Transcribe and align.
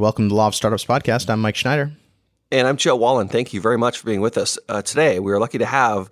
Welcome 0.00 0.24
to 0.24 0.28
the 0.30 0.34
Law 0.34 0.46
of 0.46 0.54
Startups 0.54 0.86
podcast. 0.86 1.28
I'm 1.28 1.42
Mike 1.42 1.56
Schneider. 1.56 1.92
And 2.50 2.66
I'm 2.66 2.78
Joe 2.78 2.96
Wallin. 2.96 3.28
Thank 3.28 3.52
you 3.52 3.60
very 3.60 3.76
much 3.76 3.98
for 3.98 4.06
being 4.06 4.22
with 4.22 4.38
us 4.38 4.58
uh, 4.66 4.80
today. 4.80 5.18
We 5.18 5.30
are 5.30 5.38
lucky 5.38 5.58
to 5.58 5.66
have 5.66 6.08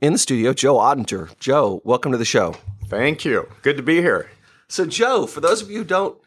in 0.00 0.12
the 0.12 0.18
studio 0.18 0.52
Joe 0.52 0.74
Ottinger. 0.74 1.38
Joe, 1.38 1.80
welcome 1.84 2.10
to 2.10 2.18
the 2.18 2.24
show. 2.24 2.56
Thank 2.88 3.24
you. 3.24 3.48
Good 3.62 3.76
to 3.76 3.82
be 3.84 3.98
here. 3.98 4.28
So, 4.66 4.86
Joe, 4.86 5.28
for 5.28 5.40
those 5.40 5.62
of 5.62 5.70
you 5.70 5.78
who 5.78 5.84
don't, 5.84 6.18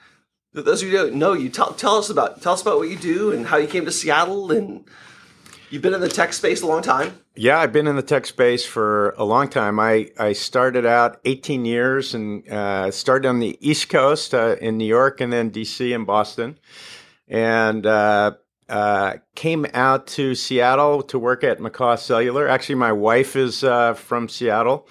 those 0.54 0.82
of 0.82 0.88
you 0.88 0.98
who 0.98 1.10
don't 1.10 1.16
know 1.20 1.34
you, 1.34 1.50
tell, 1.50 1.74
tell 1.74 1.98
us 1.98 2.10
about 2.10 2.42
tell 2.42 2.54
us 2.54 2.62
about 2.62 2.78
what 2.78 2.88
you 2.88 2.96
do 2.96 3.34
and 3.34 3.46
how 3.46 3.58
you 3.58 3.68
came 3.68 3.84
to 3.84 3.92
Seattle. 3.92 4.50
And 4.50 4.86
you've 5.70 5.82
been 5.82 5.94
in 5.94 6.00
the 6.00 6.08
tech 6.08 6.32
space 6.32 6.62
a 6.62 6.66
long 6.66 6.82
time. 6.82 7.20
Yeah, 7.36 7.60
I've 7.60 7.74
been 7.74 7.88
in 7.88 7.98
the 7.98 8.04
tech 8.04 8.26
space 8.26 8.66
for 8.66 9.16
a 9.18 9.26
long 9.26 9.50
time. 9.50 9.82
I, 9.82 10.12
I 10.18 10.32
started 10.32 10.86
out 10.86 11.20
18 11.26 11.66
years 11.66 12.16
and 12.16 12.48
uh, 12.48 12.90
started 12.90 13.28
on 13.28 13.40
the 13.40 13.58
East 13.60 13.90
Coast 13.90 14.34
uh, 14.34 14.56
in 14.62 14.78
New 14.78 14.86
York 14.86 15.20
and 15.20 15.34
then 15.34 15.52
DC 15.52 15.94
and 15.94 16.08
Boston. 16.08 16.58
And 17.32 17.86
uh, 17.86 18.34
uh, 18.72 19.18
came 19.36 19.66
out 19.74 20.08
to 20.08 20.34
Seattle 20.34 21.04
to 21.04 21.20
work 21.20 21.44
at 21.44 21.60
McCaw 21.60 22.00
Cellular. 22.00 22.48
Actually, 22.48 22.76
my 22.76 22.94
wife 22.94 23.36
is 23.36 23.64
uh, 23.64 23.94
from 23.94 24.30
Seattle 24.30 24.88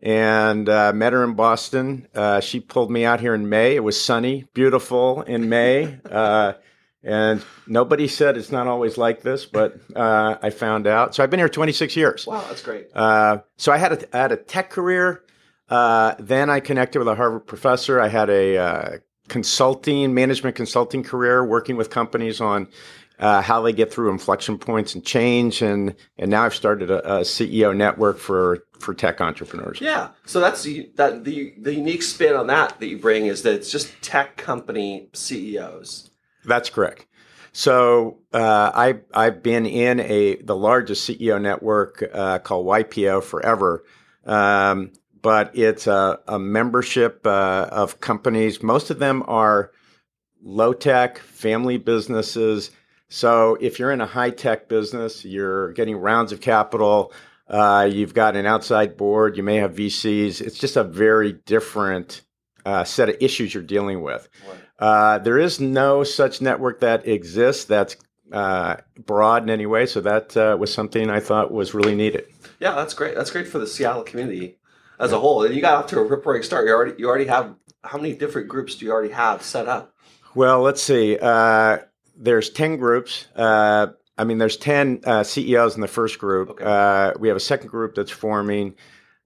and 0.00 0.68
uh, 0.68 0.92
met 0.92 1.12
her 1.12 1.22
in 1.22 1.34
Boston. 1.34 2.08
Uh, 2.14 2.40
she 2.40 2.58
pulled 2.58 2.90
me 2.90 3.04
out 3.04 3.20
here 3.20 3.34
in 3.34 3.48
May. 3.48 3.76
It 3.76 3.84
was 3.84 4.00
sunny, 4.00 4.46
beautiful 4.54 5.22
in 5.22 5.48
May. 5.48 5.98
Uh, 6.10 6.54
and 7.04 7.44
nobody 7.68 8.08
said 8.08 8.36
it's 8.36 8.50
not 8.50 8.66
always 8.66 8.98
like 8.98 9.22
this, 9.22 9.46
but 9.46 9.76
uh, 9.94 10.36
I 10.42 10.50
found 10.50 10.88
out. 10.88 11.14
So 11.14 11.22
I've 11.22 11.30
been 11.30 11.40
here 11.40 11.48
26 11.48 11.96
years. 11.96 12.26
Wow, 12.26 12.44
that's 12.48 12.62
great. 12.62 12.90
so 12.92 13.72
I 13.72 13.76
had 13.76 13.92
a, 13.92 14.16
I 14.16 14.20
had 14.20 14.32
a 14.32 14.36
tech 14.36 14.70
career. 14.70 15.22
then 15.68 16.50
I 16.50 16.58
connected 16.58 16.98
with 16.98 17.08
a 17.08 17.14
Harvard 17.14 17.46
professor. 17.46 18.00
I 18.00 18.08
had 18.08 18.30
a 18.30 19.00
consulting, 19.32 20.12
management 20.12 20.54
consulting 20.54 21.02
career, 21.02 21.42
working 21.42 21.76
with 21.76 21.88
companies 21.88 22.38
on 22.38 22.68
uh, 23.18 23.40
how 23.40 23.62
they 23.62 23.72
get 23.72 23.90
through 23.90 24.10
inflection 24.10 24.58
points 24.58 24.94
and 24.94 25.06
change. 25.06 25.62
And 25.62 25.94
and 26.18 26.30
now 26.30 26.44
I've 26.44 26.54
started 26.54 26.90
a, 26.90 27.20
a, 27.20 27.20
CEO 27.22 27.74
network 27.74 28.18
for 28.18 28.58
for 28.78 28.92
tech 28.92 29.22
entrepreneurs. 29.22 29.80
Yeah, 29.80 30.10
so 30.26 30.38
that's 30.38 30.62
the 30.64 30.90
that 30.96 31.24
the 31.24 31.54
the 31.58 31.74
unique 31.74 32.02
spin 32.02 32.36
on 32.36 32.46
that 32.48 32.78
that 32.78 32.86
you 32.86 32.98
bring 32.98 33.24
is 33.24 33.42
that 33.42 33.54
it's 33.54 33.70
just 33.70 33.90
tech 34.02 34.36
company 34.36 35.08
CEOs. 35.14 36.10
That's 36.44 36.68
correct. 36.68 37.06
So 37.52 38.18
uh, 38.34 38.70
I 38.74 39.00
I've 39.14 39.42
been 39.42 39.64
in 39.64 39.98
a 40.00 40.36
the 40.42 40.56
largest 40.56 41.08
CEO 41.08 41.40
network 41.40 42.04
uh, 42.12 42.38
called 42.40 42.66
YPO 42.66 43.24
forever. 43.24 43.82
Um, 44.26 44.92
but 45.22 45.56
it's 45.56 45.86
a, 45.86 46.18
a 46.28 46.38
membership 46.38 47.26
uh, 47.26 47.68
of 47.70 48.00
companies. 48.00 48.62
Most 48.62 48.90
of 48.90 48.98
them 48.98 49.22
are 49.26 49.70
low 50.42 50.72
tech, 50.72 51.18
family 51.18 51.78
businesses 51.78 52.70
so 53.12 53.58
if 53.60 53.78
you're 53.78 53.92
in 53.92 54.00
a 54.00 54.06
high 54.06 54.30
tech 54.30 54.70
business, 54.70 55.22
you're 55.22 55.74
getting 55.74 55.96
rounds 55.96 56.32
of 56.32 56.40
capital. 56.40 57.12
Uh, 57.46 57.86
you've 57.92 58.14
got 58.14 58.36
an 58.36 58.46
outside 58.46 58.96
board. 58.96 59.36
You 59.36 59.42
may 59.42 59.56
have 59.56 59.74
VCs. 59.74 60.40
It's 60.40 60.56
just 60.56 60.78
a 60.78 60.82
very 60.82 61.34
different 61.44 62.22
uh, 62.64 62.84
set 62.84 63.10
of 63.10 63.16
issues 63.20 63.52
you're 63.52 63.62
dealing 63.62 64.00
with. 64.00 64.30
Uh, 64.78 65.18
there 65.18 65.38
is 65.38 65.60
no 65.60 66.04
such 66.04 66.40
network 66.40 66.80
that 66.80 67.06
exists 67.06 67.66
that's 67.66 67.96
uh, 68.32 68.76
broad 69.04 69.42
in 69.42 69.50
any 69.50 69.66
way. 69.66 69.84
So 69.84 70.00
that 70.00 70.34
uh, 70.34 70.56
was 70.58 70.72
something 70.72 71.10
I 71.10 71.20
thought 71.20 71.52
was 71.52 71.74
really 71.74 71.94
needed. 71.94 72.24
Yeah, 72.60 72.74
that's 72.74 72.94
great. 72.94 73.14
That's 73.14 73.30
great 73.30 73.46
for 73.46 73.58
the 73.58 73.66
Seattle 73.66 74.04
community 74.04 74.56
as 75.02 75.12
a 75.12 75.18
whole. 75.18 75.42
And 75.42 75.54
you 75.54 75.60
got 75.60 75.74
off 75.74 75.86
to 75.88 75.98
a 75.98 76.04
rip 76.04 76.24
roaring 76.24 76.42
start. 76.42 76.66
You 76.66 76.72
already 76.72 76.94
you 76.96 77.08
already 77.08 77.26
have 77.26 77.54
how 77.84 77.98
many 77.98 78.14
different 78.14 78.48
groups 78.48 78.76
do 78.76 78.86
you 78.86 78.92
already 78.92 79.12
have 79.12 79.42
set 79.42 79.68
up? 79.68 79.94
Well, 80.34 80.62
let's 80.62 80.82
see. 80.82 81.18
Uh, 81.20 81.78
there's 82.16 82.48
10 82.50 82.76
groups. 82.76 83.26
Uh, 83.34 83.88
I 84.16 84.24
mean, 84.24 84.38
there's 84.38 84.56
10 84.56 85.00
uh, 85.04 85.24
CEOs 85.24 85.74
in 85.74 85.80
the 85.80 85.88
first 85.88 86.18
group. 86.18 86.50
Okay. 86.50 86.64
Uh, 86.64 87.12
we 87.18 87.28
have 87.28 87.36
a 87.36 87.40
second 87.40 87.68
group 87.68 87.96
that's 87.96 88.10
forming. 88.10 88.74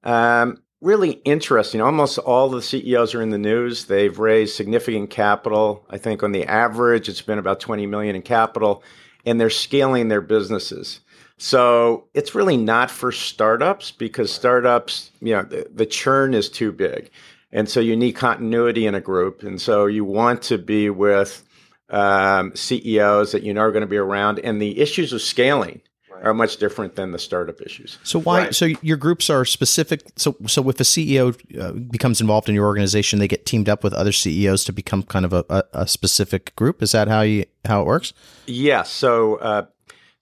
Um, 0.03 0.63
really 0.81 1.13
interesting. 1.25 1.81
Almost 1.81 2.19
all 2.19 2.49
the 2.49 2.63
CEOs 2.63 3.15
are 3.15 3.23
in 3.23 3.31
the 3.31 3.39
news. 3.39 3.85
They've 3.85 4.19
raised 4.19 4.57
significant 4.57 5.11
capital. 5.11 5.87
I 5.91 5.99
think 5.99 6.23
on 6.23 6.33
the 6.33 6.47
average, 6.47 7.09
it's 7.09 7.23
been 7.23 7.39
about 7.39 7.61
20 7.61 7.87
million 7.87 8.17
in 8.17 8.23
capital, 8.23 8.83
and 9.25 9.41
they're 9.41 9.51
scaling 9.51 10.09
their 10.09 10.23
businesses. 10.23 11.01
So 11.39 12.05
it's 12.15 12.35
really 12.35 12.57
not 12.57 12.91
for 12.91 13.13
startups 13.13 13.91
because 13.91 14.33
startups, 14.33 15.11
you 15.21 15.35
know, 15.35 15.43
the, 15.43 15.67
the 15.73 15.87
churn 15.87 16.33
is 16.33 16.49
too 16.49 16.73
big. 16.73 17.11
And 17.53 17.69
so 17.69 17.81
you 17.81 17.97
need 17.97 18.13
continuity 18.13 18.87
in 18.87 18.95
a 18.95 19.01
group. 19.01 19.43
And 19.43 19.61
so 19.61 19.87
you 19.87 20.05
want 20.05 20.43
to 20.43 20.59
be 20.59 20.91
with 20.91 21.47
um, 21.91 22.55
CEOs 22.55 23.33
that 23.33 23.43
you 23.43 23.55
know 23.55 23.61
are 23.61 23.73
going 23.73 23.83
to 23.83 23.87
be 23.87 23.97
around, 23.97 24.39
and 24.41 24.61
the 24.61 24.81
issues 24.81 25.13
of 25.13 25.23
scaling 25.23 25.81
are 26.23 26.33
much 26.33 26.57
different 26.57 26.97
than 26.97 27.13
the 27.13 27.19
startup 27.19 27.61
issues. 27.61 27.99
So 28.03 28.19
why? 28.19 28.45
Right. 28.45 28.55
So 28.55 28.67
your 28.81 28.97
groups 28.97 29.31
are 29.31 29.45
specific. 29.45 30.03
So 30.17 30.35
so 30.47 30.69
if 30.69 30.81
a 30.81 30.83
CEO 30.83 31.37
uh, 31.61 31.73
becomes 31.73 32.21
involved 32.21 32.49
in 32.49 32.55
your 32.55 32.67
organization, 32.67 33.19
they 33.19 33.29
get 33.29 33.47
teamed 33.47 33.69
up 33.69 33.85
with 33.85 33.93
other 33.93 34.13
CEOs 34.13 34.65
to 34.65 34.73
become 34.73 35.03
kind 35.03 35.25
of 35.25 35.33
a, 35.33 35.45
a, 35.49 35.65
a 35.73 35.87
specific 35.87 36.57
group. 36.57 36.83
Is 36.83 36.93
that 36.93 37.09
how 37.09 37.21
you 37.21 37.45
how 37.65 37.83
it 37.83 37.87
works? 37.87 38.13
Yes. 38.47 38.57
Yeah, 38.57 38.83
so 38.83 39.37
uh, 39.37 39.67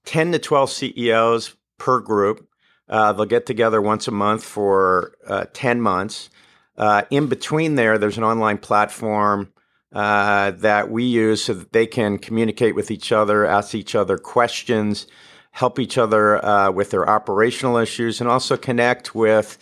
ten 0.04 0.32
to 0.32 0.38
twelve 0.38 0.70
CEOs 0.70 1.56
per 1.78 2.00
group. 2.00 2.48
Uh, 2.88 3.12
they'll 3.12 3.24
get 3.24 3.46
together 3.46 3.80
once 3.80 4.06
a 4.08 4.10
month 4.10 4.44
for 4.44 5.16
uh, 5.26 5.46
ten 5.52 5.80
months. 5.80 6.30
Uh, 6.76 7.02
in 7.10 7.26
between 7.26 7.76
there, 7.76 7.98
there's 7.98 8.18
an 8.18 8.24
online 8.24 8.58
platform 8.58 9.52
uh, 9.94 10.50
that 10.52 10.90
we 10.90 11.04
use 11.04 11.44
so 11.44 11.54
that 11.54 11.72
they 11.72 11.86
can 11.86 12.18
communicate 12.18 12.74
with 12.74 12.90
each 12.90 13.12
other, 13.12 13.46
ask 13.46 13.74
each 13.74 13.94
other 13.94 14.18
questions, 14.18 15.06
help 15.52 15.78
each 15.78 15.96
other 15.96 16.44
uh, 16.44 16.70
with 16.70 16.90
their 16.90 17.08
operational 17.08 17.76
issues, 17.76 18.20
and 18.20 18.28
also 18.28 18.56
connect 18.56 19.14
with 19.14 19.56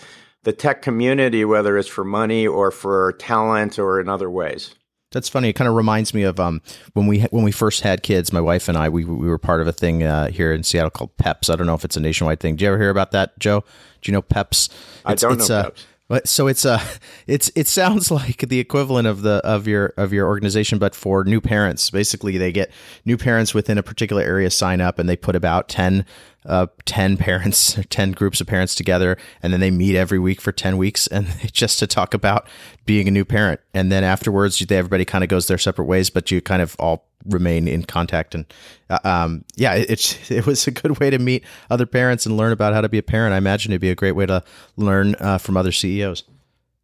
the 0.44 0.52
tech 0.52 0.80
community, 0.82 1.44
whether 1.44 1.76
it's 1.76 1.88
for 1.88 2.04
money 2.04 2.46
or 2.46 2.70
for 2.70 3.12
talent 3.12 3.78
or 3.78 4.00
in 4.00 4.08
other 4.08 4.30
ways. 4.30 4.74
That's 5.12 5.28
funny. 5.28 5.50
It 5.50 5.52
kind 5.54 5.68
of 5.68 5.74
reminds 5.74 6.14
me 6.14 6.22
of 6.22 6.40
um, 6.40 6.60
when 6.94 7.06
we 7.06 7.20
when 7.24 7.44
we 7.44 7.52
first 7.52 7.82
had 7.82 8.02
kids. 8.02 8.32
My 8.32 8.40
wife 8.40 8.68
and 8.68 8.76
I 8.76 8.88
we 8.88 9.04
we 9.04 9.28
were 9.28 9.38
part 9.38 9.60
of 9.60 9.66
a 9.66 9.72
thing 9.72 10.02
uh, 10.02 10.30
here 10.30 10.52
in 10.52 10.62
Seattle 10.62 10.90
called 10.90 11.16
Peps. 11.16 11.50
I 11.50 11.56
don't 11.56 11.66
know 11.66 11.74
if 11.74 11.84
it's 11.84 11.96
a 11.96 12.00
nationwide 12.00 12.40
thing. 12.40 12.56
Do 12.56 12.64
you 12.64 12.70
ever 12.70 12.78
hear 12.78 12.90
about 12.90 13.12
that, 13.12 13.38
Joe? 13.38 13.64
Do 14.00 14.10
you 14.10 14.12
know 14.12 14.22
Peps? 14.22 14.68
It's, 15.06 15.22
I 15.22 15.28
don't 15.28 15.38
know 15.38 15.54
uh, 15.54 15.62
Peps. 15.64 15.86
So 16.24 16.46
it's 16.46 16.64
a, 16.64 16.72
uh, 16.72 16.84
it's 17.26 17.50
it 17.54 17.68
sounds 17.68 18.10
like 18.10 18.48
the 18.48 18.58
equivalent 18.58 19.06
of 19.08 19.22
the 19.22 19.40
of 19.44 19.66
your 19.66 19.94
of 19.96 20.12
your 20.12 20.26
organization, 20.26 20.78
but 20.78 20.94
for 20.94 21.24
new 21.24 21.40
parents. 21.40 21.90
Basically, 21.90 22.36
they 22.38 22.52
get 22.52 22.70
new 23.04 23.16
parents 23.16 23.54
within 23.54 23.78
a 23.78 23.82
particular 23.82 24.22
area 24.22 24.50
sign 24.50 24.80
up, 24.80 24.98
and 24.98 25.08
they 25.08 25.16
put 25.16 25.36
about 25.36 25.68
ten 25.68 26.04
uh, 26.46 26.66
10 26.84 27.16
parents 27.18 27.78
10 27.90 28.12
groups 28.12 28.40
of 28.40 28.46
parents 28.46 28.74
together 28.74 29.16
and 29.42 29.52
then 29.52 29.60
they 29.60 29.70
meet 29.70 29.96
every 29.96 30.18
week 30.18 30.40
for 30.40 30.52
10 30.52 30.76
weeks 30.76 31.06
and 31.06 31.26
just 31.52 31.78
to 31.78 31.86
talk 31.86 32.14
about 32.14 32.46
being 32.84 33.06
a 33.06 33.10
new 33.10 33.24
parent. 33.24 33.60
And 33.74 33.92
then 33.92 34.04
afterwards 34.04 34.58
they, 34.58 34.76
everybody 34.76 35.04
kind 35.04 35.22
of 35.22 35.30
goes 35.30 35.46
their 35.46 35.58
separate 35.58 35.84
ways 35.84 36.10
but 36.10 36.30
you 36.30 36.40
kind 36.40 36.62
of 36.62 36.76
all 36.78 37.08
remain 37.24 37.68
in 37.68 37.84
contact. 37.84 38.34
And 38.34 38.46
uh, 38.90 38.98
um, 39.04 39.44
yeah 39.56 39.74
it, 39.74 39.90
it's 39.90 40.30
it 40.30 40.46
was 40.46 40.66
a 40.66 40.70
good 40.70 40.98
way 40.98 41.10
to 41.10 41.18
meet 41.18 41.44
other 41.70 41.86
parents 41.86 42.26
and 42.26 42.36
learn 42.36 42.52
about 42.52 42.72
how 42.72 42.80
to 42.80 42.88
be 42.88 42.98
a 42.98 43.02
parent. 43.02 43.34
I 43.34 43.38
imagine 43.38 43.72
it'd 43.72 43.80
be 43.80 43.90
a 43.90 43.94
great 43.94 44.12
way 44.12 44.26
to 44.26 44.42
learn 44.76 45.14
uh, 45.20 45.38
from 45.38 45.56
other 45.56 45.72
ceos 45.72 46.24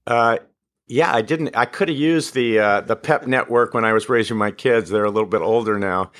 uh, 0.06 0.38
yeah 0.86 1.14
i 1.14 1.20
didn't 1.20 1.54
i 1.54 1.66
could 1.66 1.88
have 1.88 1.98
used 1.98 2.32
the 2.32 2.58
uh, 2.58 2.80
the 2.80 2.96
pep 2.96 3.26
network 3.26 3.74
when 3.74 3.84
i 3.84 3.92
was 3.92 4.08
raising 4.08 4.36
my 4.36 4.50
kids. 4.50 4.88
They're 4.88 5.04
a 5.04 5.10
little 5.10 5.28
bit 5.28 5.42
older 5.42 5.78
now 5.78 6.10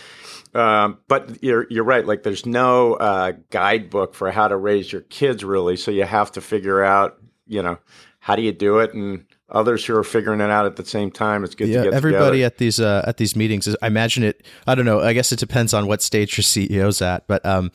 um, 0.58 0.98
but 1.06 1.42
you're 1.42 1.66
you're 1.70 1.84
right. 1.84 2.04
Like 2.04 2.22
there's 2.22 2.44
no 2.44 2.94
uh, 2.94 3.32
guidebook 3.50 4.14
for 4.14 4.30
how 4.30 4.48
to 4.48 4.56
raise 4.56 4.92
your 4.92 5.02
kids, 5.02 5.44
really. 5.44 5.76
So 5.76 5.90
you 5.90 6.04
have 6.04 6.32
to 6.32 6.40
figure 6.40 6.82
out, 6.82 7.18
you 7.46 7.62
know, 7.62 7.78
how 8.18 8.34
do 8.34 8.42
you 8.42 8.52
do 8.52 8.78
it, 8.78 8.92
and 8.92 9.24
others 9.48 9.84
who 9.84 9.96
are 9.96 10.04
figuring 10.04 10.40
it 10.40 10.50
out 10.50 10.66
at 10.66 10.76
the 10.76 10.84
same 10.84 11.10
time. 11.10 11.44
It's 11.44 11.54
good 11.54 11.68
yeah, 11.68 11.78
to 11.78 11.84
get 11.84 11.94
everybody 11.94 12.38
together. 12.38 12.46
at 12.46 12.58
these 12.58 12.80
uh, 12.80 13.04
at 13.06 13.18
these 13.18 13.36
meetings. 13.36 13.66
Is, 13.66 13.76
I 13.80 13.86
imagine 13.86 14.24
it. 14.24 14.44
I 14.66 14.74
don't 14.74 14.84
know. 14.84 15.00
I 15.00 15.12
guess 15.12 15.30
it 15.30 15.38
depends 15.38 15.72
on 15.72 15.86
what 15.86 16.02
stage 16.02 16.36
your 16.36 16.42
CEO's 16.42 17.00
at, 17.02 17.26
but 17.28 17.46
um, 17.46 17.70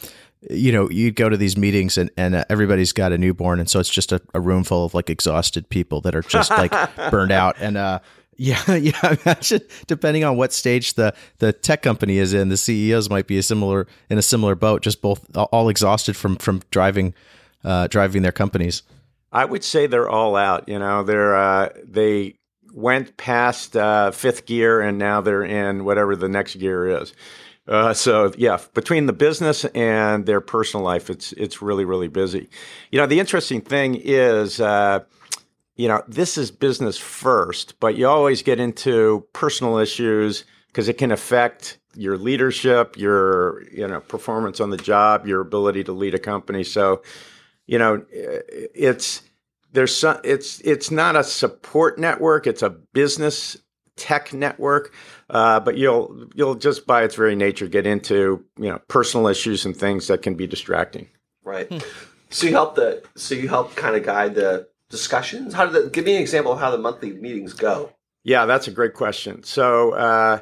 you 0.50 0.72
know, 0.72 0.90
you 0.90 1.12
go 1.12 1.30
to 1.30 1.38
these 1.38 1.58
meetings 1.58 1.98
and, 1.98 2.12
and 2.18 2.36
uh, 2.36 2.44
everybody's 2.50 2.92
got 2.92 3.14
a 3.14 3.18
newborn. 3.18 3.60
And 3.60 3.70
so 3.70 3.80
it's 3.80 3.90
just 3.90 4.12
a, 4.12 4.22
a, 4.34 4.42
room 4.42 4.66
full 4.66 4.84
of 4.84 4.94
like 4.94 5.10
exhausted 5.10 5.70
people 5.70 6.02
that 6.02 6.16
are 6.16 6.22
just 6.22 6.50
like 6.50 6.74
burned 7.12 7.32
out. 7.32 7.56
And, 7.62 7.78
uh, 7.78 8.00
yeah, 8.38 8.62
yeah. 8.76 9.16
Imagine 9.26 9.62
depending 9.88 10.24
on 10.24 10.38
what 10.38 10.54
stage 10.54 10.94
the 10.96 11.14
the 11.40 11.54
tech 11.54 11.82
company 11.82 12.18
is 12.18 12.34
in, 12.34 12.50
the 12.50 12.58
CEOs 12.58 13.10
might 13.10 13.28
be 13.28 13.38
a 13.38 13.44
similar 13.44 13.88
in 14.10 14.18
a 14.18 14.22
similar 14.22 14.56
boat, 14.56 14.82
just 14.82 15.02
both 15.02 15.26
all 15.36 15.70
exhausted 15.70 16.16
from 16.16 16.38
from 16.38 16.62
driving 16.72 17.14
uh, 17.64 17.88
driving 17.88 18.22
their 18.22 18.32
companies. 18.32 18.84
I 19.32 19.46
would 19.46 19.64
say 19.64 19.88
they're 19.88 20.10
all 20.10 20.36
out. 20.36 20.70
You 20.70 20.80
know, 20.80 21.04
they're 21.04 21.36
uh, 21.36 21.70
they 21.84 22.36
went 22.74 23.18
past 23.18 23.78
uh, 23.78 24.12
fifth 24.12 24.46
gear 24.46 24.82
and 24.82 24.98
now 24.98 25.22
they're 25.22 25.44
in 25.44 25.86
whatever 25.86 26.16
the 26.16 26.30
next 26.30 26.56
gear 26.56 26.88
is. 27.02 27.14
Uh, 27.68 27.94
so 27.94 28.34
yeah, 28.38 28.60
between 28.74 29.06
the 29.06 29.14
business 29.14 29.64
and 29.66 30.26
their 30.26 30.42
personal 30.42 30.84
life, 30.84 31.10
it's 31.10 31.32
it's 31.34 31.62
really 31.62 31.86
really 31.86 32.10
busy. 32.10 32.50
You 32.92 33.00
know, 33.00 33.06
the 33.06 33.20
interesting 33.20 33.62
thing 33.62 33.96
is 33.96 34.60
uh, 34.60 35.00
you 35.76 35.88
know, 35.88 36.04
this 36.08 36.38
is 36.38 36.52
business 36.52 36.98
first, 36.98 37.80
but 37.80 37.96
you 37.96 38.08
always 38.08 38.44
get 38.44 38.60
into 38.60 39.26
personal 39.34 39.78
issues, 39.78 40.46
because 40.68 40.90
it 40.90 40.98
can 40.98 41.12
affect 41.12 41.78
your 41.96 42.18
leadership, 42.18 42.98
your 42.98 43.64
you 43.72 43.88
know 43.88 44.00
performance 44.00 44.60
on 44.60 44.72
the 44.72 44.78
job, 44.78 45.28
your 45.28 45.42
ability 45.42 45.84
to 45.84 45.92
lead 45.94 46.16
a 46.16 46.20
company. 46.20 46.64
So, 46.64 47.04
you 47.68 47.78
know, 47.78 48.04
it's 48.10 49.22
there's 49.72 49.96
some, 49.96 50.20
it's 50.24 50.60
it's 50.62 50.90
not 50.90 51.16
a 51.16 51.24
support 51.24 52.00
network; 52.00 52.48
it's 52.48 52.64
a 52.64 52.72
business 52.72 53.58
tech 53.96 54.34
network. 54.34 54.94
Uh, 55.30 55.60
but 55.60 55.78
you'll 55.78 56.28
you'll 56.34 56.56
just 56.56 56.88
by 56.88 57.04
its 57.04 57.16
very 57.16 57.36
nature 57.36 57.68
get 57.68 57.86
into 57.86 58.44
you 58.58 58.70
know 58.70 58.80
personal 58.88 59.28
issues 59.28 59.66
and 59.66 59.78
things 59.78 60.08
that 60.08 60.24
can 60.24 60.34
be 60.34 60.48
distracting. 60.48 61.08
Right. 61.44 61.72
so 62.30 62.48
you 62.48 62.54
help 62.54 62.76
the 62.76 63.04
so 63.16 63.36
you 63.36 63.48
help 63.48 63.76
kind 63.76 63.96
of 63.96 64.04
guide 64.04 64.34
the 64.34 64.68
discussions. 64.98 65.54
How 65.54 65.66
did 65.66 65.74
the, 65.74 65.90
give 65.90 66.06
me 66.06 66.16
an 66.16 66.22
example 66.22 66.54
of 66.54 66.60
how 66.60 66.72
the 66.72 66.78
monthly 66.88 67.12
meetings 67.12 67.54
go? 67.54 67.92
Yeah, 68.24 68.46
that's 68.46 68.68
a 68.68 68.72
great 68.72 68.94
question. 68.94 69.44
So. 69.44 69.92
Uh, 69.94 70.40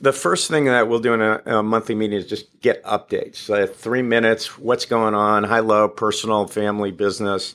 the 0.00 0.14
first 0.14 0.48
thing 0.48 0.64
that 0.64 0.88
we'll 0.88 0.98
do 0.98 1.12
in 1.12 1.20
a, 1.20 1.42
a 1.58 1.62
monthly 1.62 1.94
meeting 1.94 2.16
is 2.16 2.26
just 2.26 2.58
get 2.60 2.82
updates. 2.84 3.36
So 3.36 3.66
three 3.66 4.00
minutes, 4.00 4.58
what's 4.58 4.86
going 4.86 5.14
on, 5.14 5.44
high, 5.44 5.60
low, 5.60 5.88
personal, 5.88 6.46
family, 6.46 6.90
business. 6.90 7.54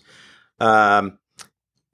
Um, 0.59 1.17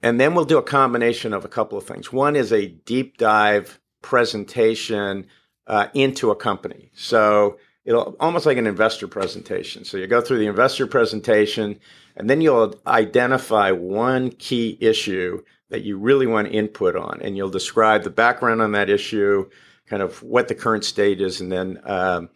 and 0.02 0.20
then 0.20 0.34
we'll 0.34 0.44
do 0.44 0.58
a 0.58 0.62
combination 0.62 1.32
of 1.32 1.46
a 1.46 1.48
couple 1.48 1.78
of 1.78 1.86
things. 1.86 2.12
One 2.12 2.36
is 2.36 2.52
a 2.52 2.66
deep 2.66 3.16
dive 3.16 3.80
presentation 4.02 5.26
uh, 5.66 5.86
into 5.94 6.30
a 6.30 6.36
company. 6.36 6.90
So 6.94 7.56
it'll 7.86 8.14
almost 8.20 8.44
like 8.44 8.58
an 8.58 8.66
investor 8.66 9.08
presentation. 9.08 9.86
So 9.86 9.96
you 9.96 10.06
go 10.06 10.20
through 10.20 10.40
the 10.40 10.46
investor 10.46 10.86
presentation, 10.86 11.80
and 12.16 12.30
then 12.30 12.40
you'll 12.40 12.80
identify 12.86 13.70
one 13.72 14.30
key 14.30 14.78
issue 14.80 15.42
that 15.70 15.82
you 15.82 15.98
really 15.98 16.26
want 16.26 16.48
input 16.48 16.96
on, 16.96 17.20
and 17.22 17.36
you'll 17.36 17.50
describe 17.50 18.02
the 18.02 18.10
background 18.10 18.62
on 18.62 18.72
that 18.72 18.90
issue 18.90 19.48
kind 19.86 20.02
of 20.02 20.22
what 20.22 20.48
the 20.48 20.54
current 20.54 20.84
state 20.84 21.20
is, 21.20 21.40
and 21.40 21.52
then 21.52 21.80
um, 21.84 22.28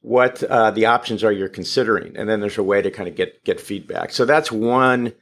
what 0.00 0.42
uh, 0.44 0.70
the 0.70 0.86
options 0.86 1.22
are 1.22 1.32
you're 1.32 1.48
considering. 1.48 2.16
And 2.16 2.28
then 2.28 2.40
there's 2.40 2.58
a 2.58 2.62
way 2.62 2.82
to 2.82 2.90
kind 2.90 3.08
of 3.08 3.14
get 3.14 3.44
get 3.44 3.60
feedback. 3.60 4.12
So 4.12 4.24
that's 4.24 4.50
one 4.50 5.12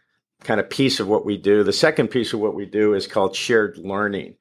kind 0.43 0.61
of 0.61 0.69
piece 0.71 1.01
of 1.01 1.09
what 1.09 1.25
we 1.25 1.37
do. 1.37 1.65
The 1.65 1.73
second 1.73 2.09
piece 2.09 2.33
of 2.33 2.41
what 2.41 2.55
we 2.55 2.67
do 2.67 2.95
is 2.95 3.07
called 3.07 3.35
shared 3.35 3.79
learning. 3.79 4.37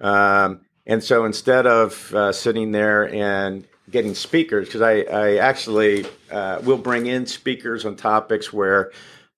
Um, 0.00 0.60
and 0.86 1.02
so 1.02 1.24
instead 1.24 1.66
of 1.66 2.14
uh, 2.14 2.32
sitting 2.32 2.72
there 2.72 3.12
and 3.12 3.66
getting 3.90 4.14
speakers, 4.14 4.66
because 4.66 4.82
I, 4.82 5.00
I, 5.02 5.36
actually 5.36 6.06
uh, 6.30 6.60
will 6.64 6.78
bring 6.78 7.06
in 7.06 7.26
speakers 7.26 7.84
on 7.84 7.96
topics 7.96 8.52
where 8.52 8.90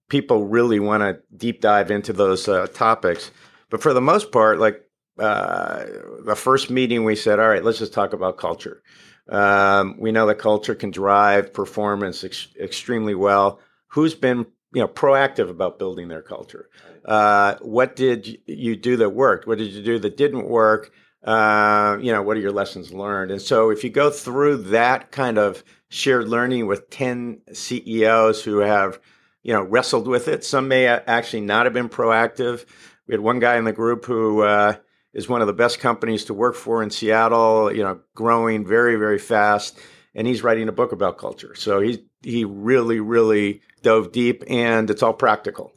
people 0.09 0.47
really 0.47 0.81
want 0.81 1.03
to 1.03 1.21
deep 1.37 1.61
dive 1.61 1.91
into 1.91 2.13
those 2.13 2.49
uh, 2.49 2.67
topics. 2.69 3.31
But 3.71 3.83
for 3.83 3.93
the 3.93 4.01
most 4.01 4.33
part, 4.33 4.59
like 4.59 4.83
uh, 5.19 5.85
the 6.25 6.37
first 6.37 6.71
meeting, 6.71 7.05
we 7.05 7.17
said, 7.17 7.39
all 7.39 7.49
right, 7.49 7.63
let's 7.63 7.79
just 7.79 7.93
talk 7.93 8.13
about 8.13 8.39
culture. 8.39 8.83
Um, 9.29 9.97
we 9.99 10.13
know 10.13 10.27
that 10.27 10.37
culture 10.37 10.75
can 10.75 10.91
drive 10.91 11.53
performance 11.53 12.25
ex- 12.25 12.49
extremely 12.59 13.15
well. 13.15 13.61
Who's 13.89 14.15
been 14.15 14.47
you 14.73 14.81
know 14.81 14.89
proactive 14.89 15.51
about 15.51 15.79
building 15.79 16.09
their 16.09 16.23
culture? 16.23 16.71
Uh, 17.05 17.57
what 17.61 17.97
did 17.97 18.39
you 18.47 18.77
do 18.77 18.97
that 18.97 19.11
worked? 19.11 19.47
What 19.47 19.59
did 19.59 19.73
you 19.73 19.83
do 19.83 19.99
that 19.99 20.17
didn't 20.17 20.49
work? 20.49 20.93
Uh, 21.23 21.99
you 22.01 22.13
know, 22.13 22.23
what 22.23 22.37
are 22.37 22.41
your 22.41 22.53
lessons 22.53 22.93
learned? 22.93 23.31
And 23.31 23.43
so, 23.43 23.71
if 23.71 23.83
you 23.83 23.91
go 23.91 24.11
through 24.11 24.59
that 24.59 25.11
kind 25.11 25.39
of 25.39 25.65
shared 25.89 26.29
learning 26.29 26.67
with 26.67 26.91
ten 26.91 27.41
CEOs 27.53 28.45
who 28.45 28.59
have 28.59 29.01
you 29.43 29.53
know 29.53 29.63
wrestled 29.63 30.07
with 30.07 30.29
it, 30.29 30.45
some 30.45 30.69
may 30.69 30.87
actually 30.87 31.41
not 31.41 31.67
have 31.67 31.73
been 31.73 31.89
proactive. 31.89 32.65
We 33.07 33.15
had 33.15 33.21
one 33.21 33.41
guy 33.41 33.57
in 33.57 33.65
the 33.65 33.73
group 33.73 34.05
who 34.05 34.43
uh, 34.43 34.77
is 35.15 35.29
one 35.29 35.41
of 35.41 35.47
the 35.47 35.53
best 35.53 35.81
companies 35.81 36.27
to 36.27 36.35
work 36.35 36.55
for 36.55 36.83
in 36.83 36.91
Seattle, 36.91 37.75
you 37.75 37.83
know, 37.83 38.01
growing 38.15 38.67
very, 38.67 38.97
very 38.97 39.19
fast. 39.19 39.79
And 40.15 40.27
he's 40.27 40.43
writing 40.43 40.69
a 40.69 40.73
book 40.73 40.93
about 40.93 41.19
culture. 41.19 41.55
So 41.55 41.81
he 41.81 42.05
he 42.23 42.45
really, 42.45 43.01
really 43.01 43.63
dove 43.83 44.13
deep 44.13 44.45
and 44.49 44.91
it's 44.91 45.03
all 45.03 45.13
practical. 45.13 45.73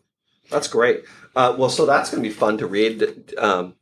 That's 0.50 0.68
great. 0.68 1.06
Uh, 1.36 1.56
well, 1.58 1.70
so 1.70 1.86
that's 1.86 2.12
going 2.12 2.22
to 2.22 2.30
be 2.30 2.34
fun 2.34 2.58
to 2.58 2.68
read. 2.68 3.34
Um, 3.38 3.76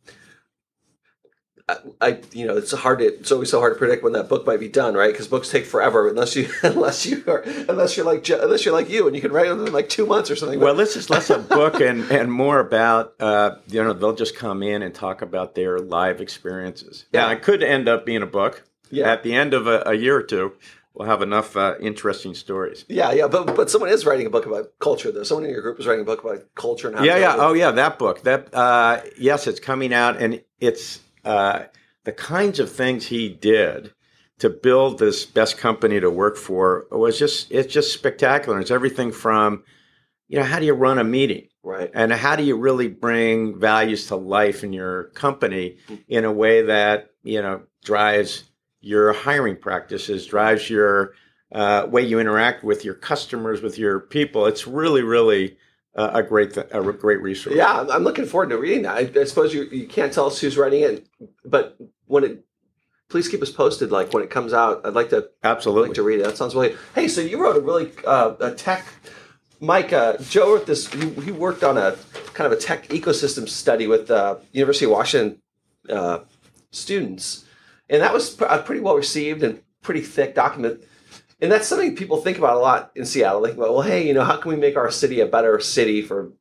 I, 2.02 2.20
you 2.32 2.46
know, 2.46 2.58
it's 2.58 2.72
hard 2.72 3.00
to, 3.00 3.06
it's 3.06 3.32
always 3.32 3.50
so 3.50 3.60
hard 3.60 3.74
to 3.74 3.78
predict 3.78 4.04
when 4.04 4.14
that 4.14 4.30
book 4.30 4.46
might 4.46 4.60
be 4.60 4.70
done, 4.70 4.94
right? 4.94 5.12
Because 5.12 5.28
books 5.28 5.50
take 5.50 5.66
forever 5.66 6.08
unless 6.08 6.36
you, 6.36 6.50
unless 6.64 7.06
you 7.06 7.24
are, 7.28 7.40
unless 7.68 7.98
you're 7.98 8.06
like, 8.06 8.28
unless 8.30 8.66
you're 8.66 8.74
like 8.74 8.90
you 8.90 9.08
and 9.08 9.16
you 9.16 9.22
can 9.22 9.32
write 9.32 9.50
them 9.50 9.66
in 9.66 9.74
like 9.74 9.90
two 9.90 10.06
months 10.06 10.32
or 10.32 10.36
something. 10.36 10.60
Well, 10.60 10.76
this 10.76 10.96
is 10.96 11.10
less 11.10 11.30
a 11.30 11.40
book 11.40 11.82
and, 11.82 12.10
and 12.12 12.32
more 12.32 12.60
about, 12.60 13.16
uh, 13.20 13.56
you 13.68 13.84
know, 13.84 13.94
they'll 13.94 14.16
just 14.16 14.36
come 14.36 14.64
in 14.64 14.82
and 14.82 14.94
talk 14.94 15.22
about 15.22 15.56
their 15.56 15.80
live 15.80 16.22
experiences. 16.22 17.06
Yeah. 17.12 17.32
it 17.32 17.42
could 17.42 17.64
end 17.64 17.88
up 17.88 18.06
being 18.06 18.22
a 18.22 18.28
book. 18.28 18.64
Yeah. 18.92 19.12
At 19.12 19.24
the 19.24 19.34
end 19.34 19.54
of 19.54 19.68
a, 19.68 19.84
a 19.86 19.94
year 19.94 20.16
or 20.16 20.24
two, 20.24 20.54
we'll 20.94 21.08
have 21.08 21.22
enough 21.22 21.56
uh, 21.56 21.76
interesting 21.80 22.36
stories. 22.36 22.86
Yeah, 22.88 23.12
yeah, 23.12 23.28
but 23.28 23.56
but 23.56 23.70
someone 23.70 23.90
is 23.90 24.06
writing 24.06 24.28
a 24.28 24.30
book 24.30 24.46
about 24.46 24.78
culture. 24.80 25.12
Though 25.12 25.24
someone 25.24 25.46
in 25.46 25.52
your 25.52 25.62
group 25.62 25.80
is 25.80 25.88
writing 25.88 26.02
a 26.02 26.06
book 26.06 26.24
about 26.24 26.44
culture 26.56 26.90
and 26.90 26.98
how. 26.98 27.04
Yeah, 27.04 27.18
yeah, 27.18 27.36
oh 27.38 27.54
yeah, 27.54 27.72
that 27.72 27.98
book. 27.98 28.24
That 28.24 28.54
uh, 28.54 29.02
yes, 29.18 29.48
it's 29.48 29.60
coming 29.60 29.94
out, 29.94 30.18
and 30.22 30.42
it's 30.60 31.00
uh, 31.24 31.64
the 32.06 32.12
kinds 32.12 32.60
of 32.60 32.72
things 32.72 33.08
he 33.08 33.30
did 33.30 33.94
to 34.40 34.50
build 34.50 35.00
this 35.00 35.26
best 35.26 35.58
company 35.58 36.00
to 36.00 36.10
work 36.10 36.38
for 36.38 36.88
was 36.92 37.20
just 37.20 37.52
it's 37.52 37.72
just 37.72 37.94
spectacular. 37.94 38.60
It's 38.60 38.72
everything 38.72 39.12
from 39.12 39.64
you 40.28 40.40
know 40.40 40.46
how 40.46 40.60
do 40.60 40.66
you 40.66 40.74
run 40.74 40.98
a 40.98 41.04
meeting? 41.04 41.48
Right. 41.62 41.92
And 41.94 42.12
how 42.12 42.36
do 42.36 42.44
you 42.44 42.56
really 42.56 42.88
bring 42.88 43.60
values 43.60 44.08
to 44.08 44.16
life 44.16 44.64
in 44.64 44.72
your 44.72 45.06
company 45.10 45.78
in 46.08 46.24
a 46.24 46.32
way 46.32 46.64
that 46.64 47.10
you 47.22 47.42
know 47.42 47.64
drives 47.84 48.46
your 48.82 49.12
hiring 49.12 49.58
practices 49.58 50.26
drives 50.26 50.70
your 50.70 51.14
uh, 51.52 51.86
way 51.90 52.02
you 52.02 52.20
interact 52.20 52.64
with 52.64 52.86
your 52.86 52.94
customers 52.94 53.62
with 53.62 53.78
your 53.78 54.00
people? 54.00 54.46
It's 54.46 54.66
really 54.66 55.04
really 55.04 55.58
uh, 55.96 56.12
a 56.14 56.24
great 56.24 56.54
th- 56.54 56.68
a 56.72 56.82
great 56.94 57.22
resource. 57.22 57.56
Yeah, 57.56 57.86
I'm 57.90 58.04
looking 58.04 58.26
forward 58.26 58.50
to 58.50 58.58
reading 58.58 58.84
that. 58.84 58.96
I, 58.96 59.20
I 59.20 59.24
suppose 59.26 59.54
you 59.54 59.64
you 59.64 59.88
can't 59.88 60.14
tell 60.14 60.28
us 60.28 60.40
who's 60.40 60.58
writing 60.58 60.84
it, 60.84 61.08
but 61.44 61.78
when 62.06 62.24
it 62.24 62.46
please 63.10 63.28
keep 63.28 63.42
us 63.42 63.52
posted. 63.52 63.92
Like 63.92 64.14
when 64.14 64.24
it 64.24 64.30
comes 64.30 64.54
out, 64.54 64.86
I'd 64.86 64.94
like 64.94 65.10
to 65.10 65.30
absolutely 65.44 65.90
like 65.90 65.96
to 65.96 66.04
read 66.04 66.20
it. 66.20 66.24
That 66.24 66.38
sounds 66.38 66.56
really. 66.56 66.76
Hey, 66.96 67.08
so 67.08 67.22
you 67.22 67.42
wrote 67.42 67.58
a 67.58 67.62
really 67.62 67.92
uh, 68.06 68.36
a 68.40 68.52
tech. 68.52 68.86
Mike, 69.60 69.92
uh, 69.92 70.18
Joe 70.18 70.54
wrote 70.54 70.66
this. 70.66 70.92
He, 70.94 71.10
he, 71.10 71.32
worked 71.32 71.66
on 71.66 71.78
a 71.78 71.98
kind 72.34 72.50
of 72.52 72.58
a 72.58 72.62
tech 72.62 72.88
ecosystem 72.88 73.50
study 73.50 73.88
with 73.88 74.10
uh, 74.10 74.38
University 74.54 74.86
of 74.86 74.92
Washington 74.92 75.42
uh, 75.90 76.20
students, 76.72 77.46
and 77.90 78.02
that 78.02 78.14
was 78.14 78.30
pr- 78.30 78.46
pretty 78.64 78.80
well 78.80 78.96
received 78.96 79.44
and 79.44 79.62
pretty 79.82 80.02
thick 80.02 80.34
document 80.34 80.82
and 81.42 81.52
that's 81.52 81.68
something 81.68 81.96
people 81.96 82.18
think 82.18 82.38
about 82.38 82.58
a 82.58 82.60
lot 82.60 82.92
in 82.96 83.06
Seattle. 83.06 83.44
Think 83.44 83.58
about, 83.58 83.74
well, 83.74 83.82
hey, 83.82 84.06
you 84.06 84.14
know, 84.14 84.24
how 84.24 84.38
can 84.38 84.52
we 84.52 84.58
make 84.58 84.76
our 84.76 84.92
city 84.92 85.22
a 85.22 85.26
better 85.26 85.60
city 85.60 86.02
for 86.02 86.32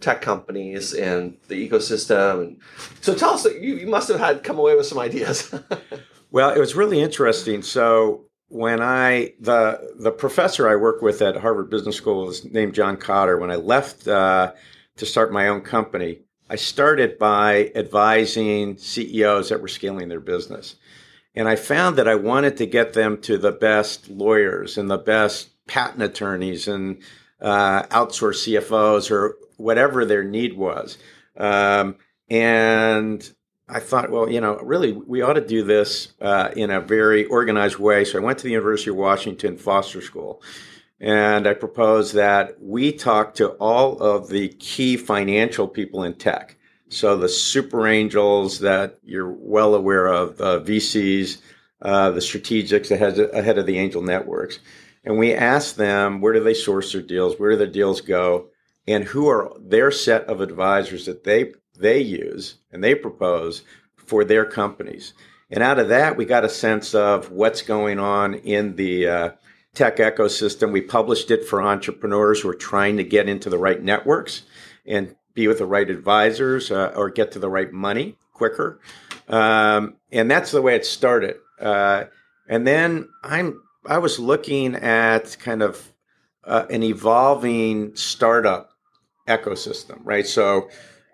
tech 0.00 0.20
companies 0.20 0.92
and 0.92 1.36
the 1.48 1.68
ecosystem? 1.68 2.42
And 2.42 2.60
so, 3.00 3.14
tell 3.14 3.30
us, 3.30 3.44
you, 3.46 3.76
you 3.76 3.86
must 3.86 4.08
have 4.08 4.20
had 4.20 4.44
come 4.44 4.58
away 4.58 4.76
with 4.76 4.86
some 4.86 4.98
ideas. 4.98 5.54
well, 6.30 6.50
it 6.50 6.58
was 6.58 6.74
really 6.74 7.00
interesting. 7.00 7.62
So, 7.62 8.26
when 8.48 8.82
I 8.82 9.32
the 9.38 9.94
the 9.98 10.10
professor 10.10 10.68
I 10.68 10.76
work 10.76 11.02
with 11.02 11.22
at 11.22 11.36
Harvard 11.36 11.70
Business 11.70 11.96
School 11.96 12.28
is 12.28 12.44
named 12.44 12.74
John 12.74 12.96
Kotter. 12.96 13.40
When 13.40 13.50
I 13.50 13.56
left 13.56 14.06
uh, 14.06 14.52
to 14.96 15.06
start 15.06 15.32
my 15.32 15.48
own 15.48 15.62
company, 15.62 16.18
I 16.50 16.56
started 16.56 17.16
by 17.16 17.70
advising 17.76 18.76
CEOs 18.76 19.48
that 19.48 19.62
were 19.62 19.68
scaling 19.68 20.08
their 20.08 20.20
business. 20.20 20.74
And 21.34 21.48
I 21.48 21.56
found 21.56 21.96
that 21.96 22.08
I 22.08 22.16
wanted 22.16 22.56
to 22.56 22.66
get 22.66 22.92
them 22.92 23.20
to 23.22 23.38
the 23.38 23.52
best 23.52 24.08
lawyers 24.08 24.76
and 24.76 24.90
the 24.90 24.98
best 24.98 25.50
patent 25.66 26.02
attorneys 26.02 26.66
and 26.66 27.02
uh, 27.40 27.84
outsource 27.84 28.46
CFOs 28.46 29.10
or 29.10 29.36
whatever 29.56 30.04
their 30.04 30.24
need 30.24 30.56
was. 30.56 30.98
Um, 31.36 31.96
and 32.28 33.32
I 33.68 33.78
thought, 33.78 34.10
well, 34.10 34.28
you 34.28 34.40
know, 34.40 34.56
really, 34.58 34.92
we 34.92 35.22
ought 35.22 35.34
to 35.34 35.46
do 35.46 35.62
this 35.62 36.12
uh, 36.20 36.50
in 36.56 36.70
a 36.70 36.80
very 36.80 37.24
organized 37.26 37.78
way. 37.78 38.04
So 38.04 38.18
I 38.18 38.22
went 38.22 38.38
to 38.38 38.44
the 38.44 38.50
University 38.50 38.90
of 38.90 38.96
Washington 38.96 39.56
Foster 39.56 40.00
School. 40.00 40.42
And 40.98 41.46
I 41.46 41.54
proposed 41.54 42.14
that 42.14 42.60
we 42.60 42.92
talk 42.92 43.34
to 43.36 43.50
all 43.52 43.98
of 44.02 44.28
the 44.28 44.48
key 44.48 44.96
financial 44.98 45.66
people 45.66 46.02
in 46.02 46.14
tech. 46.14 46.56
So 46.90 47.16
the 47.16 47.28
super 47.28 47.86
angels 47.86 48.58
that 48.60 48.98
you're 49.04 49.30
well 49.30 49.76
aware 49.76 50.08
of, 50.08 50.36
the 50.36 50.60
VCs, 50.60 51.40
uh, 51.82 52.10
the 52.10 52.20
strategics 52.20 52.90
ahead, 52.90 53.18
ahead 53.18 53.58
of 53.58 53.66
the 53.66 53.78
angel 53.78 54.02
networks. 54.02 54.58
And 55.04 55.16
we 55.16 55.32
ask 55.32 55.76
them 55.76 56.20
where 56.20 56.32
do 56.32 56.42
they 56.42 56.52
source 56.52 56.92
their 56.92 57.00
deals, 57.00 57.38
where 57.38 57.52
do 57.52 57.56
their 57.56 57.68
deals 57.68 58.00
go, 58.00 58.48
and 58.88 59.04
who 59.04 59.28
are 59.28 59.52
their 59.60 59.92
set 59.92 60.24
of 60.24 60.40
advisors 60.40 61.06
that 61.06 61.22
they 61.22 61.52
they 61.78 62.00
use 62.00 62.56
and 62.72 62.82
they 62.82 62.94
propose 62.94 63.62
for 63.96 64.24
their 64.24 64.44
companies. 64.44 65.14
And 65.48 65.62
out 65.62 65.78
of 65.78 65.88
that, 65.88 66.16
we 66.16 66.24
got 66.24 66.44
a 66.44 66.48
sense 66.48 66.94
of 66.94 67.30
what's 67.30 67.62
going 67.62 67.98
on 68.00 68.34
in 68.34 68.74
the 68.74 69.08
uh, 69.08 69.30
tech 69.74 69.96
ecosystem. 69.98 70.72
We 70.72 70.82
published 70.82 71.30
it 71.30 71.44
for 71.46 71.62
entrepreneurs 71.62 72.40
who 72.40 72.48
are 72.48 72.54
trying 72.54 72.96
to 72.96 73.04
get 73.04 73.28
into 73.28 73.48
the 73.48 73.58
right 73.58 73.80
networks 73.80 74.42
and 74.84 75.14
be 75.34 75.48
with 75.48 75.58
the 75.58 75.66
right 75.66 75.88
advisors 75.88 76.70
uh, 76.70 76.92
or 76.96 77.10
get 77.10 77.32
to 77.32 77.38
the 77.38 77.48
right 77.48 77.72
money 77.72 78.16
quicker. 78.32 78.80
Um, 79.28 79.96
and 80.10 80.30
that's 80.30 80.50
the 80.50 80.62
way 80.62 80.74
it 80.74 80.84
started. 80.84 81.36
Uh, 81.60 82.04
and 82.48 82.66
then 82.66 83.08
I'm 83.22 83.62
I 83.86 83.98
was 83.98 84.18
looking 84.18 84.74
at 84.74 85.38
kind 85.38 85.62
of 85.62 85.92
uh, 86.44 86.66
an 86.68 86.82
evolving 86.82 87.94
startup 87.96 88.70
ecosystem, 89.28 90.00
right? 90.02 90.26
So 90.26 90.68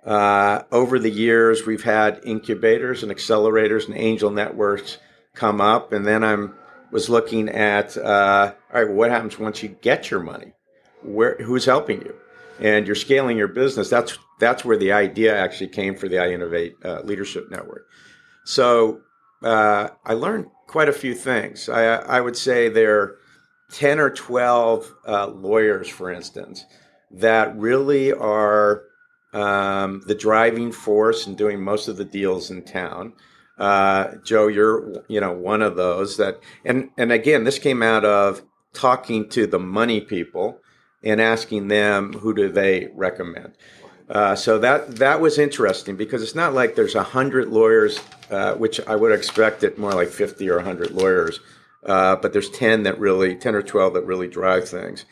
uh, 0.05 0.63
over 0.73 0.99
the 0.99 1.11
years, 1.11 1.67
we've 1.67 1.83
had 1.83 2.21
incubators 2.25 3.03
and 3.03 3.13
accelerators 3.13 3.87
and 3.87 3.97
angel 3.97 4.31
networks 4.31 4.99
come 5.35 5.61
up, 5.61 5.93
and 5.93 6.07
then 6.07 6.25
I'm 6.25 6.55
was 6.93 7.11
looking 7.11 7.49
at 7.49 7.97
uh, 7.97 8.53
all 8.73 8.83
right, 8.83 8.91
what 8.91 9.11
happens 9.11 9.39
once 9.39 9.63
you 9.63 9.69
get 9.69 10.11
your 10.11 10.21
money? 10.21 10.53
Where 11.03 11.37
who's 11.37 11.65
helping 11.65 12.01
you? 12.03 12.15
And 12.61 12.87
you're 12.87 12.97
scaling 12.97 13.37
your 13.37 13.49
business. 13.49 13.91
That's 13.91 14.19
that's 14.39 14.65
where 14.65 14.77
the 14.77 14.93
idea 14.93 15.37
actually 15.37 15.69
came 15.69 15.97
for 15.97 16.09
the 16.09 16.17
iInnovate 16.17 16.85
uh, 16.85 17.01
Leadership 17.03 17.51
Network. 17.51 17.87
So 18.45 19.01
uh, 19.43 19.89
I 20.05 20.15
learned 20.15 20.47
quite 20.67 20.89
a 20.89 20.93
few 20.93 21.15
things. 21.15 21.69
I, 21.69 21.85
I 21.85 22.21
would 22.21 22.37
say 22.37 22.69
there 22.69 23.01
are 23.01 23.19
10 23.73 23.99
or 23.99 24.11
12 24.11 24.95
uh, 25.07 25.27
lawyers, 25.29 25.89
for 25.89 26.11
instance, 26.11 26.65
that 27.11 27.57
really 27.57 28.13
are 28.13 28.83
um, 29.33 30.03
the 30.07 30.15
driving 30.15 30.73
force 30.73 31.27
in 31.27 31.35
doing 31.35 31.63
most 31.63 31.89
of 31.89 31.97
the 31.97 32.05
deals 32.05 32.51
in 32.51 32.63
town. 32.63 33.13
Uh, 33.59 34.17
Joe, 34.25 34.49
you're 34.49 35.03
you 35.09 35.21
know 35.21 35.33
one 35.33 35.63
of 35.63 35.77
those 35.77 36.19
that, 36.19 36.41
and 36.65 36.91
and 36.99 37.11
again, 37.11 37.45
this 37.45 37.59
came 37.59 37.83
out 37.83 38.05
of 38.05 38.43
talking 38.75 39.29
to 39.31 39.47
the 39.47 39.59
money 39.59 40.01
people 40.01 40.61
and 41.03 41.21
asking 41.21 41.69
them 41.69 42.13
who 42.15 42.35
do 42.35 42.49
they 42.49 42.89
recommend. 42.95 43.53
Uh, 44.09 44.37
so 44.37 44.59
that 44.59 44.97
that 44.97 45.21
was 45.21 45.39
interesting 45.39 45.97
because 45.97 46.23
it's 46.23 46.35
not 46.35 46.55
like 46.55 46.75
there's 46.75 46.95
a 46.95 47.03
hundred 47.03 47.49
lawyers, 47.49 48.01
uh, 48.31 48.55
which 48.55 48.81
I 48.87 48.95
would 48.95 49.13
expect 49.13 49.65
it 49.65 49.79
more 49.79 49.93
like 49.93 50.09
fifty 50.09 50.49
or 50.49 50.61
hundred 50.61 50.93
lawyers, 50.93 51.41
uh, 51.85 52.15
but 52.17 52.33
there's 52.33 52.51
ten 52.51 52.85
that 52.85 53.01
really, 53.01 53.35
ten 53.35 53.55
or 53.55 53.63
twelve 53.63 53.95
that 53.95 54.07
really 54.07 54.29
drive 54.29 54.69
things. 54.69 55.05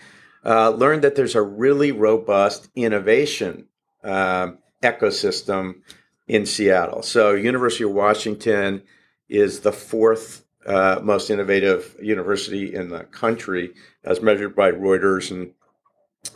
Uh, 0.45 0.71
learned 0.71 1.03
that 1.03 1.17
there's 1.17 1.35
a 1.35 1.43
really 1.43 1.91
robust 1.91 2.69
innovation 2.77 3.67
um, 4.05 4.59
ecosystem 4.83 5.77
in 6.29 6.47
Seattle. 6.47 7.03
So 7.03 7.33
University 7.33 7.85
of 7.85 7.93
Washington 7.93 8.83
is 9.29 9.61
the 9.61 9.73
fourth 9.73 10.45
uh, 10.67 11.01
most 11.03 11.31
innovative 11.31 11.97
university 12.01 12.75
in 12.75 12.91
the 12.91 13.05
country, 13.05 13.73
as 14.05 14.23
measured 14.23 14.55
by 14.55 14.71
Reuters, 14.71 15.31
and 15.31 15.53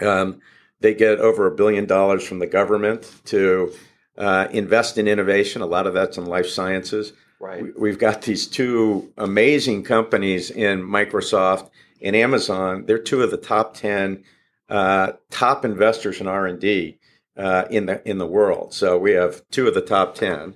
um, 0.01 0.41
they 0.81 0.95
get 0.95 1.19
over 1.19 1.47
a 1.47 1.55
billion 1.55 1.87
dollars 1.87 2.27
from 2.27 2.39
the 2.39 2.47
government 2.47 3.11
to 3.27 3.73
uh, 4.17 4.49
invest 4.51 4.99
in 4.99 5.09
innovation. 5.09 5.63
A 5.63 5.67
lot 5.67 5.87
of 5.87 5.95
that's 5.95 6.19
in 6.19 6.27
life 6.27 6.49
sciences. 6.49 7.13
Right. 7.41 7.65
We've 7.79 7.99
got 7.99 8.23
these 8.23 8.47
two 8.47 9.13
amazing 9.17 9.85
companies 9.85 10.51
in 10.51 10.83
Microsoft 10.83 11.71
and 12.03 12.17
Amazon. 12.17 12.85
They're 12.87 12.99
two 12.99 13.23
of 13.23 13.31
the 13.31 13.37
top 13.37 13.75
ten 13.75 14.25
uh, 14.69 15.13
top 15.31 15.65
investors 15.65 16.21
in 16.21 16.27
R 16.27 16.47
and 16.47 16.61
D 16.61 16.99
uh, 17.37 17.65
in 17.71 17.87
the 17.87 18.07
in 18.09 18.19
the 18.19 18.27
world. 18.27 18.75
So 18.75 18.99
we 18.99 19.13
have 19.13 19.49
two 19.51 19.69
of 19.69 19.75
the 19.75 19.81
top 19.81 20.15
ten, 20.15 20.55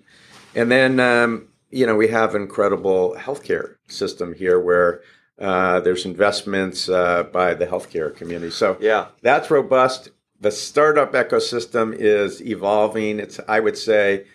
and 0.54 0.70
then 0.70 1.00
um, 1.00 1.48
you 1.70 1.86
know 1.86 1.96
we 1.96 2.08
have 2.08 2.34
incredible 2.34 3.16
healthcare 3.18 3.76
system 3.88 4.34
here 4.34 4.60
where 4.60 5.00
uh, 5.42 5.80
there's 5.80 6.06
investments 6.06 6.88
uh, 6.88 7.24
by 7.24 7.52
the 7.52 7.66
healthcare 7.66 8.14
community. 8.14 8.50
So 8.50 8.76
yeah, 8.80 9.08
that's 9.22 9.50
robust. 9.50 10.10
The 10.40 10.52
startup 10.52 11.12
ecosystem 11.12 11.94
is 11.94 12.40
evolving. 12.40 13.18
It's 13.18 13.40
I 13.48 13.60
would 13.60 13.76
say. 13.76 14.26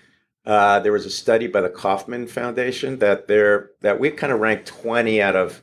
Uh, 0.45 0.79
there 0.79 0.93
was 0.93 1.05
a 1.05 1.09
study 1.09 1.45
by 1.45 1.59
the 1.59 1.69
Kauffman 1.69 2.25
Foundation 2.25 2.99
that 2.99 3.27
there 3.27 3.71
that 3.81 3.99
we 3.99 4.09
kind 4.11 4.31
of 4.31 4.39
ranked 4.39 4.65
20 4.65 5.21
out 5.21 5.35
of 5.35 5.61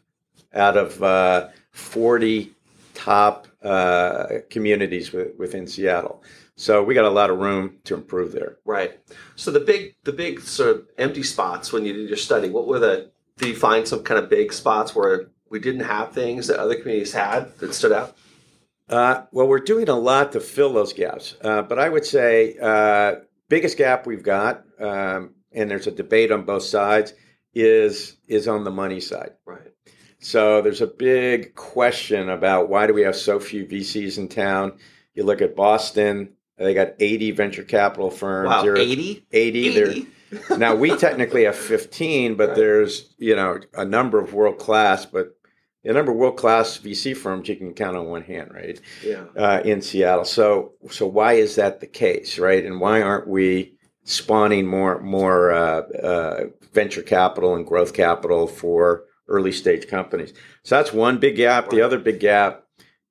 out 0.52 0.76
of 0.76 1.02
uh, 1.02 1.48
40 1.70 2.52
top 2.92 3.48
uh, 3.62 4.26
communities 4.50 5.10
within 5.10 5.66
Seattle. 5.66 6.22
So 6.56 6.84
we 6.84 6.94
got 6.94 7.04
a 7.04 7.10
lot 7.10 7.30
of 7.30 7.38
room 7.38 7.78
to 7.84 7.94
improve 7.94 8.32
there. 8.32 8.58
Right. 8.64 9.00
So 9.36 9.50
the 9.50 9.60
big 9.60 9.96
the 10.04 10.12
big 10.12 10.40
sort 10.40 10.70
of 10.70 10.86
empty 10.98 11.22
spots 11.22 11.72
when 11.72 11.84
you 11.84 11.92
did 11.92 12.08
your 12.08 12.16
study, 12.16 12.48
what 12.48 12.66
were 12.66 12.78
the 12.78 13.10
did 13.38 13.48
you 13.48 13.56
find 13.56 13.88
some 13.88 14.02
kind 14.02 14.22
of 14.22 14.30
big 14.30 14.52
spots 14.52 14.94
where 14.94 15.30
we 15.54 15.60
didn't 15.60 15.84
have 15.84 16.12
things 16.12 16.48
that 16.48 16.58
other 16.58 16.74
communities 16.74 17.12
had 17.12 17.56
that 17.58 17.72
stood 17.72 17.92
out? 17.92 18.16
Uh, 18.88 19.22
well, 19.30 19.46
we're 19.46 19.60
doing 19.60 19.88
a 19.88 19.94
lot 19.94 20.32
to 20.32 20.40
fill 20.40 20.72
those 20.72 20.92
gaps, 20.92 21.36
uh, 21.42 21.62
but 21.62 21.78
I 21.78 21.88
would 21.88 22.04
say 22.04 22.56
uh, 22.60 23.20
biggest 23.48 23.78
gap 23.78 24.04
we've 24.04 24.24
got, 24.24 24.64
um, 24.80 25.30
and 25.52 25.70
there's 25.70 25.86
a 25.86 25.92
debate 25.92 26.32
on 26.32 26.42
both 26.42 26.64
sides, 26.64 27.14
is 27.54 28.16
is 28.26 28.48
on 28.48 28.64
the 28.64 28.72
money 28.72 28.98
side. 28.98 29.34
Right. 29.46 29.70
So 30.18 30.60
there's 30.60 30.80
a 30.80 30.88
big 30.88 31.54
question 31.54 32.30
about 32.30 32.68
why 32.68 32.88
do 32.88 32.94
we 32.94 33.02
have 33.02 33.14
so 33.14 33.38
few 33.38 33.64
VCs 33.64 34.18
in 34.18 34.26
town? 34.26 34.72
You 35.14 35.22
look 35.22 35.40
at 35.40 35.54
Boston, 35.54 36.32
they 36.58 36.74
got 36.74 36.94
80 36.98 37.30
venture 37.30 37.62
capital 37.62 38.10
firms. 38.10 38.48
Wow, 38.48 38.74
80? 38.74 39.24
80. 39.30 39.68
80? 39.68 40.06
now 40.58 40.74
we 40.74 40.96
technically 40.96 41.44
have 41.44 41.56
15, 41.56 42.34
but 42.34 42.48
right. 42.48 42.56
there's, 42.56 43.14
you 43.18 43.36
know, 43.36 43.60
a 43.74 43.84
number 43.84 44.18
of 44.18 44.34
world 44.34 44.58
class, 44.58 45.06
but 45.06 45.36
a 45.84 45.92
number 45.92 46.12
of 46.12 46.18
world 46.18 46.36
class 46.36 46.78
VC 46.78 47.16
firms 47.16 47.48
you 47.48 47.56
can 47.56 47.74
count 47.74 47.96
on 47.96 48.06
one 48.06 48.22
hand, 48.22 48.50
right? 48.52 48.80
Yeah. 49.04 49.24
Uh, 49.36 49.60
in 49.64 49.82
Seattle. 49.82 50.24
So 50.24 50.72
so 50.90 51.06
why 51.06 51.34
is 51.34 51.56
that 51.56 51.80
the 51.80 51.86
case, 51.86 52.38
right? 52.38 52.64
And 52.64 52.80
why 52.80 53.02
aren't 53.02 53.28
we 53.28 53.74
spawning 54.04 54.66
more 54.66 55.00
more 55.00 55.52
uh, 55.52 55.80
uh, 56.02 56.44
venture 56.72 57.02
capital 57.02 57.54
and 57.54 57.66
growth 57.66 57.94
capital 57.94 58.46
for 58.46 59.04
early 59.28 59.52
stage 59.52 59.88
companies? 59.88 60.32
So 60.62 60.76
that's 60.76 60.92
one 60.92 61.18
big 61.18 61.36
gap. 61.36 61.70
The 61.70 61.82
other 61.82 61.98
big 61.98 62.20
gap 62.20 62.64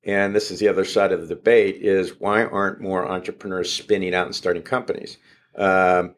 and 0.06 0.36
this 0.36 0.51
is 0.51 0.60
the 0.60 0.68
other 0.68 0.86
side 0.86 1.12
of 1.12 1.22
the 1.22 1.36
debate 1.36 1.77
is 1.77 2.20
why 2.20 2.44
aren't 2.44 2.82
more 2.82 3.10
entrepreneurs 3.10 3.72
spinning 3.72 4.13
out 4.13 4.25
and 4.25 4.36
starting 4.36 4.63
companies 4.63 5.18
um, 5.58 6.15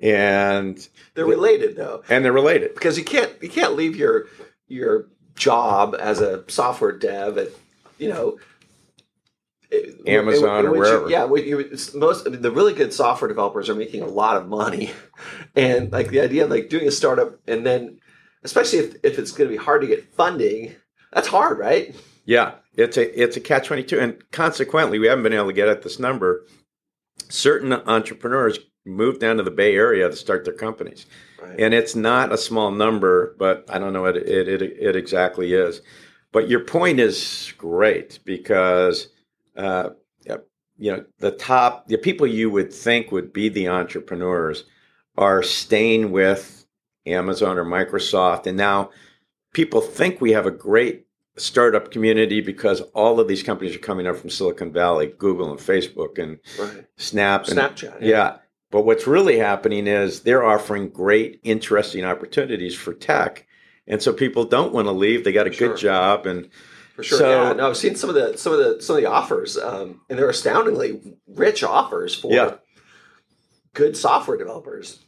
and 0.00 0.88
they're 1.14 1.26
related 1.26 1.76
though 1.76 2.02
and 2.08 2.24
they're 2.24 2.32
related 2.32 2.74
because 2.74 2.98
you 2.98 3.04
can't 3.04 3.32
you 3.42 3.48
can't 3.48 3.74
leave 3.74 3.96
your 3.96 4.26
your 4.66 5.08
job 5.38 5.96
as 5.98 6.20
a 6.20 6.44
software 6.48 6.92
dev 6.92 7.38
at 7.38 7.48
you 7.98 8.08
know 8.08 8.38
Amazon 10.06 10.66
or 10.66 10.72
wherever. 10.72 11.08
You, 11.08 11.10
yeah, 11.10 11.34
you, 11.34 11.76
most 11.94 12.26
I 12.26 12.30
mean, 12.30 12.42
the 12.42 12.50
really 12.50 12.72
good 12.72 12.92
software 12.92 13.28
developers 13.28 13.68
are 13.68 13.74
making 13.74 14.02
a 14.02 14.06
lot 14.06 14.36
of 14.36 14.48
money, 14.48 14.92
and 15.56 15.92
like 15.92 16.08
the 16.08 16.20
idea 16.20 16.44
of 16.44 16.50
like 16.50 16.68
doing 16.68 16.88
a 16.88 16.90
startup 16.90 17.38
and 17.46 17.66
then, 17.66 18.00
especially 18.42 18.80
if, 18.80 18.96
if 19.02 19.18
it's 19.18 19.32
going 19.32 19.48
to 19.50 19.56
be 19.56 19.62
hard 19.62 19.82
to 19.82 19.86
get 19.86 20.12
funding, 20.14 20.74
that's 21.12 21.28
hard, 21.28 21.58
right? 21.58 21.94
Yeah, 22.24 22.54
it's 22.74 22.96
a 22.96 23.22
it's 23.22 23.36
a 23.36 23.40
catch 23.40 23.66
twenty 23.66 23.84
two, 23.84 24.00
and 24.00 24.22
consequently, 24.30 24.98
we 24.98 25.06
haven't 25.06 25.24
been 25.24 25.34
able 25.34 25.48
to 25.48 25.52
get 25.52 25.68
at 25.68 25.82
this 25.82 25.98
number. 25.98 26.46
Certain 27.28 27.72
entrepreneurs 27.72 28.58
move 28.88 29.18
down 29.18 29.36
to 29.36 29.42
the 29.42 29.50
Bay 29.50 29.74
Area 29.74 30.08
to 30.08 30.16
start 30.16 30.44
their 30.44 30.54
companies, 30.54 31.06
right. 31.42 31.58
and 31.58 31.74
it's 31.74 31.94
not 31.94 32.32
a 32.32 32.38
small 32.38 32.70
number, 32.70 33.34
but 33.38 33.64
I 33.68 33.78
don't 33.78 33.92
know 33.92 34.02
what 34.02 34.16
it, 34.16 34.48
it, 34.48 34.62
it 34.62 34.96
exactly 34.96 35.52
is. 35.52 35.80
But 36.32 36.48
your 36.48 36.60
point 36.60 37.00
is 37.00 37.52
great 37.58 38.18
because 38.24 39.08
uh, 39.56 39.90
you 40.78 40.92
know 40.92 41.04
the 41.18 41.32
top 41.32 41.88
the 41.88 41.98
people 41.98 42.26
you 42.26 42.48
would 42.50 42.72
think 42.72 43.12
would 43.12 43.32
be 43.32 43.48
the 43.48 43.68
entrepreneurs 43.68 44.64
are 45.16 45.42
staying 45.42 46.12
with 46.12 46.64
Amazon 47.04 47.58
or 47.58 47.64
Microsoft, 47.64 48.46
and 48.46 48.56
now 48.56 48.90
people 49.52 49.80
think 49.80 50.20
we 50.20 50.32
have 50.32 50.46
a 50.46 50.50
great 50.50 51.06
startup 51.36 51.90
community 51.90 52.40
because 52.40 52.80
all 52.94 53.20
of 53.20 53.28
these 53.28 53.42
companies 53.42 53.74
are 53.74 53.80
coming 53.80 54.06
up 54.06 54.16
from 54.16 54.30
Silicon 54.30 54.72
Valley, 54.72 55.12
Google 55.18 55.50
and 55.50 55.60
Facebook 55.60 56.18
and 56.18 56.38
right. 56.58 56.84
Snap 56.96 57.48
and 57.48 57.58
Snapchat. 57.58 58.00
Yeah. 58.00 58.08
yeah. 58.08 58.36
But 58.70 58.82
what's 58.82 59.06
really 59.06 59.38
happening 59.38 59.86
is 59.86 60.20
they're 60.20 60.44
offering 60.44 60.90
great, 60.90 61.40
interesting 61.42 62.04
opportunities 62.04 62.74
for 62.74 62.92
tech. 62.92 63.46
And 63.86 64.02
so 64.02 64.12
people 64.12 64.44
don't 64.44 64.74
want 64.74 64.86
to 64.86 64.92
leave. 64.92 65.24
They 65.24 65.32
got 65.32 65.46
a 65.46 65.52
sure. 65.52 65.68
good 65.68 65.78
job 65.78 66.26
and 66.26 66.50
for 66.94 67.02
sure. 67.02 67.18
So, 67.18 67.30
yeah. 67.30 67.52
No, 67.54 67.70
I've 67.70 67.76
seen 67.76 67.96
some 67.96 68.10
of 68.10 68.16
the 68.16 68.36
some 68.36 68.52
of 68.52 68.58
the 68.58 68.82
some 68.82 68.96
of 68.96 69.02
the 69.02 69.08
offers, 69.08 69.56
um, 69.56 70.02
and 70.10 70.18
they're 70.18 70.28
astoundingly 70.28 71.16
rich 71.26 71.62
offers 71.62 72.14
for 72.14 72.32
yeah. 72.32 72.54
good 73.72 73.96
software 73.96 74.36
developers. 74.36 74.98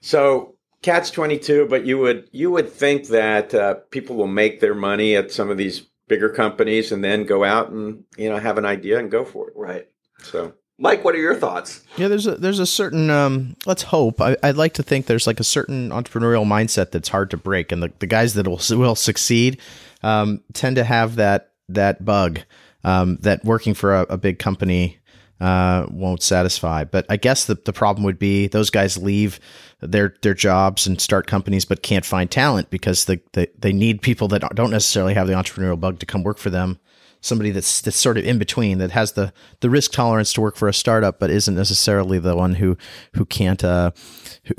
So 0.00 0.56
catch 0.82 1.12
22 1.12 1.66
but 1.68 1.84
you 1.84 1.98
would 1.98 2.28
you 2.32 2.50
would 2.50 2.70
think 2.70 3.08
that 3.08 3.54
uh, 3.54 3.74
people 3.90 4.16
will 4.16 4.26
make 4.26 4.60
their 4.60 4.74
money 4.74 5.14
at 5.16 5.30
some 5.30 5.50
of 5.50 5.58
these 5.58 5.86
bigger 6.08 6.28
companies 6.28 6.90
and 6.90 7.04
then 7.04 7.24
go 7.24 7.44
out 7.44 7.70
and 7.70 8.04
you 8.16 8.28
know 8.28 8.38
have 8.38 8.58
an 8.58 8.64
idea 8.64 8.98
and 8.98 9.10
go 9.10 9.24
for 9.24 9.48
it 9.48 9.56
right 9.56 9.88
so 10.22 10.52
mike 10.80 11.04
what 11.04 11.14
are 11.14 11.18
your 11.18 11.36
thoughts 11.36 11.84
yeah 11.96 12.08
there's 12.08 12.26
a 12.26 12.34
there's 12.34 12.58
a 12.58 12.66
certain 12.66 13.10
um, 13.10 13.54
let's 13.66 13.82
hope 13.82 14.20
I, 14.20 14.36
would 14.42 14.56
like 14.56 14.74
to 14.74 14.82
think 14.82 15.06
there's 15.06 15.26
like 15.26 15.38
a 15.38 15.44
certain 15.44 15.90
entrepreneurial 15.90 16.44
mindset 16.44 16.90
that's 16.90 17.08
hard 17.08 17.30
to 17.30 17.36
break 17.36 17.70
and 17.70 17.82
the, 17.82 17.92
the 18.00 18.06
guys 18.06 18.34
that 18.34 18.48
will, 18.48 18.60
will 18.76 18.96
succeed 18.96 19.60
um, 20.02 20.42
tend 20.52 20.76
to 20.76 20.84
have 20.84 21.16
that 21.16 21.52
that 21.68 22.04
bug 22.04 22.40
um, 22.82 23.18
that 23.20 23.44
working 23.44 23.74
for 23.74 23.94
a, 23.94 24.02
a 24.10 24.16
big 24.16 24.38
company 24.38 24.98
uh, 25.40 25.86
won't 25.90 26.22
satisfy. 26.22 26.84
But 26.84 27.06
I 27.08 27.16
guess 27.16 27.46
the, 27.46 27.54
the 27.54 27.72
problem 27.72 28.04
would 28.04 28.18
be 28.18 28.46
those 28.46 28.70
guys 28.70 28.98
leave 28.98 29.40
their 29.80 30.14
their 30.22 30.34
jobs 30.34 30.86
and 30.86 31.00
start 31.00 31.26
companies, 31.26 31.64
but 31.64 31.82
can't 31.82 32.04
find 32.04 32.30
talent 32.30 32.70
because 32.70 33.06
the, 33.06 33.20
the 33.32 33.48
they 33.58 33.72
need 33.72 34.02
people 34.02 34.28
that 34.28 34.42
don't 34.54 34.70
necessarily 34.70 35.14
have 35.14 35.26
the 35.26 35.32
entrepreneurial 35.32 35.80
bug 35.80 35.98
to 36.00 36.06
come 36.06 36.22
work 36.22 36.38
for 36.38 36.50
them. 36.50 36.78
Somebody 37.20 37.50
that's 37.50 37.80
that's 37.80 37.98
sort 37.98 38.18
of 38.18 38.24
in 38.24 38.38
between 38.38 38.78
that 38.78 38.92
has 38.92 39.12
the 39.12 39.32
the 39.60 39.70
risk 39.70 39.92
tolerance 39.92 40.32
to 40.34 40.40
work 40.40 40.56
for 40.56 40.68
a 40.68 40.74
startup, 40.74 41.18
but 41.18 41.30
isn't 41.30 41.54
necessarily 41.54 42.18
the 42.18 42.36
one 42.36 42.54
who 42.54 42.76
who 43.14 43.24
can't 43.24 43.62
uh, 43.62 43.90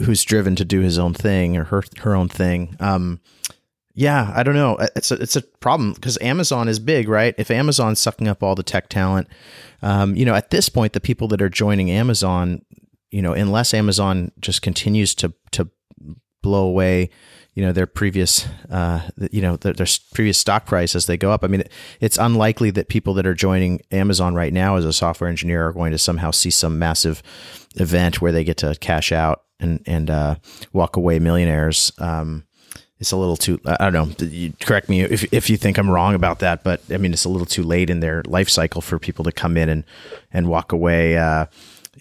who's 0.01 0.23
driven 0.23 0.55
to 0.55 0.65
do 0.65 0.81
his 0.81 0.99
own 0.99 1.13
thing 1.13 1.57
or 1.57 1.65
her 1.65 1.83
her 1.99 2.15
own 2.15 2.29
thing. 2.29 2.75
Um, 2.79 3.19
yeah, 3.93 4.31
I 4.35 4.43
don't 4.43 4.55
know. 4.55 4.77
It's 4.95 5.11
a 5.11 5.15
it's 5.15 5.35
a 5.35 5.41
problem 5.41 5.93
because 5.93 6.17
Amazon 6.21 6.67
is 6.67 6.79
big, 6.79 7.09
right? 7.09 7.35
If 7.37 7.51
Amazon's 7.51 7.99
sucking 7.99 8.27
up 8.27 8.41
all 8.41 8.55
the 8.55 8.63
tech 8.63 8.89
talent, 8.89 9.27
um, 9.81 10.15
you 10.15 10.25
know, 10.25 10.35
at 10.35 10.49
this 10.49 10.69
point, 10.69 10.93
the 10.93 11.01
people 11.01 11.27
that 11.29 11.41
are 11.41 11.49
joining 11.49 11.91
Amazon, 11.91 12.63
you 13.09 13.21
know, 13.21 13.33
unless 13.33 13.73
Amazon 13.73 14.31
just 14.39 14.61
continues 14.61 15.13
to 15.15 15.33
to 15.51 15.69
blow 16.41 16.65
away, 16.65 17.09
you 17.53 17.63
know, 17.63 17.71
their 17.71 17.85
previous, 17.85 18.47
uh, 18.69 19.01
you 19.31 19.41
know, 19.41 19.57
their, 19.57 19.73
their 19.73 19.87
previous 20.13 20.37
stock 20.37 20.65
price 20.65 20.95
as 20.95 21.05
they 21.05 21.17
go 21.17 21.31
up. 21.31 21.43
I 21.43 21.47
mean, 21.47 21.63
it's 21.99 22.17
unlikely 22.17 22.71
that 22.71 22.87
people 22.87 23.13
that 23.15 23.25
are 23.25 23.33
joining 23.33 23.81
Amazon 23.91 24.35
right 24.35 24.53
now 24.53 24.77
as 24.77 24.85
a 24.85 24.93
software 24.93 25.29
engineer 25.29 25.67
are 25.67 25.73
going 25.73 25.91
to 25.91 25.97
somehow 25.97 26.31
see 26.31 26.49
some 26.49 26.79
massive 26.79 27.21
event 27.75 28.21
where 28.21 28.31
they 28.31 28.43
get 28.43 28.57
to 28.57 28.75
cash 28.79 29.11
out 29.11 29.43
and 29.59 29.81
and 29.85 30.09
uh, 30.09 30.35
walk 30.73 30.95
away 30.95 31.19
millionaires. 31.19 31.91
Um, 31.97 32.45
it's 33.01 33.11
a 33.11 33.17
little 33.17 33.35
too 33.35 33.59
i 33.65 33.89
don't 33.89 33.93
know 33.93 34.27
you 34.27 34.53
correct 34.61 34.87
me 34.87 35.01
if, 35.01 35.33
if 35.33 35.49
you 35.49 35.57
think 35.57 35.79
i'm 35.79 35.89
wrong 35.89 36.13
about 36.13 36.37
that 36.37 36.63
but 36.63 36.81
i 36.91 36.97
mean 36.97 37.11
it's 37.11 37.25
a 37.25 37.29
little 37.29 37.47
too 37.47 37.63
late 37.63 37.89
in 37.89 37.99
their 37.99 38.21
life 38.27 38.47
cycle 38.47 38.79
for 38.79 38.99
people 38.99 39.25
to 39.25 39.31
come 39.31 39.57
in 39.57 39.67
and 39.69 39.83
and 40.31 40.47
walk 40.47 40.71
away 40.71 41.17
uh, 41.17 41.47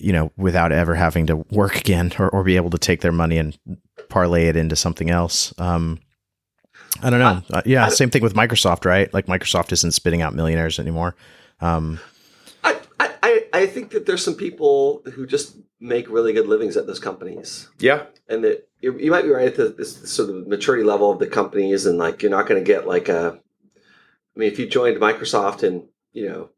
you 0.00 0.12
know 0.12 0.32
without 0.36 0.72
ever 0.72 0.94
having 0.94 1.26
to 1.26 1.36
work 1.50 1.76
again 1.76 2.12
or, 2.18 2.28
or 2.30 2.42
be 2.42 2.56
able 2.56 2.70
to 2.70 2.78
take 2.78 3.00
their 3.00 3.12
money 3.12 3.38
and 3.38 3.58
parlay 4.08 4.46
it 4.46 4.56
into 4.56 4.76
something 4.76 5.10
else 5.10 5.54
um, 5.58 5.98
i 7.02 7.10
don't 7.10 7.20
know 7.20 7.42
uh, 7.52 7.62
yeah 7.64 7.88
same 7.88 8.10
thing 8.10 8.22
with 8.22 8.34
microsoft 8.34 8.84
right 8.84 9.12
like 9.14 9.26
microsoft 9.26 9.72
isn't 9.72 9.92
spitting 9.92 10.22
out 10.22 10.34
millionaires 10.34 10.78
anymore 10.78 11.14
um, 11.60 12.00
I, 12.64 12.80
I, 13.22 13.44
I 13.52 13.66
think 13.66 13.90
that 13.90 14.06
there's 14.06 14.24
some 14.24 14.34
people 14.34 15.02
who 15.12 15.26
just 15.26 15.56
make 15.78 16.08
really 16.08 16.32
good 16.32 16.46
livings 16.46 16.76
at 16.76 16.86
those 16.86 16.98
companies. 16.98 17.68
Yeah. 17.78 18.04
And 18.28 18.44
that 18.44 18.68
you, 18.80 18.98
you 18.98 19.10
might 19.10 19.22
be 19.22 19.30
right 19.30 19.48
at 19.48 19.56
the, 19.56 19.68
this 19.68 19.96
sort 20.10 20.30
of 20.30 20.46
maturity 20.46 20.84
level 20.84 21.10
of 21.10 21.18
the 21.18 21.26
companies, 21.26 21.86
and 21.86 21.98
like 21.98 22.22
you're 22.22 22.30
not 22.30 22.46
going 22.46 22.62
to 22.62 22.66
get 22.66 22.86
like 22.86 23.08
a. 23.08 23.38
I 24.36 24.38
mean, 24.38 24.50
if 24.50 24.58
you 24.58 24.66
joined 24.66 24.98
Microsoft 24.98 25.62
in 25.62 25.88
you 26.12 26.28
know, 26.28 26.50